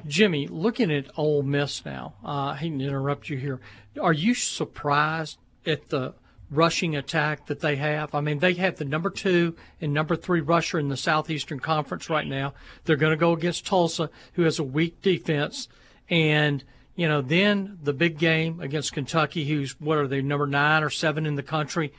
Jimmy, 0.06 0.46
looking 0.46 0.92
at 0.92 1.06
Ole 1.16 1.42
Miss 1.42 1.84
now, 1.84 2.14
uh, 2.24 2.28
I 2.28 2.56
hate 2.56 2.78
to 2.78 2.84
interrupt 2.84 3.28
you 3.28 3.36
here. 3.36 3.60
Are 4.00 4.12
you 4.12 4.34
surprised 4.34 5.38
at 5.66 5.88
the 5.88 6.14
rushing 6.52 6.94
attack 6.94 7.46
that 7.46 7.60
they 7.60 7.76
have. 7.76 8.14
I 8.14 8.20
mean, 8.20 8.38
they 8.38 8.52
have 8.54 8.76
the 8.76 8.84
number 8.84 9.10
two 9.10 9.56
and 9.80 9.92
number 9.92 10.14
three 10.14 10.40
rusher 10.40 10.78
in 10.78 10.88
the 10.88 10.96
Southeastern 10.96 11.58
Conference 11.58 12.10
right 12.10 12.26
now. 12.26 12.52
They're 12.84 12.96
going 12.96 13.12
to 13.12 13.16
go 13.16 13.32
against 13.32 13.66
Tulsa, 13.66 14.10
who 14.34 14.42
has 14.42 14.58
a 14.58 14.64
weak 14.64 15.00
defense. 15.00 15.68
And, 16.10 16.62
you 16.94 17.08
know, 17.08 17.22
then 17.22 17.78
the 17.82 17.94
big 17.94 18.18
game 18.18 18.60
against 18.60 18.92
Kentucky, 18.92 19.44
who's, 19.46 19.80
what 19.80 19.96
are 19.98 20.06
they, 20.06 20.20
number 20.20 20.46
nine 20.46 20.82
or 20.82 20.90
seven 20.90 21.24
in 21.24 21.36
the 21.36 21.42
country. 21.42 21.92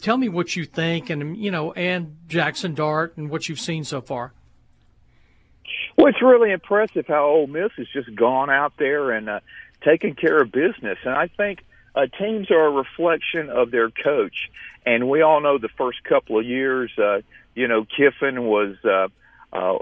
Tell 0.00 0.16
me 0.16 0.28
what 0.28 0.54
you 0.54 0.64
think, 0.64 1.10
and, 1.10 1.36
you 1.36 1.50
know, 1.50 1.72
and 1.72 2.16
Jackson 2.28 2.74
Dart 2.74 3.16
and 3.16 3.28
what 3.28 3.48
you've 3.48 3.60
seen 3.60 3.82
so 3.82 4.00
far. 4.00 4.32
Well, 5.98 6.06
it's 6.06 6.22
really 6.22 6.52
impressive 6.52 7.06
how 7.08 7.24
Ole 7.24 7.48
Miss 7.48 7.72
has 7.76 7.88
just 7.92 8.14
gone 8.14 8.50
out 8.50 8.74
there 8.78 9.10
and 9.10 9.28
uh, 9.28 9.40
taken 9.82 10.14
care 10.14 10.40
of 10.40 10.52
business. 10.52 10.98
And 11.04 11.14
I 11.14 11.26
think– 11.26 11.64
uh, 11.96 12.06
teams 12.18 12.50
are 12.50 12.66
a 12.66 12.70
reflection 12.70 13.48
of 13.48 13.70
their 13.70 13.90
coach, 13.90 14.50
and 14.84 15.08
we 15.08 15.22
all 15.22 15.40
know 15.40 15.58
the 15.58 15.70
first 15.78 16.04
couple 16.04 16.38
of 16.38 16.44
years, 16.44 16.92
uh, 16.98 17.22
you 17.54 17.68
know, 17.68 17.84
Kiffin 17.84 18.44
was 18.44 18.76
uh, 18.84 19.08
uh, 19.52 19.78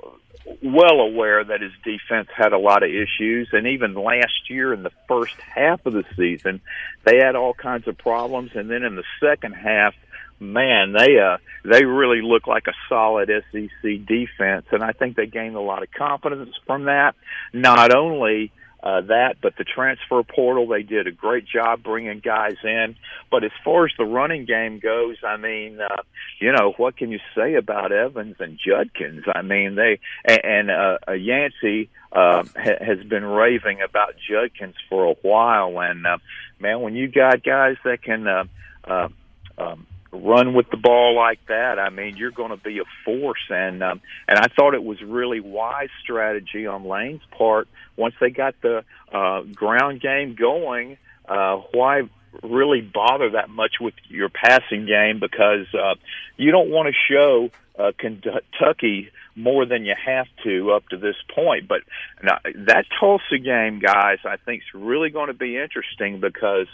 well 0.63 1.01
aware 1.01 1.43
that 1.43 1.61
his 1.61 1.73
defense 1.85 2.29
had 2.35 2.53
a 2.53 2.59
lot 2.59 2.85
of 2.85 2.91
issues, 2.91 3.49
and 3.53 3.67
even 3.67 3.95
last 3.95 4.49
year 4.49 4.73
in 4.73 4.85
the 4.85 4.93
first 5.09 5.35
half 5.41 5.85
of 5.87 5.93
the 5.93 6.05
season, 6.17 6.61
they 7.05 7.17
had 7.17 7.35
all 7.35 7.53
kinds 7.53 7.89
of 7.89 7.99
problems, 7.99 8.53
and 8.55 8.71
then 8.71 8.85
in 8.85 8.95
the 8.97 9.05
second 9.21 9.53
half. 9.53 9.95
Man, 10.41 10.93
they 10.93 11.17
uh 11.21 11.39
they 11.65 11.85
really 11.85 12.21
look 12.21 12.49
like 12.49 12.67
a 12.67 12.73
solid 12.89 13.31
SEC 13.53 14.05
defense, 14.05 14.67
and 14.73 14.83
I 14.83 14.91
think 14.91 15.15
they 15.15 15.27
gained 15.27 15.55
a 15.55 15.61
lot 15.61 15.85
of 15.85 15.93
confidence 15.93 16.51
from 16.67 16.85
that. 16.87 17.15
Not 17.53 17.95
only 17.95 18.51
uh, 18.85 19.01
that, 19.01 19.37
but 19.41 19.57
the 19.57 19.65
transfer 19.65 20.23
portal, 20.23 20.67
they 20.69 20.83
did 20.83 21.07
a 21.07 21.11
great 21.11 21.47
job 21.47 21.83
bringing 21.83 22.21
guys 22.21 22.57
in. 22.63 22.97
But 23.31 23.43
as 23.43 23.51
far 23.65 23.87
as 23.87 23.93
the 23.97 24.05
running 24.05 24.45
game 24.45 24.79
goes, 24.79 25.17
I 25.27 25.39
mean, 25.39 25.81
uh, 25.81 26.03
you 26.39 26.53
know, 26.53 26.75
what 26.77 26.99
can 26.99 27.11
you 27.11 27.19
say 27.35 27.55
about 27.55 27.93
Evans 27.93 28.37
and 28.41 28.59
Judkins? 28.63 29.25
I 29.35 29.41
mean, 29.41 29.75
they 29.75 30.01
and, 30.27 30.45
and 30.45 30.71
uh, 30.71 31.13
Yancey 31.13 31.89
uh, 32.13 32.45
ha, 32.45 32.73
has 32.79 33.03
been 33.05 33.25
raving 33.25 33.81
about 33.81 34.17
Judkins 34.29 34.75
for 34.91 35.07
a 35.07 35.15
while, 35.23 35.81
and 35.81 36.07
uh, 36.07 36.19
man, 36.61 36.83
when 36.83 36.95
you 36.95 37.09
got 37.09 37.43
guys 37.43 37.77
that 37.85 38.03
can. 38.03 38.29
Uh, 38.29 38.45
uh, 38.87 39.09
um, 39.57 39.87
run 40.15 40.55
with 40.55 40.71
the 40.71 40.77
ball 40.77 41.15
like 41.15 41.45
that, 41.49 41.79
I 41.79 41.91
mean, 41.91 42.17
you're 42.17 42.31
going 42.31 42.51
to 42.51 42.57
be 42.57 42.79
a 42.79 42.85
force. 43.05 43.45
And 43.51 43.83
um, 43.83 44.01
and 44.29 44.39
I 44.39 44.47
thought 44.57 44.75
it 44.75 44.85
was 44.85 45.03
really 45.03 45.41
wise 45.41 45.91
strategy 46.03 46.67
on 46.67 46.85
Lane's 46.85 47.23
part 47.37 47.69
once 47.97 48.15
they 48.21 48.31
got 48.31 48.55
the 48.63 48.85
uh, 49.13 49.43
ground 49.43 50.01
game 50.01 50.37
going. 50.39 50.97
Uh, 51.29 51.57
why 51.73 52.03
really 52.43 52.81
bother 52.81 53.31
that 53.31 53.49
much 53.49 53.75
with 53.81 53.95
your 54.09 54.29
passing 54.29 54.87
game 54.87 55.21
because 55.21 55.67
uh, 55.75 55.95
you 56.37 56.51
don't 56.51 56.71
want 56.71 56.89
to 56.89 57.13
show 57.13 57.51
uh, 57.79 57.93
Kentucky 57.99 59.11
more 59.37 59.67
than 59.67 59.85
you 59.85 59.95
have 60.05 60.27
to 60.45 60.73
up 60.73 60.89
to 60.89 60.97
this 60.97 61.17
point. 61.35 61.69
But 61.69 61.81
now, 62.23 62.39
that 62.67 62.87
Tulsa 63.01 63.39
game, 63.39 63.81
guys, 63.81 64.19
I 64.25 64.37
think 64.37 64.63
is 64.63 64.81
really 64.81 65.11
going 65.11 65.29
to 65.29 65.35
be 65.35 65.57
interesting 65.57 66.21
because 66.21 66.69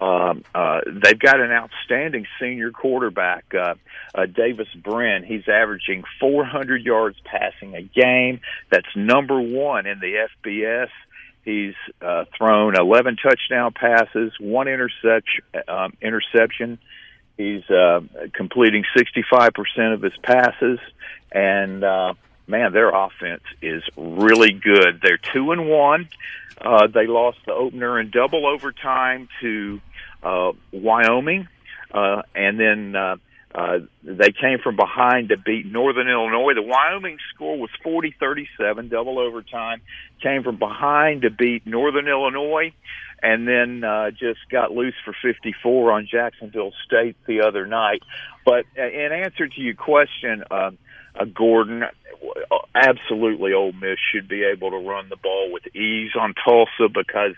um, 0.00 0.44
uh, 0.54 0.80
they've 0.86 1.18
got 1.18 1.40
an 1.40 1.50
outstanding 1.50 2.26
senior 2.40 2.70
quarterback, 2.70 3.44
uh, 3.54 3.74
uh, 4.14 4.26
Davis 4.26 4.68
Brin. 4.74 5.24
He's 5.24 5.48
averaging 5.48 6.04
400 6.20 6.84
yards 6.84 7.16
passing 7.24 7.74
a 7.74 7.82
game. 7.82 8.40
That's 8.70 8.86
number 8.94 9.40
one 9.40 9.86
in 9.86 9.98
the 9.98 10.28
FBS. 10.44 10.88
He's 11.44 11.74
uh, 12.02 12.26
thrown 12.36 12.76
11 12.76 13.16
touchdown 13.22 13.72
passes, 13.72 14.32
one 14.38 14.68
interception. 14.68 15.44
Um, 15.66 15.94
interception. 16.00 16.78
He's 17.36 17.68
uh, 17.70 18.00
completing 18.34 18.84
65% 18.96 19.94
of 19.94 20.02
his 20.02 20.16
passes, 20.22 20.80
and 21.30 21.84
uh, 21.84 22.14
man, 22.48 22.72
their 22.72 22.90
offense 22.90 23.42
is 23.62 23.82
really 23.96 24.52
good. 24.52 25.00
They're 25.02 25.18
two 25.18 25.52
and 25.52 25.68
one. 25.68 26.08
Uh, 26.60 26.88
they 26.88 27.06
lost 27.06 27.38
the 27.46 27.52
opener 27.52 28.00
in 28.00 28.10
double 28.10 28.46
overtime 28.46 29.28
to 29.40 29.80
uh, 30.22 30.52
Wyoming, 30.72 31.46
uh, 31.92 32.22
and 32.34 32.58
then 32.58 32.96
uh, 32.96 33.16
uh, 33.54 33.78
they 34.02 34.32
came 34.32 34.58
from 34.58 34.76
behind 34.76 35.30
to 35.30 35.36
beat 35.36 35.66
Northern 35.66 36.08
Illinois. 36.08 36.54
The 36.54 36.62
Wyoming 36.62 37.18
score 37.32 37.58
was 37.58 37.70
40-37, 37.84 38.90
double 38.90 39.18
overtime. 39.18 39.80
Came 40.22 40.42
from 40.42 40.56
behind 40.56 41.22
to 41.22 41.30
beat 41.30 41.66
Northern 41.66 42.08
Illinois, 42.08 42.72
and 43.22 43.48
then 43.48 43.84
uh, 43.84 44.10
just 44.10 44.40
got 44.50 44.72
loose 44.72 44.94
for 45.04 45.14
54 45.22 45.92
on 45.92 46.08
Jacksonville 46.10 46.72
State 46.84 47.16
the 47.26 47.42
other 47.42 47.66
night. 47.66 48.02
But 48.44 48.64
uh, 48.76 48.82
in 48.82 49.12
answer 49.12 49.48
to 49.48 49.60
your 49.60 49.74
question, 49.74 50.44
uh, 50.50 50.72
uh, 51.18 51.24
Gordon, 51.24 51.84
absolutely, 52.74 53.52
Ole 53.52 53.72
Miss 53.72 53.98
should 54.12 54.28
be 54.28 54.44
able 54.44 54.70
to 54.70 54.78
run 54.78 55.08
the 55.08 55.16
ball 55.16 55.52
with 55.52 55.66
ease 55.74 56.12
on 56.18 56.34
Tulsa 56.44 56.88
because 56.92 57.34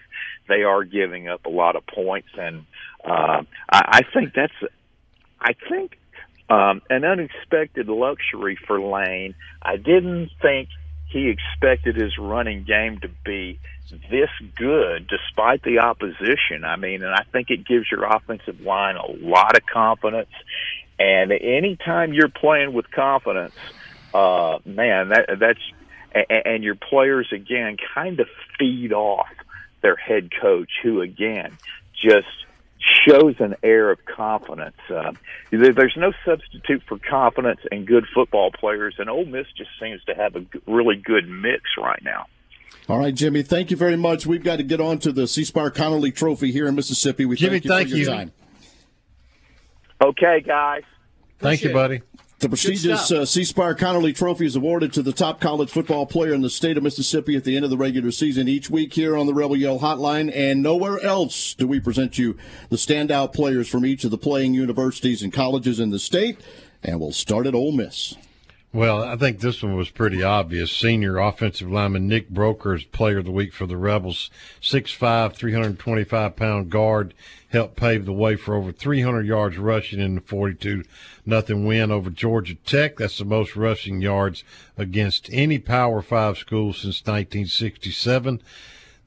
they 0.48 0.62
are 0.62 0.84
giving 0.84 1.28
up 1.28 1.46
a 1.46 1.50
lot 1.50 1.76
of 1.76 1.86
points, 1.86 2.28
and 2.36 2.64
uh, 3.04 3.42
I, 3.70 4.00
I 4.00 4.00
think 4.12 4.34
that's, 4.34 4.52
I 5.40 5.54
think, 5.68 5.98
um, 6.48 6.82
an 6.90 7.04
unexpected 7.04 7.88
luxury 7.88 8.58
for 8.66 8.80
Lane. 8.80 9.34
I 9.62 9.76
didn't 9.76 10.30
think 10.42 10.68
he 11.10 11.28
expected 11.28 11.96
his 11.96 12.18
running 12.18 12.64
game 12.64 12.98
to 13.00 13.08
be 13.24 13.58
this 14.10 14.30
good 14.56 15.08
despite 15.08 15.62
the 15.62 15.78
opposition. 15.78 16.64
I 16.64 16.76
mean, 16.76 17.02
and 17.02 17.12
I 17.12 17.24
think 17.32 17.50
it 17.50 17.66
gives 17.66 17.90
your 17.90 18.04
offensive 18.04 18.60
line 18.60 18.96
a 18.96 19.10
lot 19.10 19.56
of 19.56 19.66
confidence. 19.66 20.30
And 20.98 21.32
anytime 21.32 22.12
you're 22.12 22.28
playing 22.28 22.72
with 22.72 22.90
confidence, 22.90 23.54
uh, 24.14 24.58
man, 24.64 25.08
that 25.10 25.36
that's 25.38 25.60
and 26.44 26.64
your 26.64 26.74
players 26.74 27.28
again 27.32 27.76
kind 27.94 28.20
of 28.20 28.28
feed 28.58 28.92
off 28.92 29.28
their 29.82 29.96
head 29.96 30.30
coach, 30.40 30.70
who 30.82 31.00
again 31.00 31.56
just 31.94 32.26
shows 33.06 33.34
an 33.40 33.54
air 33.62 33.90
of 33.90 33.98
confidence. 34.04 34.76
Uh, 34.88 35.12
there's 35.50 35.96
no 35.96 36.12
substitute 36.24 36.82
for 36.88 36.98
confidence 36.98 37.60
and 37.70 37.86
good 37.86 38.06
football 38.14 38.50
players, 38.50 38.94
and 38.98 39.08
Ole 39.08 39.26
Miss 39.26 39.46
just 39.56 39.70
seems 39.80 40.02
to 40.04 40.14
have 40.14 40.36
a 40.36 40.44
really 40.66 40.96
good 40.96 41.28
mix 41.28 41.62
right 41.78 42.02
now. 42.02 42.26
All 42.88 42.98
right, 42.98 43.14
Jimmy. 43.14 43.42
Thank 43.42 43.70
you 43.70 43.76
very 43.76 43.96
much. 43.96 44.26
We've 44.26 44.42
got 44.42 44.56
to 44.56 44.62
get 44.62 44.80
on 44.80 44.98
to 45.00 45.12
the 45.12 45.28
C 45.28 45.44
Spire 45.44 45.70
Conerly 45.70 46.14
Trophy 46.14 46.50
here 46.50 46.66
in 46.66 46.74
Mississippi. 46.74 47.24
We 47.24 47.36
Jimmy, 47.36 47.60
thank 47.60 47.64
you 47.64 47.70
thank 47.70 47.88
for 47.90 47.96
your 47.96 47.98
you. 47.98 48.06
time. 48.06 48.32
Okay, 50.02 50.42
guys. 50.44 50.82
Thank 51.38 51.62
you, 51.62 51.72
buddy. 51.72 52.02
The 52.40 52.48
prestigious 52.48 53.12
uh, 53.12 53.26
C 53.26 53.44
Spire 53.44 53.74
Conerly 53.74 54.16
Trophy 54.16 54.46
is 54.46 54.56
awarded 54.56 54.94
to 54.94 55.02
the 55.02 55.12
top 55.12 55.42
college 55.42 55.70
football 55.70 56.06
player 56.06 56.32
in 56.32 56.40
the 56.40 56.48
state 56.48 56.78
of 56.78 56.82
Mississippi 56.82 57.36
at 57.36 57.44
the 57.44 57.54
end 57.54 57.66
of 57.66 57.70
the 57.70 57.76
regular 57.76 58.10
season 58.10 58.48
each 58.48 58.70
week 58.70 58.94
here 58.94 59.14
on 59.14 59.26
the 59.26 59.34
Rebel 59.34 59.56
Yell 59.56 59.78
Hotline, 59.78 60.32
and 60.34 60.62
nowhere 60.62 60.98
else 61.00 61.52
do 61.52 61.66
we 61.66 61.80
present 61.80 62.16
you 62.16 62.38
the 62.70 62.76
standout 62.76 63.34
players 63.34 63.68
from 63.68 63.84
each 63.84 64.04
of 64.04 64.10
the 64.10 64.16
playing 64.16 64.54
universities 64.54 65.22
and 65.22 65.34
colleges 65.34 65.78
in 65.78 65.90
the 65.90 65.98
state. 65.98 66.40
And 66.82 66.98
we'll 66.98 67.12
start 67.12 67.46
at 67.46 67.54
Ole 67.54 67.72
Miss. 67.72 68.16
Well, 68.72 69.02
I 69.02 69.16
think 69.16 69.40
this 69.40 69.64
one 69.64 69.74
was 69.74 69.90
pretty 69.90 70.22
obvious. 70.22 70.70
Senior 70.70 71.18
offensive 71.18 71.68
lineman 71.68 72.06
Nick 72.06 72.30
Broeker 72.30 72.76
is 72.76 72.84
player 72.84 73.18
of 73.18 73.24
the 73.24 73.32
week 73.32 73.52
for 73.52 73.66
the 73.66 73.76
Rebels. 73.76 74.30
6'5", 74.62 75.34
325 75.34 76.36
pound 76.36 76.70
guard 76.70 77.12
helped 77.48 77.74
pave 77.74 78.04
the 78.04 78.12
way 78.12 78.36
for 78.36 78.54
over 78.54 78.70
300 78.70 79.26
yards 79.26 79.58
rushing 79.58 79.98
in 79.98 80.14
the 80.14 80.20
42 80.20 80.84
nothing 81.26 81.66
win 81.66 81.90
over 81.90 82.10
Georgia 82.10 82.54
Tech. 82.54 82.98
That's 82.98 83.18
the 83.18 83.24
most 83.24 83.56
rushing 83.56 84.00
yards 84.00 84.44
against 84.76 85.28
any 85.32 85.58
Power 85.58 86.00
Five 86.00 86.38
school 86.38 86.72
since 86.72 87.00
1967. 87.00 88.40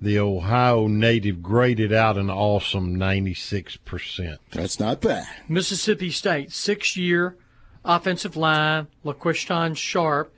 The 0.02 0.20
Ohio 0.20 0.88
native 0.88 1.42
graded 1.42 1.94
out 1.94 2.18
an 2.18 2.30
awesome 2.30 2.98
96%. 2.98 4.38
That's 4.52 4.78
not 4.78 5.00
bad. 5.00 5.26
Mississippi 5.48 6.12
State, 6.12 6.52
six 6.52 6.98
year 6.98 7.38
offensive 7.86 8.36
line, 8.36 8.88
LaQuinston 9.06 9.76
Sharpe, 9.78 10.34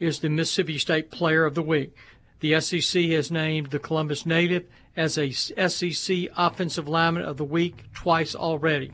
is 0.00 0.20
the 0.20 0.28
Mississippi 0.28 0.78
State 0.78 1.10
Player 1.10 1.44
of 1.44 1.54
the 1.54 1.62
Week. 1.62 1.94
The 2.40 2.60
SEC 2.60 3.04
has 3.04 3.30
named 3.30 3.70
the 3.70 3.78
Columbus 3.78 4.26
native 4.26 4.66
as 4.96 5.18
a 5.18 5.30
SEC 5.30 6.28
Offensive 6.36 6.88
Lineman 6.88 7.24
of 7.24 7.36
the 7.36 7.44
Week 7.44 7.84
twice 7.92 8.34
already. 8.34 8.92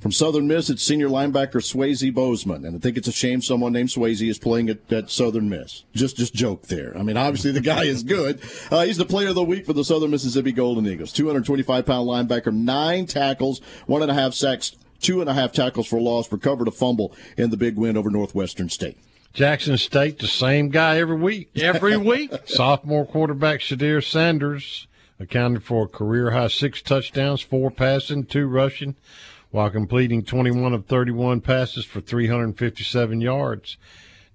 From 0.00 0.12
Southern 0.12 0.46
Miss, 0.46 0.68
it's 0.68 0.82
senior 0.82 1.08
linebacker 1.08 1.62
Swayze 1.62 2.12
Bozeman, 2.12 2.66
and 2.66 2.76
I 2.76 2.78
think 2.78 2.98
it's 2.98 3.08
a 3.08 3.12
shame 3.12 3.40
someone 3.40 3.72
named 3.72 3.88
Swayze 3.88 4.28
is 4.28 4.38
playing 4.38 4.68
at, 4.68 4.92
at 4.92 5.10
Southern 5.10 5.48
Miss. 5.48 5.84
Just, 5.94 6.18
just 6.18 6.34
joke 6.34 6.66
there. 6.66 6.94
I 6.94 7.02
mean, 7.02 7.16
obviously 7.16 7.52
the 7.52 7.62
guy 7.62 7.84
is 7.84 8.02
good. 8.02 8.38
Uh, 8.70 8.84
he's 8.84 8.98
the 8.98 9.06
player 9.06 9.28
of 9.28 9.34
the 9.34 9.42
week 9.42 9.64
for 9.64 9.72
the 9.72 9.82
Southern 9.82 10.10
Mississippi 10.10 10.52
Golden 10.52 10.86
Eagles. 10.86 11.10
225 11.12 11.86
pound 11.86 12.06
linebacker, 12.06 12.52
nine 12.52 13.06
tackles, 13.06 13.62
one 13.86 14.02
and 14.02 14.10
a 14.10 14.14
half 14.14 14.34
sacks, 14.34 14.76
two 15.04 15.20
and 15.20 15.28
a 15.28 15.34
half 15.34 15.52
tackles 15.52 15.86
for 15.86 16.00
loss, 16.00 16.32
recovered 16.32 16.66
a 16.66 16.72
fumble 16.72 17.14
in 17.36 17.50
the 17.50 17.56
big 17.56 17.76
win 17.76 17.96
over 17.96 18.10
Northwestern 18.10 18.68
State. 18.68 18.98
Jackson 19.32 19.76
State, 19.76 20.18
the 20.18 20.26
same 20.26 20.68
guy 20.68 20.98
every 20.98 21.16
week. 21.16 21.50
Every 21.56 21.96
week. 22.12 22.32
Sophomore 22.46 23.04
quarterback 23.04 23.60
Shedeur 23.60 24.02
Sanders 24.02 24.86
accounted 25.20 25.62
for 25.62 25.84
a 25.84 25.88
career 25.88 26.30
high 26.30 26.48
six 26.48 26.80
touchdowns, 26.80 27.40
four 27.40 27.70
passing, 27.70 28.24
two 28.24 28.46
rushing 28.46 28.96
while 29.50 29.70
completing 29.70 30.24
21 30.24 30.72
of 30.72 30.86
31 30.86 31.40
passes 31.40 31.84
for 31.84 32.00
357 32.00 33.20
yards. 33.20 33.76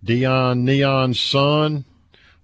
Deion 0.06 0.64
Neon's 0.64 1.20
son 1.20 1.84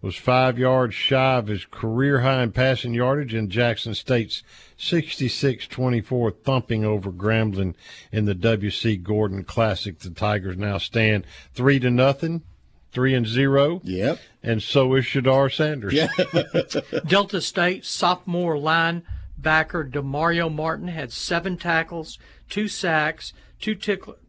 was 0.05 0.15
five 0.15 0.59
yards 0.59 0.93
shy 0.93 1.37
of 1.37 1.47
his 1.47 1.65
career 1.65 2.19
high 2.19 2.43
in 2.43 2.51
passing 2.51 2.93
yardage 2.93 3.33
in 3.33 3.49
Jackson 3.49 3.95
State's 3.95 4.43
66-24 4.77 6.43
thumping 6.43 6.85
over 6.85 7.11
Grambling 7.11 7.73
in 8.11 8.25
the 8.25 8.35
W.C. 8.35 8.97
Gordon 8.97 9.43
Classic. 9.43 9.97
The 9.97 10.11
Tigers 10.11 10.57
now 10.57 10.77
stand 10.77 11.25
three 11.55 11.79
to 11.79 11.89
nothing, 11.89 12.43
three 12.91 13.15
and 13.15 13.25
zero. 13.25 13.81
Yep. 13.83 14.19
And 14.43 14.61
so 14.61 14.93
is 14.93 15.05
Shedeur 15.05 15.51
Sanders. 15.51 15.93
Yeah. 15.93 16.09
Delta 17.07 17.41
State 17.41 17.83
sophomore 17.83 18.57
linebacker 18.57 19.89
Demario 19.91 20.53
Martin 20.53 20.89
had 20.89 21.11
seven 21.11 21.57
tackles, 21.57 22.19
two 22.47 22.67
sacks, 22.67 23.33
two 23.59 23.75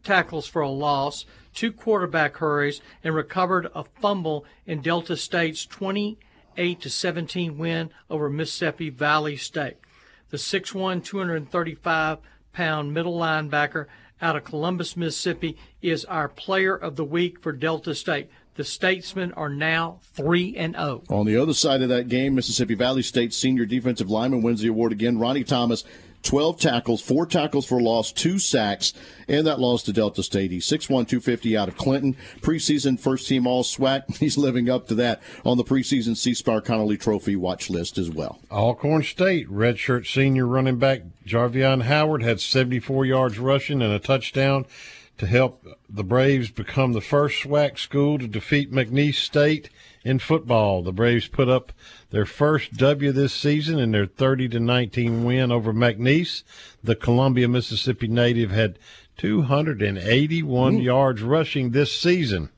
tackles 0.03 0.47
for 0.47 0.61
a 0.61 0.69
loss, 0.69 1.25
two 1.53 1.71
quarterback 1.71 2.37
hurries, 2.37 2.81
and 3.03 3.15
recovered 3.15 3.69
a 3.73 3.83
fumble 3.83 4.45
in 4.65 4.81
Delta 4.81 5.17
State's 5.17 5.65
28 5.65 6.81
to 6.81 6.89
17 6.89 7.57
win 7.57 7.89
over 8.09 8.29
Mississippi 8.29 8.89
Valley 8.89 9.37
State. 9.37 9.77
The 10.29 10.37
6'1", 10.37 11.03
235 11.03 12.19
pound 12.53 12.93
middle 12.93 13.17
linebacker 13.17 13.85
out 14.21 14.35
of 14.35 14.43
Columbus, 14.43 14.97
Mississippi, 14.97 15.57
is 15.81 16.03
our 16.05 16.27
player 16.27 16.75
of 16.75 16.95
the 16.95 17.05
week 17.05 17.39
for 17.39 17.51
Delta 17.51 17.93
State. 17.93 18.29
The 18.55 18.63
Statesmen 18.63 19.33
are 19.33 19.49
now 19.49 19.99
3 20.15 20.55
and 20.57 20.75
oh. 20.75 21.03
0. 21.07 21.19
On 21.19 21.25
the 21.27 21.37
other 21.37 21.53
side 21.53 21.83
of 21.83 21.89
that 21.89 22.09
game, 22.09 22.33
Mississippi 22.33 22.73
Valley 22.73 23.03
State 23.03 23.31
senior 23.31 23.65
defensive 23.65 24.09
lineman 24.09 24.41
wins 24.41 24.61
the 24.61 24.69
award 24.69 24.91
again. 24.91 25.19
Ronnie 25.19 25.43
Thomas 25.43 25.83
12 26.27 26.59
tackles, 26.59 27.01
four 27.01 27.25
tackles 27.25 27.65
for 27.65 27.81
loss, 27.81 28.11
two 28.11 28.37
sacks, 28.37 28.93
and 29.29 29.47
that 29.47 29.61
loss 29.61 29.81
to 29.83 29.93
Delta 29.93 30.21
State. 30.21 30.51
He's 30.51 30.67
6'1", 30.67 30.87
250 31.07 31.55
out 31.55 31.69
of 31.69 31.77
Clinton. 31.77 32.17
Preseason 32.41 32.99
first 32.99 33.29
team 33.29 33.47
all 33.47 33.63
SWAC. 33.63 34.17
He's 34.17 34.37
living 34.37 34.69
up 34.69 34.89
to 34.89 34.95
that 34.95 35.21
on 35.45 35.55
the 35.55 35.63
preseason 35.63 36.17
C 36.17 36.33
Spire 36.33 36.59
Conerly 36.59 36.99
Trophy 36.99 37.37
watch 37.37 37.69
list 37.69 37.97
as 37.97 38.09
well. 38.09 38.39
Alcorn 38.51 39.03
State, 39.03 39.49
redshirt 39.49 40.05
senior 40.05 40.45
running 40.45 40.77
back 40.77 41.03
Jarveon 41.25 41.83
Howard 41.83 42.23
had 42.23 42.41
74 42.41 43.05
yards 43.05 43.39
rushing 43.39 43.81
and 43.81 43.93
a 43.93 43.99
touchdown 43.99 44.65
to 45.19 45.27
help 45.27 45.65
the 45.89 46.03
Braves 46.03 46.51
become 46.51 46.91
the 46.91 47.01
first 47.01 47.41
SWAC 47.43 47.79
school 47.79 48.19
to 48.19 48.27
defeat 48.27 48.71
McNeese 48.71 49.15
State 49.15 49.69
in 50.07 50.19
football. 50.19 50.81
The 50.81 50.93
Braves 50.93 51.27
put 51.27 51.49
up 51.49 51.73
their 52.11 52.25
first 52.25 52.73
W 52.73 53.11
this 53.11 53.33
season 53.33 53.77
in 53.77 53.91
their 53.91 54.05
30 54.05 54.49
to 54.49 54.59
19 54.59 55.25
win 55.25 55.51
over 55.51 55.73
McNeese. 55.73 56.43
The 56.81 56.95
Columbia, 56.95 57.49
Mississippi 57.49 58.07
native 58.07 58.51
had 58.51 58.79
281 59.17 60.75
Ooh. 60.75 60.79
yards 60.79 61.21
rushing 61.21 61.71
this 61.71 61.91
season. 61.91 62.49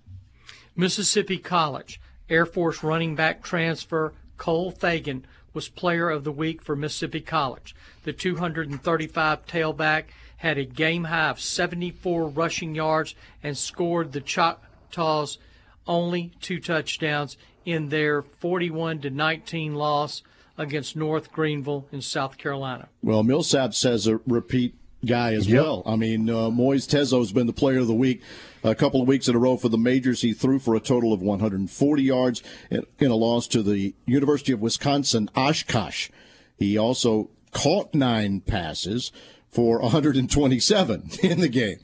Mississippi 0.75 1.39
College 1.39 1.99
Air 2.29 2.45
Force 2.45 2.83
running 2.83 3.15
back 3.15 3.41
transfer 3.41 4.13
Cole 4.37 4.69
Fagan 4.69 5.25
was 5.51 5.67
player 5.67 6.09
of 6.09 6.23
the 6.23 6.31
week 6.31 6.61
for 6.61 6.75
Mississippi 6.75 7.21
College. 7.21 7.75
The 8.03 8.13
235 8.13 9.47
tailback 9.47 10.03
had 10.37 10.59
a 10.59 10.65
game 10.65 11.05
high 11.05 11.29
of 11.29 11.41
74 11.41 12.29
rushing 12.29 12.75
yards 12.75 13.15
and 13.41 13.57
scored 13.57 14.11
the 14.11 14.21
Choctaws 14.21 15.39
only 15.87 16.31
two 16.41 16.59
touchdowns 16.59 17.37
in 17.65 17.89
their 17.89 18.21
41 18.21 18.99
to 19.01 19.09
19 19.09 19.75
loss 19.75 20.23
against 20.57 20.95
North 20.95 21.31
Greenville 21.31 21.87
in 21.91 22.01
South 22.01 22.37
Carolina. 22.37 22.89
Well, 23.01 23.23
Millsap 23.23 23.73
says 23.73 24.07
a 24.07 24.17
repeat 24.27 24.75
guy 25.05 25.33
as 25.33 25.47
yep. 25.47 25.63
well. 25.63 25.83
I 25.85 25.95
mean, 25.95 26.29
uh, 26.29 26.49
Moise 26.49 26.87
Tezo 26.87 27.19
has 27.19 27.31
been 27.31 27.47
the 27.47 27.53
player 27.53 27.79
of 27.79 27.87
the 27.87 27.93
week 27.93 28.21
a 28.63 28.75
couple 28.75 29.01
of 29.01 29.07
weeks 29.07 29.27
in 29.27 29.35
a 29.35 29.39
row 29.39 29.55
for 29.55 29.69
the 29.69 29.77
majors. 29.77 30.21
He 30.21 30.33
threw 30.33 30.59
for 30.59 30.75
a 30.75 30.79
total 30.79 31.13
of 31.13 31.21
140 31.21 32.03
yards 32.03 32.43
in, 32.69 32.85
in 32.99 33.11
a 33.11 33.15
loss 33.15 33.47
to 33.49 33.63
the 33.63 33.95
University 34.05 34.51
of 34.51 34.59
Wisconsin 34.59 35.29
Oshkosh. 35.35 36.09
He 36.57 36.77
also 36.77 37.29
caught 37.51 37.95
nine 37.95 38.41
passes 38.41 39.11
for 39.49 39.81
127 39.81 41.11
in 41.23 41.39
the 41.39 41.49
game. 41.49 41.77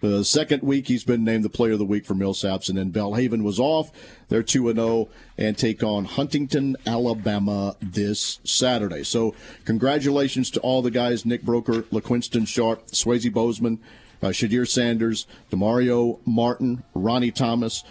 The 0.00 0.24
second 0.24 0.62
week 0.62 0.88
he's 0.88 1.04
been 1.04 1.24
named 1.24 1.44
the 1.44 1.50
player 1.50 1.72
of 1.72 1.78
the 1.78 1.84
week 1.84 2.06
for 2.06 2.14
Millsaps, 2.14 2.70
and 2.70 2.78
then 2.78 2.90
Belhaven 2.90 3.42
was 3.42 3.60
off. 3.60 3.90
They're 4.28 4.42
2 4.42 4.72
0 4.72 5.08
and 5.36 5.58
take 5.58 5.82
on 5.82 6.06
Huntingdon, 6.06 6.76
Alabama 6.86 7.76
this 7.80 8.40
Saturday. 8.42 9.02
So, 9.02 9.34
congratulations 9.66 10.50
to 10.52 10.60
all 10.60 10.80
the 10.80 10.90
guys 10.90 11.26
Nick 11.26 11.42
Broeker, 11.42 11.82
LaQuinston 11.90 12.48
Sharpe, 12.48 12.86
Swayze 12.86 13.30
Bozeman, 13.30 13.78
uh, 14.22 14.28
Shedeur 14.28 14.66
Sanders, 14.66 15.26
Demario 15.50 16.20
Martin, 16.24 16.82
Ronnie 16.94 17.30
Thomas, 17.30 17.84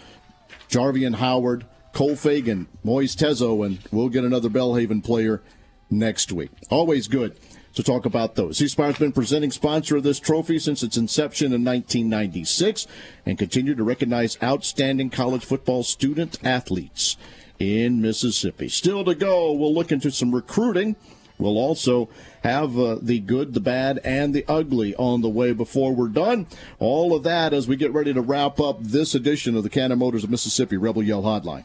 Jarveon 0.68 1.16
Howard, 1.16 1.64
Cole 1.92 2.16
Fagan, 2.16 2.66
Moise 2.82 3.14
Tezo, 3.14 3.64
and 3.64 3.78
we'll 3.92 4.08
get 4.08 4.24
another 4.24 4.48
Belhaven 4.48 5.02
player 5.02 5.42
next 5.90 6.32
week. 6.32 6.50
Always 6.70 7.06
good 7.06 7.36
to 7.74 7.82
talk 7.82 8.04
about 8.04 8.34
those. 8.34 8.58
C 8.58 8.68
Spire's 8.68 8.98
been 8.98 9.12
presenting 9.12 9.50
sponsor 9.50 9.96
of 9.96 10.02
this 10.02 10.20
trophy 10.20 10.58
since 10.58 10.82
its 10.82 10.96
inception 10.96 11.46
in 11.46 11.64
1996 11.64 12.86
and 13.26 13.38
continue 13.38 13.74
to 13.74 13.84
recognize 13.84 14.38
outstanding 14.42 15.10
college 15.10 15.44
football 15.44 15.82
student 15.82 16.38
athletes 16.44 17.16
in 17.58 18.00
Mississippi. 18.00 18.68
Still 18.68 19.04
to 19.04 19.14
go, 19.14 19.52
we'll 19.52 19.74
look 19.74 19.92
into 19.92 20.10
some 20.10 20.34
recruiting. 20.34 20.96
We'll 21.38 21.58
also 21.58 22.08
have 22.42 22.78
uh, 22.78 22.98
the 23.00 23.18
good, 23.20 23.54
the 23.54 23.60
bad, 23.60 23.98
and 24.04 24.34
the 24.34 24.44
ugly 24.46 24.94
on 24.96 25.22
the 25.22 25.28
way 25.28 25.52
before 25.52 25.94
we're 25.94 26.08
done. 26.08 26.46
All 26.78 27.14
of 27.14 27.22
that 27.22 27.54
as 27.54 27.66
we 27.66 27.76
get 27.76 27.92
ready 27.92 28.12
to 28.12 28.20
wrap 28.20 28.60
up 28.60 28.78
this 28.82 29.14
edition 29.14 29.56
of 29.56 29.62
the 29.62 29.70
Cannon 29.70 29.98
Motors 29.98 30.24
of 30.24 30.30
Mississippi 30.30 30.76
Rebel 30.76 31.02
Yell 31.02 31.22
Hotline. 31.22 31.64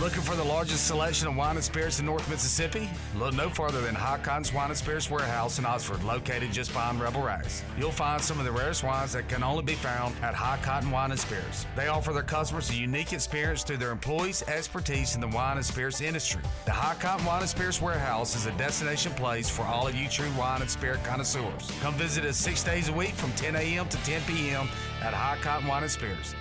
Looking 0.00 0.22
for 0.22 0.34
the 0.34 0.42
largest 0.42 0.86
selection 0.86 1.28
of 1.28 1.36
wine 1.36 1.56
and 1.56 1.64
spirits 1.64 2.00
in 2.00 2.06
North 2.06 2.26
Mississippi? 2.30 2.88
Look 3.16 3.34
no 3.34 3.50
further 3.50 3.82
than 3.82 3.94
High 3.94 4.16
Cotton's 4.22 4.50
Wine 4.50 4.70
and 4.70 4.76
Spirits 4.76 5.10
Warehouse 5.10 5.58
in 5.58 5.66
Oxford, 5.66 6.02
located 6.04 6.52
just 6.52 6.72
behind 6.72 7.02
Rebel 7.02 7.20
Rise. 7.20 7.62
You'll 7.78 7.92
find 7.92 8.18
some 8.18 8.38
of 8.38 8.46
the 8.46 8.50
rarest 8.50 8.82
wines 8.82 9.12
that 9.12 9.28
can 9.28 9.42
only 9.42 9.62
be 9.62 9.74
found 9.74 10.14
at 10.22 10.34
High 10.34 10.58
Cotton 10.62 10.90
Wine 10.90 11.10
and 11.10 11.20
Spirits. 11.20 11.66
They 11.76 11.88
offer 11.88 12.14
their 12.14 12.22
customers 12.22 12.70
a 12.70 12.74
unique 12.76 13.12
experience 13.12 13.62
through 13.62 13.76
their 13.76 13.90
employees' 13.90 14.42
expertise 14.48 15.16
in 15.16 15.20
the 15.20 15.28
wine 15.28 15.58
and 15.58 15.66
spirits 15.66 16.00
industry. 16.00 16.40
The 16.64 16.72
High 16.72 16.94
Cotton 16.94 17.26
Wine 17.26 17.42
and 17.42 17.50
Spirits 17.50 17.82
Warehouse 17.82 18.34
is 18.34 18.46
a 18.46 18.52
destination 18.52 19.12
place 19.12 19.50
for 19.50 19.64
all 19.64 19.86
of 19.86 19.94
you 19.94 20.08
true 20.08 20.32
wine 20.38 20.62
and 20.62 20.70
spirit 20.70 21.04
connoisseurs. 21.04 21.70
Come 21.82 21.92
visit 21.96 22.24
us 22.24 22.38
six 22.38 22.64
days 22.64 22.88
a 22.88 22.92
week 22.94 23.12
from 23.12 23.32
10 23.32 23.54
a.m. 23.54 23.86
to 23.90 23.98
10 23.98 24.22
p.m. 24.22 24.66
at 25.02 25.12
High 25.12 25.36
Cotton 25.42 25.68
Wine 25.68 25.82
and 25.82 25.92
Spirits. 25.92 26.34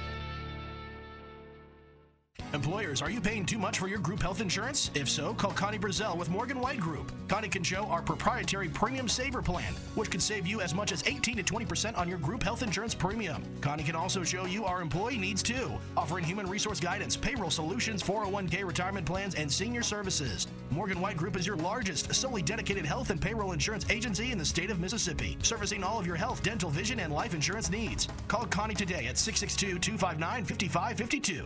Employers, 2.52 3.04
are 3.04 3.12
you 3.12 3.22
paying 3.22 3.46
too 3.46 3.60
much 3.60 3.78
for 3.78 3.88
your 3.88 4.00
group 4.00 4.24
health 4.24 4.42
insurance? 4.42 4.90
If 4.96 5.08
so, 5.08 5.36
call 5.36 5.52
Connie 5.52 5.78
Brazel 5.78 6.18
with 6.18 6.32
Morgan 6.32 6.60
White 6.60 6.80
Group. 6.80 7.12
Connie 7.28 7.48
can 7.48 7.62
show 7.62 7.84
our 7.86 8.02
proprietary 8.02 8.70
Premium 8.70 9.08
Saver 9.08 9.44
Plan, 9.44 9.76
which 9.94 10.10
could 10.10 10.22
save 10.22 10.48
you 10.48 10.60
as 10.60 10.74
much 10.74 10.92
as 10.92 11.04
18 11.06 11.38
to 11.38 11.44
20% 11.44 11.96
on 11.96 12.10
your 12.10 12.18
group 12.18 12.42
health 12.42 12.64
insurance 12.64 12.96
premium. 12.96 13.44
Connie 13.62 13.84
can 13.84 13.96
also 13.96 14.24
show 14.24 14.46
you 14.46 14.66
our 14.66 14.82
employee 14.82 15.20
needs 15.20 15.44
too, 15.44 15.72
offering 15.96 16.24
human 16.24 16.48
resource 16.48 16.80
guidance, 16.80 17.16
payroll 17.16 17.52
solutions, 17.52 18.02
401k 18.02 18.66
retirement 18.66 19.06
plans, 19.06 19.36
and 19.36 19.52
senior 19.52 19.84
services. 19.84 20.48
Morgan 20.72 21.00
White 21.00 21.18
Group 21.18 21.38
is 21.38 21.46
your 21.46 21.58
largest, 21.58 22.16
solely 22.16 22.42
dedicated 22.42 22.84
health 22.84 23.12
and 23.12 23.22
payroll 23.22 23.52
insurance 23.52 23.86
agency 23.92 24.32
in 24.32 24.40
the 24.40 24.46
state 24.46 24.72
of 24.72 24.80
Mississippi, 24.80 25.38
servicing 25.44 25.84
all 25.84 26.00
of 26.00 26.08
your 26.08 26.16
health, 26.16 26.42
dental, 26.42 26.72
vision, 26.72 27.00
and 27.00 27.14
life 27.14 27.36
insurance 27.36 27.70
needs. 27.70 28.08
Call 28.28 28.48
Connie 28.48 28.74
today 28.74 29.06
at 29.06 29.20
662 29.20 29.78
259 29.78 30.46
5552. 30.46 31.46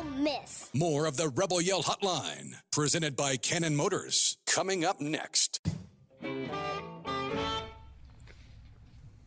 Ole 0.00 0.10
Miss. 0.10 0.70
More 0.74 1.06
of 1.06 1.16
the 1.16 1.28
Rebel 1.28 1.60
Yell 1.60 1.82
Hotline, 1.82 2.54
presented 2.72 3.16
by 3.16 3.36
Cannon 3.36 3.76
Motors, 3.76 4.38
coming 4.46 4.84
up 4.84 5.00
next. 5.00 5.60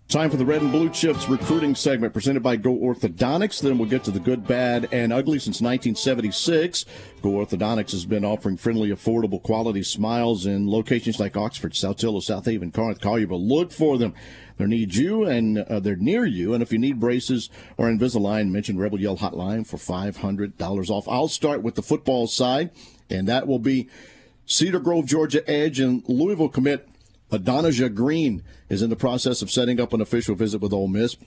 Time 0.07 0.29
for 0.29 0.37
the 0.37 0.45
Red 0.45 0.61
and 0.61 0.71
Blue 0.71 0.89
Chips 0.89 1.27
recruiting 1.27 1.73
segment 1.73 2.13
presented 2.13 2.43
by 2.43 2.55
Go 2.55 2.75
Orthodontics. 2.75 3.61
Then 3.61 3.79
we'll 3.79 3.89
get 3.89 4.03
to 4.03 4.11
the 4.11 4.19
good, 4.19 4.45
bad, 4.45 4.87
and 4.91 5.11
ugly 5.11 5.39
since 5.39 5.59
1976. 5.59 6.85
Go 7.23 7.31
Orthodontics 7.31 7.91
has 7.91 8.05
been 8.05 8.23
offering 8.23 8.57
friendly, 8.57 8.89
affordable, 8.89 9.41
quality 9.41 9.81
smiles 9.81 10.45
in 10.45 10.69
locations 10.69 11.19
like 11.19 11.35
Oxford, 11.35 11.75
South 11.75 11.97
Saltillo, 11.97 12.21
Southaven, 12.21 12.71
Corinth, 12.71 12.99
Collierville. 12.99 13.47
Look 13.47 13.71
for 13.71 13.97
them. 13.97 14.13
They 14.57 14.65
need 14.65 14.95
you 14.95 15.25
and 15.25 15.59
uh, 15.59 15.79
they're 15.79 15.95
near 15.95 16.25
you. 16.25 16.53
And 16.53 16.61
if 16.61 16.71
you 16.71 16.79
need 16.79 16.99
braces 16.99 17.49
or 17.77 17.87
Invisalign, 17.87 18.49
mention 18.49 18.77
Rebel 18.77 18.99
Yell 18.99 19.17
Hotline 19.17 19.65
for 19.65 19.77
$500 19.77 20.89
off. 20.89 21.07
I'll 21.07 21.27
start 21.27 21.63
with 21.63 21.75
the 21.75 21.81
football 21.81 22.27
side, 22.27 22.71
and 23.09 23.27
that 23.27 23.47
will 23.47 23.59
be 23.59 23.89
Cedar 24.45 24.79
Grove, 24.79 25.05
Georgia 25.05 25.49
Edge, 25.49 25.79
and 25.79 26.03
Louisville 26.07 26.49
commit 26.49 26.87
Adonijah 27.31 27.89
Green 27.89 28.43
is 28.69 28.81
in 28.81 28.89
the 28.89 28.95
process 28.95 29.41
of 29.41 29.49
setting 29.49 29.79
up 29.79 29.93
an 29.93 30.01
official 30.01 30.35
visit 30.35 30.61
with 30.61 30.73
Ole 30.73 30.87
Miss. 30.87 31.17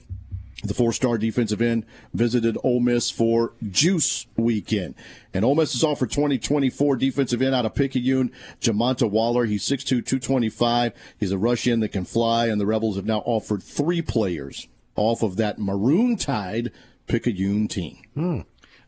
The 0.63 0.73
four-star 0.73 1.19
defensive 1.19 1.61
end 1.61 1.85
visited 2.13 2.57
Ole 2.63 2.79
Miss 2.79 3.11
for 3.11 3.53
Juice 3.69 4.25
Weekend. 4.35 4.95
And 5.31 5.45
Ole 5.45 5.53
Miss 5.53 5.73
has 5.73 5.83
offered 5.83 6.09
2024 6.09 6.95
defensive 6.95 7.43
end 7.43 7.53
out 7.53 7.65
of 7.65 7.75
Picayune, 7.75 8.31
Jamonta 8.59 9.07
Waller. 9.07 9.45
He's 9.45 9.63
6'2", 9.63 10.03
225. 10.03 10.93
He's 11.19 11.31
a 11.31 11.37
rush 11.37 11.67
in 11.67 11.79
that 11.81 11.89
can 11.89 12.05
fly, 12.05 12.47
and 12.47 12.59
the 12.59 12.65
Rebels 12.65 12.95
have 12.95 13.05
now 13.05 13.19
offered 13.19 13.61
three 13.61 14.01
players 14.01 14.67
off 14.95 15.21
of 15.21 15.37
that 15.37 15.59
Maroon 15.59 16.17
Tide 16.17 16.71
Picayune 17.05 17.67
team. 17.67 17.97
Hmm. 18.15 18.39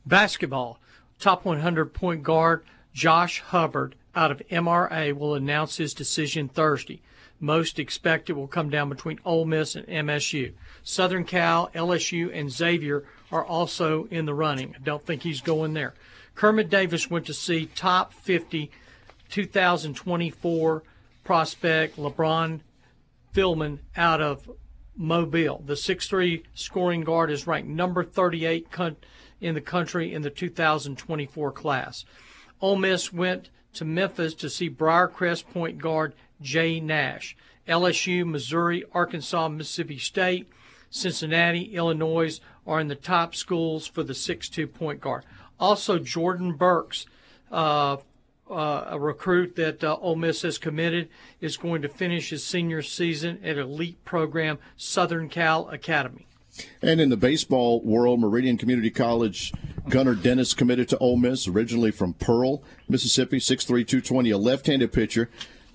Basketball. 0.06 0.80
Top 1.20 1.46
100 1.46 1.94
point 1.94 2.24
guard 2.24 2.64
Josh 2.94 3.42
Hubbard 3.42 3.96
out 4.16 4.32
of 4.32 4.42
MRA 4.50 5.14
will 5.14 5.36
announce 5.36 5.78
his 5.78 5.94
decision 5.94 6.50
Thursday. 6.50 7.02
Most 7.40 7.80
expect 7.80 8.30
it 8.30 8.34
will 8.34 8.48
come 8.48 8.70
down 8.70 8.90
between 8.90 9.20
Ole 9.24 9.46
Miss 9.46 9.76
and 9.76 9.88
MSU. 9.88 10.54
Southern 10.84 11.24
Cal, 11.24 11.70
LSU, 11.74 12.30
and 12.34 12.52
Xavier 12.52 13.04
are 13.32 13.46
also 13.46 14.06
in 14.06 14.26
the 14.26 14.34
running. 14.34 14.76
I 14.76 14.80
don't 14.80 15.06
think 15.06 15.24
he's 15.24 15.42
going 15.42 15.74
there. 15.74 15.94
Kermit 16.36 16.70
Davis 16.70 17.10
went 17.10 17.26
to 17.28 17.34
see 17.34 17.66
top 17.68 18.14
50 18.14 18.72
2024 19.30 20.84
prospect 21.24 21.98
LeBron 21.98 22.62
Philman 23.34 23.80
out 23.96 24.22
of 24.22 24.50
Mobile. 24.96 25.64
The 25.66 25.76
6'3 25.76 26.44
scoring 26.54 27.02
guard 27.02 27.30
is 27.32 27.46
ranked 27.46 27.70
number 27.70 28.04
38 28.04 28.68
in 29.40 29.54
the 29.54 29.62
country 29.62 30.14
in 30.14 30.24
the 30.24 30.30
2024 30.30 31.52
class. 31.52 32.06
Ole 32.62 32.76
Miss 32.76 33.14
went 33.14 33.50
to 33.74 33.86
Memphis 33.86 34.34
to 34.36 34.50
see 34.50 34.70
Briarcrest 34.70 35.48
point 35.54 35.78
guard 35.78 36.14
Jay 36.42 36.80
Nash. 36.80 37.38
LSU, 37.68 38.26
Missouri, 38.26 38.84
Arkansas, 38.94 39.48
Mississippi 39.48 40.00
State, 40.00 40.50
Cincinnati, 40.90 41.76
Illinois 41.76 42.40
are 42.66 42.80
in 42.80 42.88
the 42.88 42.96
top 42.96 43.36
schools 43.36 43.88
for 43.88 44.04
the 44.04 44.14
6'2 44.14 44.72
point 44.72 45.02
guard. 45.02 45.24
Also, 45.60 46.00
Jordan 46.00 46.54
Burks, 46.54 47.06
uh, 47.52 47.98
uh, 48.50 48.86
a 48.88 49.00
recruit 49.00 49.56
that 49.56 49.84
uh, 49.84 49.98
Ole 50.02 50.16
Miss 50.16 50.42
has 50.44 50.58
committed, 50.58 51.10
is 51.42 51.58
going 51.58 51.82
to 51.82 51.90
finish 51.90 52.30
his 52.30 52.44
senior 52.44 52.82
season 52.82 53.40
at 53.44 53.58
elite 53.58 54.04
program 54.06 54.58
Southern 54.78 55.30
Cal 55.30 55.70
Academy. 55.70 56.26
And 56.82 57.00
in 57.00 57.10
the 57.10 57.18
baseball 57.18 57.82
world, 57.82 58.20
Meridian 58.20 58.58
Community 58.58 58.90
College 58.90 59.54
Gunnar 59.90 60.16
Dennis 60.16 60.54
committed 60.54 60.88
to 60.90 60.98
Ole 61.00 61.18
Miss, 61.18 61.48
originally 61.48 61.92
from 61.92 62.14
Pearl, 62.14 62.62
Mississippi, 62.88 63.38
6'3", 63.38 63.66
220, 63.66 64.30
a 64.30 64.38
left-handed 64.38 64.92
pitcher 64.92 65.30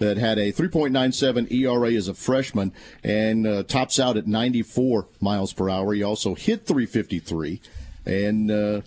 that 0.04 0.18
had 0.18 0.38
a 0.38 0.52
3.97 0.52 1.50
ERA 1.50 1.92
as 1.92 2.08
a 2.08 2.14
freshman 2.14 2.72
and 3.02 3.46
uh, 3.46 3.62
tops 3.62 3.98
out 3.98 4.16
at 4.16 4.26
94 4.26 5.08
miles 5.20 5.52
per 5.52 5.70
hour. 5.70 5.94
He 5.94 6.02
also 6.02 6.34
hit 6.34 6.66
353, 6.66 7.60
and 8.04 8.50
uh, 8.50 8.80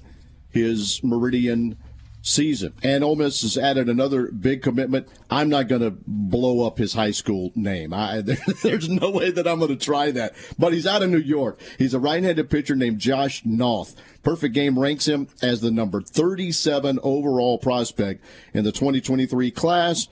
his 0.52 1.04
Meridian 1.04 1.78
season. 2.22 2.74
And 2.84 3.04
Ole 3.04 3.16
Miss 3.16 3.42
has 3.42 3.58
added 3.58 3.90
another 3.90 4.32
big 4.32 4.62
commitment. 4.62 5.08
I'm 5.30 5.50
not 5.50 5.68
going 5.68 5.82
to 5.82 5.96
blow 6.06 6.66
up 6.68 6.78
his 6.78 6.94
high 6.94 7.12
school 7.12 7.52
name. 7.56 7.94
I, 7.94 8.22
there, 8.22 8.38
there's 8.64 8.90
no 8.90 9.10
way 9.10 9.32
that 9.32 9.48
I'm 9.48 9.60
going 9.60 9.78
to 9.78 9.86
try 9.86 10.12
that. 10.12 10.36
But 10.60 10.74
he's 10.74 10.88
out 10.88 11.04
of 11.04 11.10
New 11.10 11.18
York. 11.18 11.60
He's 11.78 11.94
a 11.94 12.00
right-handed 12.00 12.50
pitcher 12.50 12.76
named 12.76 13.00
Josh 13.00 13.44
Knoth. 13.46 13.96
Perfect 14.24 14.54
Game 14.54 14.78
ranks 14.78 15.08
him 15.08 15.30
as 15.42 15.62
the 15.62 15.72
number 15.72 16.02
37 16.02 17.00
overall 17.02 17.58
prospect 17.58 18.24
in 18.54 18.64
the 18.64 18.72
2023 18.72 19.52
class. 19.52 20.08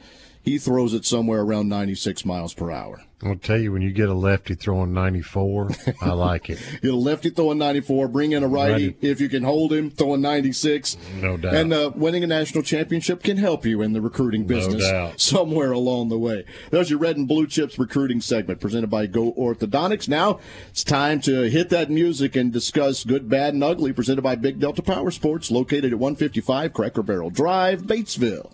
He 0.46 0.60
throws 0.60 0.94
it 0.94 1.06
somewhere 1.06 1.42
around 1.42 1.70
96 1.70 2.24
miles 2.24 2.54
per 2.54 2.70
hour. 2.72 3.02
I'll 3.24 3.36
tell 3.36 3.58
you, 3.58 3.72
when 3.72 3.82
you 3.82 3.92
get 3.92 4.10
a 4.10 4.14
lefty 4.14 4.54
throwing 4.54 4.94
94, 4.94 5.72
I 6.02 6.12
like 6.12 6.50
it. 6.52 6.60
Get 6.84 6.92
a 6.94 6.96
lefty 6.96 7.32
throwing 7.32 7.58
94, 7.58 8.10
bring 8.10 8.34
in 8.34 8.44
a 8.44 8.48
righty, 8.48 8.90
Righty. 8.90 8.98
if 9.02 9.20
you 9.20 9.30
can 9.30 9.42
hold 9.42 9.74
him, 9.74 9.90
throwing 9.90 10.22
96. 10.22 10.98
No 11.22 11.36
doubt. 11.38 11.56
And 11.56 11.74
uh, 11.74 11.92
winning 11.96 12.24
a 12.24 12.28
national 12.28 12.62
championship 12.62 13.24
can 13.24 13.38
help 13.38 13.66
you 13.66 13.82
in 13.82 13.94
the 13.94 14.02
recruiting 14.02 14.42
No 14.42 14.48
business 14.48 14.84
doubt. 14.84 15.20
somewhere 15.20 15.72
along 15.72 16.10
the 16.10 16.20
way. 16.20 16.46
There's 16.70 16.92
your 16.92 17.00
Red 17.00 17.18
and 17.18 17.28
Blue 17.28 17.48
Chips 17.48 17.80
recruiting 17.80 18.22
segment 18.22 18.60
presented 18.60 18.92
by 18.92 19.08
Go 19.08 19.34
Orthodontics. 19.34 20.08
Now 20.08 20.40
it's 20.70 20.84
time 20.84 21.20
to 21.22 21.50
hit 21.50 21.70
that 21.70 21.90
music 21.90 22.36
and 22.36 22.54
discuss 22.54 23.04
good, 23.06 23.28
bad, 23.28 23.56
and 23.56 23.64
ugly 23.64 23.94
presented 23.94 24.22
by 24.22 24.36
Big 24.36 24.60
Delta 24.60 24.84
Power 24.84 25.10
Sports, 25.10 25.50
located 25.50 25.86
at 25.86 26.00
155 26.00 26.74
Cracker 26.74 27.02
Barrel 27.02 27.32
Drive, 27.32 27.84
Batesville. 27.84 28.52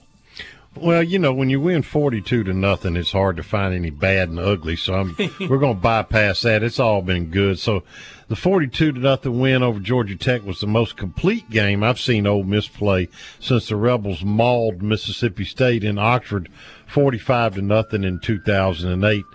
Well, 0.75 1.03
you 1.03 1.19
know, 1.19 1.33
when 1.33 1.49
you 1.49 1.59
win 1.59 1.81
forty-two 1.81 2.45
to 2.45 2.53
nothing, 2.53 2.95
it's 2.95 3.11
hard 3.11 3.35
to 3.37 3.43
find 3.43 3.73
any 3.73 3.89
bad 3.89 4.29
and 4.29 4.39
ugly. 4.39 4.77
So 4.77 4.93
I'm, 4.93 5.15
we're 5.39 5.57
going 5.57 5.75
to 5.75 5.81
bypass 5.81 6.41
that. 6.41 6.63
It's 6.63 6.79
all 6.79 7.01
been 7.01 7.29
good. 7.29 7.59
So 7.59 7.83
the 8.29 8.37
forty-two 8.37 8.93
to 8.93 8.99
nothing 8.99 9.39
win 9.39 9.63
over 9.63 9.81
Georgia 9.81 10.15
Tech 10.15 10.45
was 10.45 10.61
the 10.61 10.67
most 10.67 10.95
complete 10.95 11.49
game 11.49 11.83
I've 11.83 11.99
seen 11.99 12.25
Ole 12.25 12.43
Miss 12.43 12.69
play 12.69 13.09
since 13.39 13.67
the 13.67 13.75
Rebels 13.75 14.23
mauled 14.23 14.81
Mississippi 14.81 15.43
State 15.43 15.83
in 15.83 15.97
Oxford, 15.97 16.49
forty-five 16.87 17.55
to 17.55 17.61
nothing 17.61 18.05
in 18.05 18.19
two 18.19 18.39
thousand 18.39 18.91
and 18.91 19.03
eight. 19.03 19.25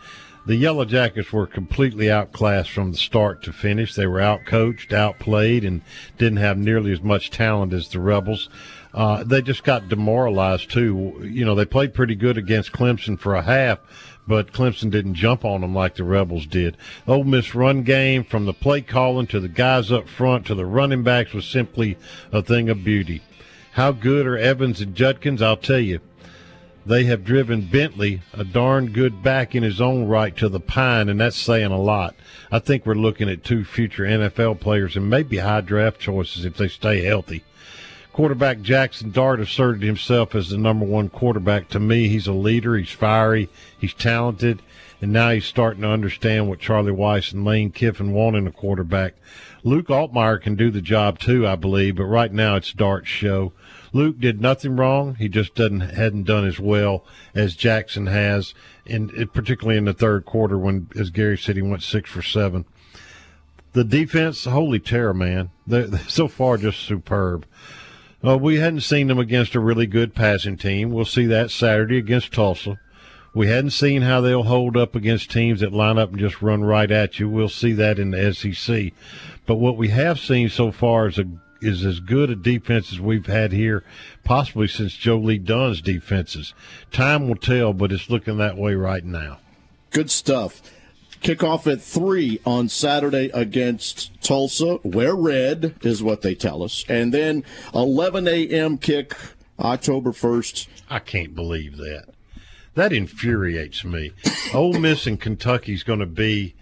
The 0.47 0.57
Yellow 0.57 0.85
Jackets 0.85 1.33
were 1.33 1.49
completely 1.49 2.09
outclassed 2.09 2.71
from 2.71 2.93
the 2.93 2.97
start 2.97 3.43
to 3.43 3.53
finish. 3.53 3.95
They 3.95 4.07
were 4.07 4.21
outcoached, 4.21 4.93
outplayed, 4.93 5.65
and 5.65 5.83
didn't 6.19 6.39
have 6.39 6.57
nearly 6.57 6.93
as 6.93 7.03
much 7.03 7.31
talent 7.31 7.73
as 7.73 7.89
the 7.89 7.99
Rebels. 7.99 8.49
Uh, 8.97 9.23
they 9.23 9.43
just 9.43 9.63
got 9.63 9.91
demoralized 9.91 10.71
too. 10.71 11.21
You 11.23 11.45
know, 11.45 11.55
they 11.55 11.67
played 11.67 11.93
pretty 11.93 12.15
good 12.15 12.39
against 12.39 12.73
Clemson 12.73 13.21
for 13.21 13.35
a 13.35 13.43
half, 13.43 13.79
but 14.27 14.55
Clemson 14.55 14.91
didn't 14.91 15.15
jump 15.15 15.45
on 15.45 15.61
them 15.61 15.75
like 15.75 15.97
the 15.97 16.05
Rebels 16.05 16.47
did. 16.47 16.79
The 17.05 17.13
Ole 17.13 17.25
Miss 17.25 17.55
run 17.55 17.83
game, 17.83 18.25
from 18.25 18.47
the 18.47 18.55
play 18.55 18.81
calling 18.81 19.27
to 19.27 19.39
the 19.39 19.49
guys 19.49 19.93
up 19.93 20.09
front 20.09 20.47
to 20.47 20.55
the 20.55 20.65
running 20.65 21.03
backs, 21.03 21.35
was 21.35 21.45
simply 21.45 21.99
a 22.33 22.41
thing 22.41 22.71
of 22.71 22.83
beauty. 22.83 23.21
How 23.73 23.93
good 23.93 24.27
are 24.27 24.39
Evans 24.39 24.81
and 24.81 24.95
Judkins? 24.95 25.43
I'll 25.43 25.59
tell 25.59 25.79
you. 25.79 26.01
They 26.87 27.05
have 27.05 27.25
driven 27.25 27.63
Bentley, 27.63 28.23
a 28.33 28.45
darn 28.45 28.93
good 28.93 29.21
back 29.21 29.57
in 29.57 29.65
his 29.65 29.81
own 29.81 30.07
right, 30.07 30.35
to 30.37 30.49
the 30.49 30.61
pine, 30.61 31.09
and 31.09 31.21
that's 31.21 31.37
saying 31.37 31.73
a 31.73 31.81
lot. 31.81 32.15
I 32.51 32.61
think 32.61 32.87
we're 32.87 32.95
looking 32.95 33.29
at 33.29 33.43
two 33.43 33.65
future 33.65 34.05
NFL 34.05 34.61
players 34.61 34.97
and 34.97 35.11
maybe 35.11 35.39
high 35.39 35.63
draft 35.63 35.99
choices 35.99 36.45
if 36.45 36.57
they 36.57 36.69
stay 36.69 37.03
healthy. 37.03 37.43
Quarterback 38.17 38.63
Jackson 38.63 39.11
Dart 39.11 39.41
asserted 39.41 39.83
himself 39.83 40.35
as 40.35 40.49
the 40.49 40.57
number 40.57 40.87
one 40.87 41.11
quarterback. 41.11 41.69
To 41.69 41.79
me, 41.79 42.09
he's 42.09 42.27
a 42.27 42.33
leader. 42.33 42.75
He's 42.75 42.91
fiery. 42.91 43.51
He's 43.79 43.93
talented. 43.93 44.63
And 45.03 45.13
now 45.13 45.33
he's 45.33 45.45
starting 45.45 45.83
to 45.83 45.91
understand 45.91 46.49
what 46.49 46.59
Charlie 46.59 46.93
Weis 46.93 47.35
and 47.35 47.45
Lane 47.45 47.71
Kiffin 47.71 48.13
want 48.13 48.35
in 48.35 48.47
a 48.47 48.53
quarterback. 48.53 49.17
Luke 49.65 49.89
Altmaier 49.89 50.41
can 50.41 50.55
do 50.55 50.71
the 50.71 50.81
job 50.81 51.19
too, 51.19 51.47
I 51.47 51.57
believe, 51.57 51.97
but 51.97 52.07
right 52.07 52.33
now 52.33 52.57
it's 52.57 52.73
Dart's 52.73 53.07
show. 53.07 53.53
Luke 53.93 54.19
did 54.19 54.41
nothing 54.41 54.77
wrong. 54.77 55.17
He 55.17 55.29
just 55.29 55.55
doesn't 55.55 55.81
hadn't 55.81 56.25
done 56.25 56.47
as 56.47 56.59
well 56.59 57.05
as 57.35 57.55
Jackson 57.55 58.07
has, 58.07 58.55
and 58.87 59.11
particularly 59.35 59.77
in 59.77 59.85
the 59.85 59.93
third 59.93 60.25
quarter 60.25 60.57
when, 60.57 60.89
as 60.99 61.11
Gary 61.11 61.37
said, 61.37 61.57
he 61.57 61.61
went 61.63 61.83
six 61.83 62.09
for 62.09 62.23
seven. 62.23 62.65
The 63.75 63.85
defense, 63.85 64.47
holy 64.47 64.81
terror, 64.81 65.13
man! 65.13 65.51
They're, 65.67 65.87
they're 65.87 66.09
so 66.09 66.29
far 66.29 66.57
just 66.57 66.81
superb. 66.81 67.45
Uh, 68.25 68.37
we 68.37 68.57
hadn't 68.57 68.81
seen 68.81 69.09
them 69.09 69.19
against 69.19 69.55
a 69.55 69.61
really 69.61 69.87
good 69.87 70.15
passing 70.15 70.57
team. 70.57 70.91
We'll 70.91 71.05
see 71.05 71.27
that 71.27 71.51
Saturday 71.51 71.99
against 71.99 72.33
Tulsa. 72.33 72.79
We 73.35 73.49
hadn't 73.49 73.71
seen 73.71 74.03
how 74.03 74.23
they'll 74.23 74.45
hold 74.45 74.77
up 74.77 74.95
against 74.95 75.31
teams 75.31 75.61
that 75.61 75.73
line 75.73 75.99
up 75.99 76.11
and 76.11 76.19
just 76.19 76.41
run 76.41 76.65
right 76.65 76.91
at 76.91 77.19
you. 77.19 77.29
We'll 77.29 77.51
see 77.51 77.73
that 77.73 77.99
in 77.99 78.11
the 78.11 78.33
SEC. 78.33 78.93
But 79.45 79.57
what 79.57 79.77
we 79.77 79.89
have 79.89 80.19
seen 80.19 80.49
so 80.49 80.73
far 80.73 81.09
is 81.09 81.19
a 81.19 81.27
is 81.61 81.85
as 81.85 82.01
good 82.01 82.31
a 82.31 82.37
defense 82.37 82.93
as 82.93 83.01
we've 83.01 83.27
had 83.27 83.53
here, 83.53 83.83
possibly 84.25 84.69
since 84.69 84.95
Joe 84.95 85.19
Lee 85.19 85.39
Dunn's 85.39 85.81
defenses. 85.81 86.55
Time 86.93 87.29
will 87.29 87.37
tell, 87.37 87.73
but 87.73 87.93
it's 87.93 88.11
looking 88.11 88.39
that 88.39 88.57
way 88.57 88.75
right 88.75 89.05
now. 89.05 89.39
Good 89.91 90.11
stuff. 90.11 90.63
Kickoff 91.21 91.71
at 91.71 91.83
3 91.83 92.41
on 92.45 92.69
Saturday 92.69 93.31
against 93.33 94.23
Tulsa. 94.23 94.79
Wear 94.83 95.15
red 95.15 95.75
is 95.83 96.03
what 96.03 96.23
they 96.23 96.35
tell 96.35 96.63
us. 96.63 96.85
And 96.89 97.15
then 97.15 97.45
11 97.75 98.27
a.m. 98.29 98.79
kick 98.79 99.15
October 99.59 100.13
1st. 100.13 100.67
I 100.91 100.99
can't 100.99 101.35
believe 101.35 101.77
that. 101.77 102.07
That 102.75 102.93
infuriates 102.93 103.85
me. 103.85 104.13
Ole 104.53 104.75
Miss 104.79 105.07
and 105.07 105.21
Kentucky's 105.21 105.83
going 105.83 106.01
to 106.01 106.07
be 106.07 106.55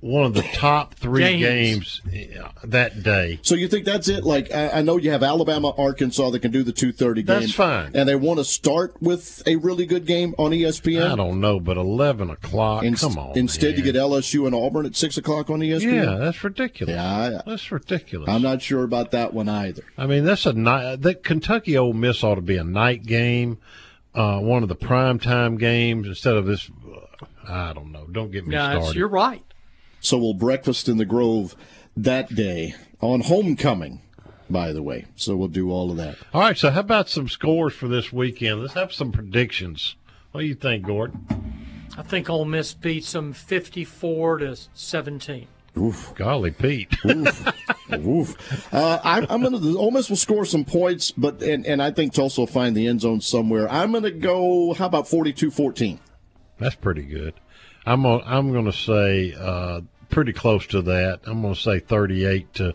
one 0.00 0.24
of 0.24 0.32
the 0.34 0.42
top 0.54 0.94
three 0.94 1.38
games, 1.38 2.00
uh, 2.06 2.48
that 2.64 3.02
day. 3.02 3.38
So 3.42 3.54
you 3.54 3.68
think 3.68 3.84
that's 3.84 4.08
it? 4.08 4.24
Like 4.24 4.50
I, 4.52 4.70
I 4.78 4.82
know 4.82 4.96
you 4.96 5.10
have 5.10 5.22
Alabama, 5.22 5.74
Arkansas 5.76 6.30
that 6.30 6.40
can 6.40 6.50
do 6.50 6.62
the 6.62 6.72
2:30 6.72 7.14
game. 7.16 7.24
That's 7.26 7.52
fine. 7.52 7.92
And 7.94 8.08
they 8.08 8.14
want 8.14 8.38
to 8.38 8.44
start 8.44 8.94
with 9.02 9.42
a 9.46 9.56
really 9.56 9.84
good 9.84 10.06
game 10.06 10.34
on 10.38 10.52
ESPN. 10.52 11.10
I 11.12 11.16
don't 11.16 11.40
know, 11.40 11.60
but 11.60 11.76
eleven 11.76 12.30
o'clock. 12.30 12.82
Inst- 12.82 13.02
come 13.02 13.18
on. 13.18 13.36
Instead, 13.36 13.76
you 13.76 13.84
get 13.84 13.94
LSU 13.94 14.46
and 14.46 14.54
Auburn 14.54 14.86
at 14.86 14.96
six 14.96 15.18
o'clock 15.18 15.50
on 15.50 15.60
ESPN. 15.60 16.04
Yeah, 16.04 16.14
that's 16.16 16.42
ridiculous. 16.42 16.94
Yeah, 16.94 17.42
I, 17.44 17.50
that's 17.50 17.70
ridiculous. 17.70 18.28
I'm 18.28 18.42
not 18.42 18.62
sure 18.62 18.84
about 18.84 19.10
that 19.10 19.34
one 19.34 19.48
either. 19.50 19.82
I 19.98 20.06
mean, 20.06 20.24
that's 20.24 20.46
a 20.46 20.52
night. 20.54 21.02
That 21.02 21.22
Kentucky 21.22 21.76
Ole 21.76 21.92
Miss 21.92 22.24
ought 22.24 22.36
to 22.36 22.40
be 22.40 22.56
a 22.56 22.64
night 22.64 23.04
game, 23.04 23.58
uh, 24.14 24.38
one 24.40 24.62
of 24.62 24.70
the 24.70 24.74
prime 24.76 25.18
time 25.18 25.58
games 25.58 26.06
instead 26.06 26.36
of 26.36 26.46
this. 26.46 26.70
Uh, 27.46 27.52
I 27.52 27.72
don't 27.74 27.92
know. 27.92 28.06
Don't 28.10 28.30
get 28.30 28.46
me 28.46 28.54
No, 28.54 28.70
started. 28.80 28.96
you're 28.96 29.08
right. 29.08 29.42
So 30.00 30.18
we'll 30.18 30.34
breakfast 30.34 30.88
in 30.88 30.96
the 30.96 31.04
Grove 31.04 31.54
that 31.96 32.34
day 32.34 32.74
on 33.00 33.20
homecoming. 33.20 34.02
By 34.48 34.72
the 34.72 34.82
way, 34.82 35.04
so 35.14 35.36
we'll 35.36 35.46
do 35.46 35.70
all 35.70 35.92
of 35.92 35.96
that. 35.98 36.16
All 36.34 36.40
right. 36.40 36.58
So 36.58 36.70
how 36.70 36.80
about 36.80 37.08
some 37.08 37.28
scores 37.28 37.72
for 37.72 37.86
this 37.86 38.12
weekend? 38.12 38.60
Let's 38.60 38.74
have 38.74 38.92
some 38.92 39.12
predictions. 39.12 39.94
What 40.32 40.40
do 40.40 40.46
you 40.48 40.56
think, 40.56 40.84
Gord? 40.84 41.12
I 41.96 42.02
think 42.02 42.28
Ole 42.28 42.44
Miss 42.44 42.74
beats 42.74 43.12
them 43.12 43.32
54 43.32 44.38
to 44.38 44.56
17. 44.74 45.46
Oof. 45.76 46.12
Golly, 46.16 46.50
Pete. 46.50 46.92
Oof. 47.04 47.46
Oof. 47.92 48.74
Uh, 48.74 48.98
I, 49.04 49.26
I'm 49.28 49.42
going 49.42 49.60
to. 49.60 49.78
Ole 49.78 49.90
Miss 49.90 50.08
will 50.08 50.16
score 50.16 50.44
some 50.44 50.64
points, 50.64 51.10
but 51.12 51.42
and, 51.42 51.64
and 51.66 51.82
I 51.82 51.90
think 51.90 52.12
Tulsa 52.12 52.40
will 52.40 52.46
find 52.46 52.76
the 52.76 52.86
end 52.86 53.02
zone 53.02 53.20
somewhere. 53.20 53.70
I'm 53.70 53.92
going 53.92 54.04
to 54.04 54.10
go. 54.10 54.74
How 54.74 54.86
about 54.86 55.04
42-14? 55.04 55.98
That's 56.58 56.74
pretty 56.74 57.02
good. 57.02 57.34
I'm 57.86 58.02
gonna, 58.02 58.22
I'm 58.24 58.52
going 58.52 58.66
to 58.66 58.72
say 58.72 59.34
uh, 59.38 59.80
pretty 60.10 60.32
close 60.32 60.66
to 60.68 60.82
that. 60.82 61.20
I'm 61.24 61.42
going 61.42 61.54
to 61.54 61.60
say 61.60 61.78
38 61.78 62.54
to 62.54 62.74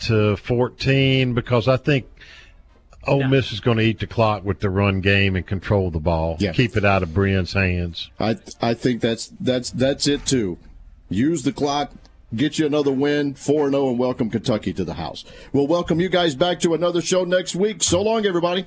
to 0.00 0.36
14 0.36 1.34
because 1.34 1.68
I 1.68 1.76
think 1.76 2.06
Ole 3.06 3.28
Miss 3.28 3.52
is 3.52 3.60
going 3.60 3.78
to 3.78 3.82
eat 3.82 4.00
the 4.00 4.06
clock 4.06 4.44
with 4.44 4.60
the 4.60 4.70
run 4.70 5.00
game 5.00 5.36
and 5.36 5.46
control 5.46 5.90
the 5.90 6.00
ball. 6.00 6.36
Yeah. 6.38 6.52
Keep 6.52 6.76
it 6.76 6.84
out 6.84 7.02
of 7.02 7.12
Brin's 7.12 7.52
hands. 7.52 8.10
I 8.18 8.36
I 8.60 8.74
think 8.74 9.00
that's 9.00 9.32
that's 9.40 9.70
that's 9.70 10.06
it 10.06 10.26
too. 10.26 10.58
Use 11.08 11.42
the 11.42 11.52
clock, 11.52 11.92
get 12.34 12.58
you 12.58 12.66
another 12.66 12.92
win, 12.92 13.34
4 13.34 13.70
0, 13.70 13.90
and 13.90 13.98
welcome 13.98 14.30
Kentucky 14.30 14.72
to 14.72 14.84
the 14.84 14.94
house. 14.94 15.24
We'll 15.52 15.66
welcome 15.66 16.00
you 16.00 16.08
guys 16.08 16.34
back 16.34 16.60
to 16.60 16.74
another 16.74 17.02
show 17.02 17.24
next 17.24 17.54
week. 17.54 17.82
So 17.82 18.02
long, 18.02 18.26
everybody. 18.26 18.66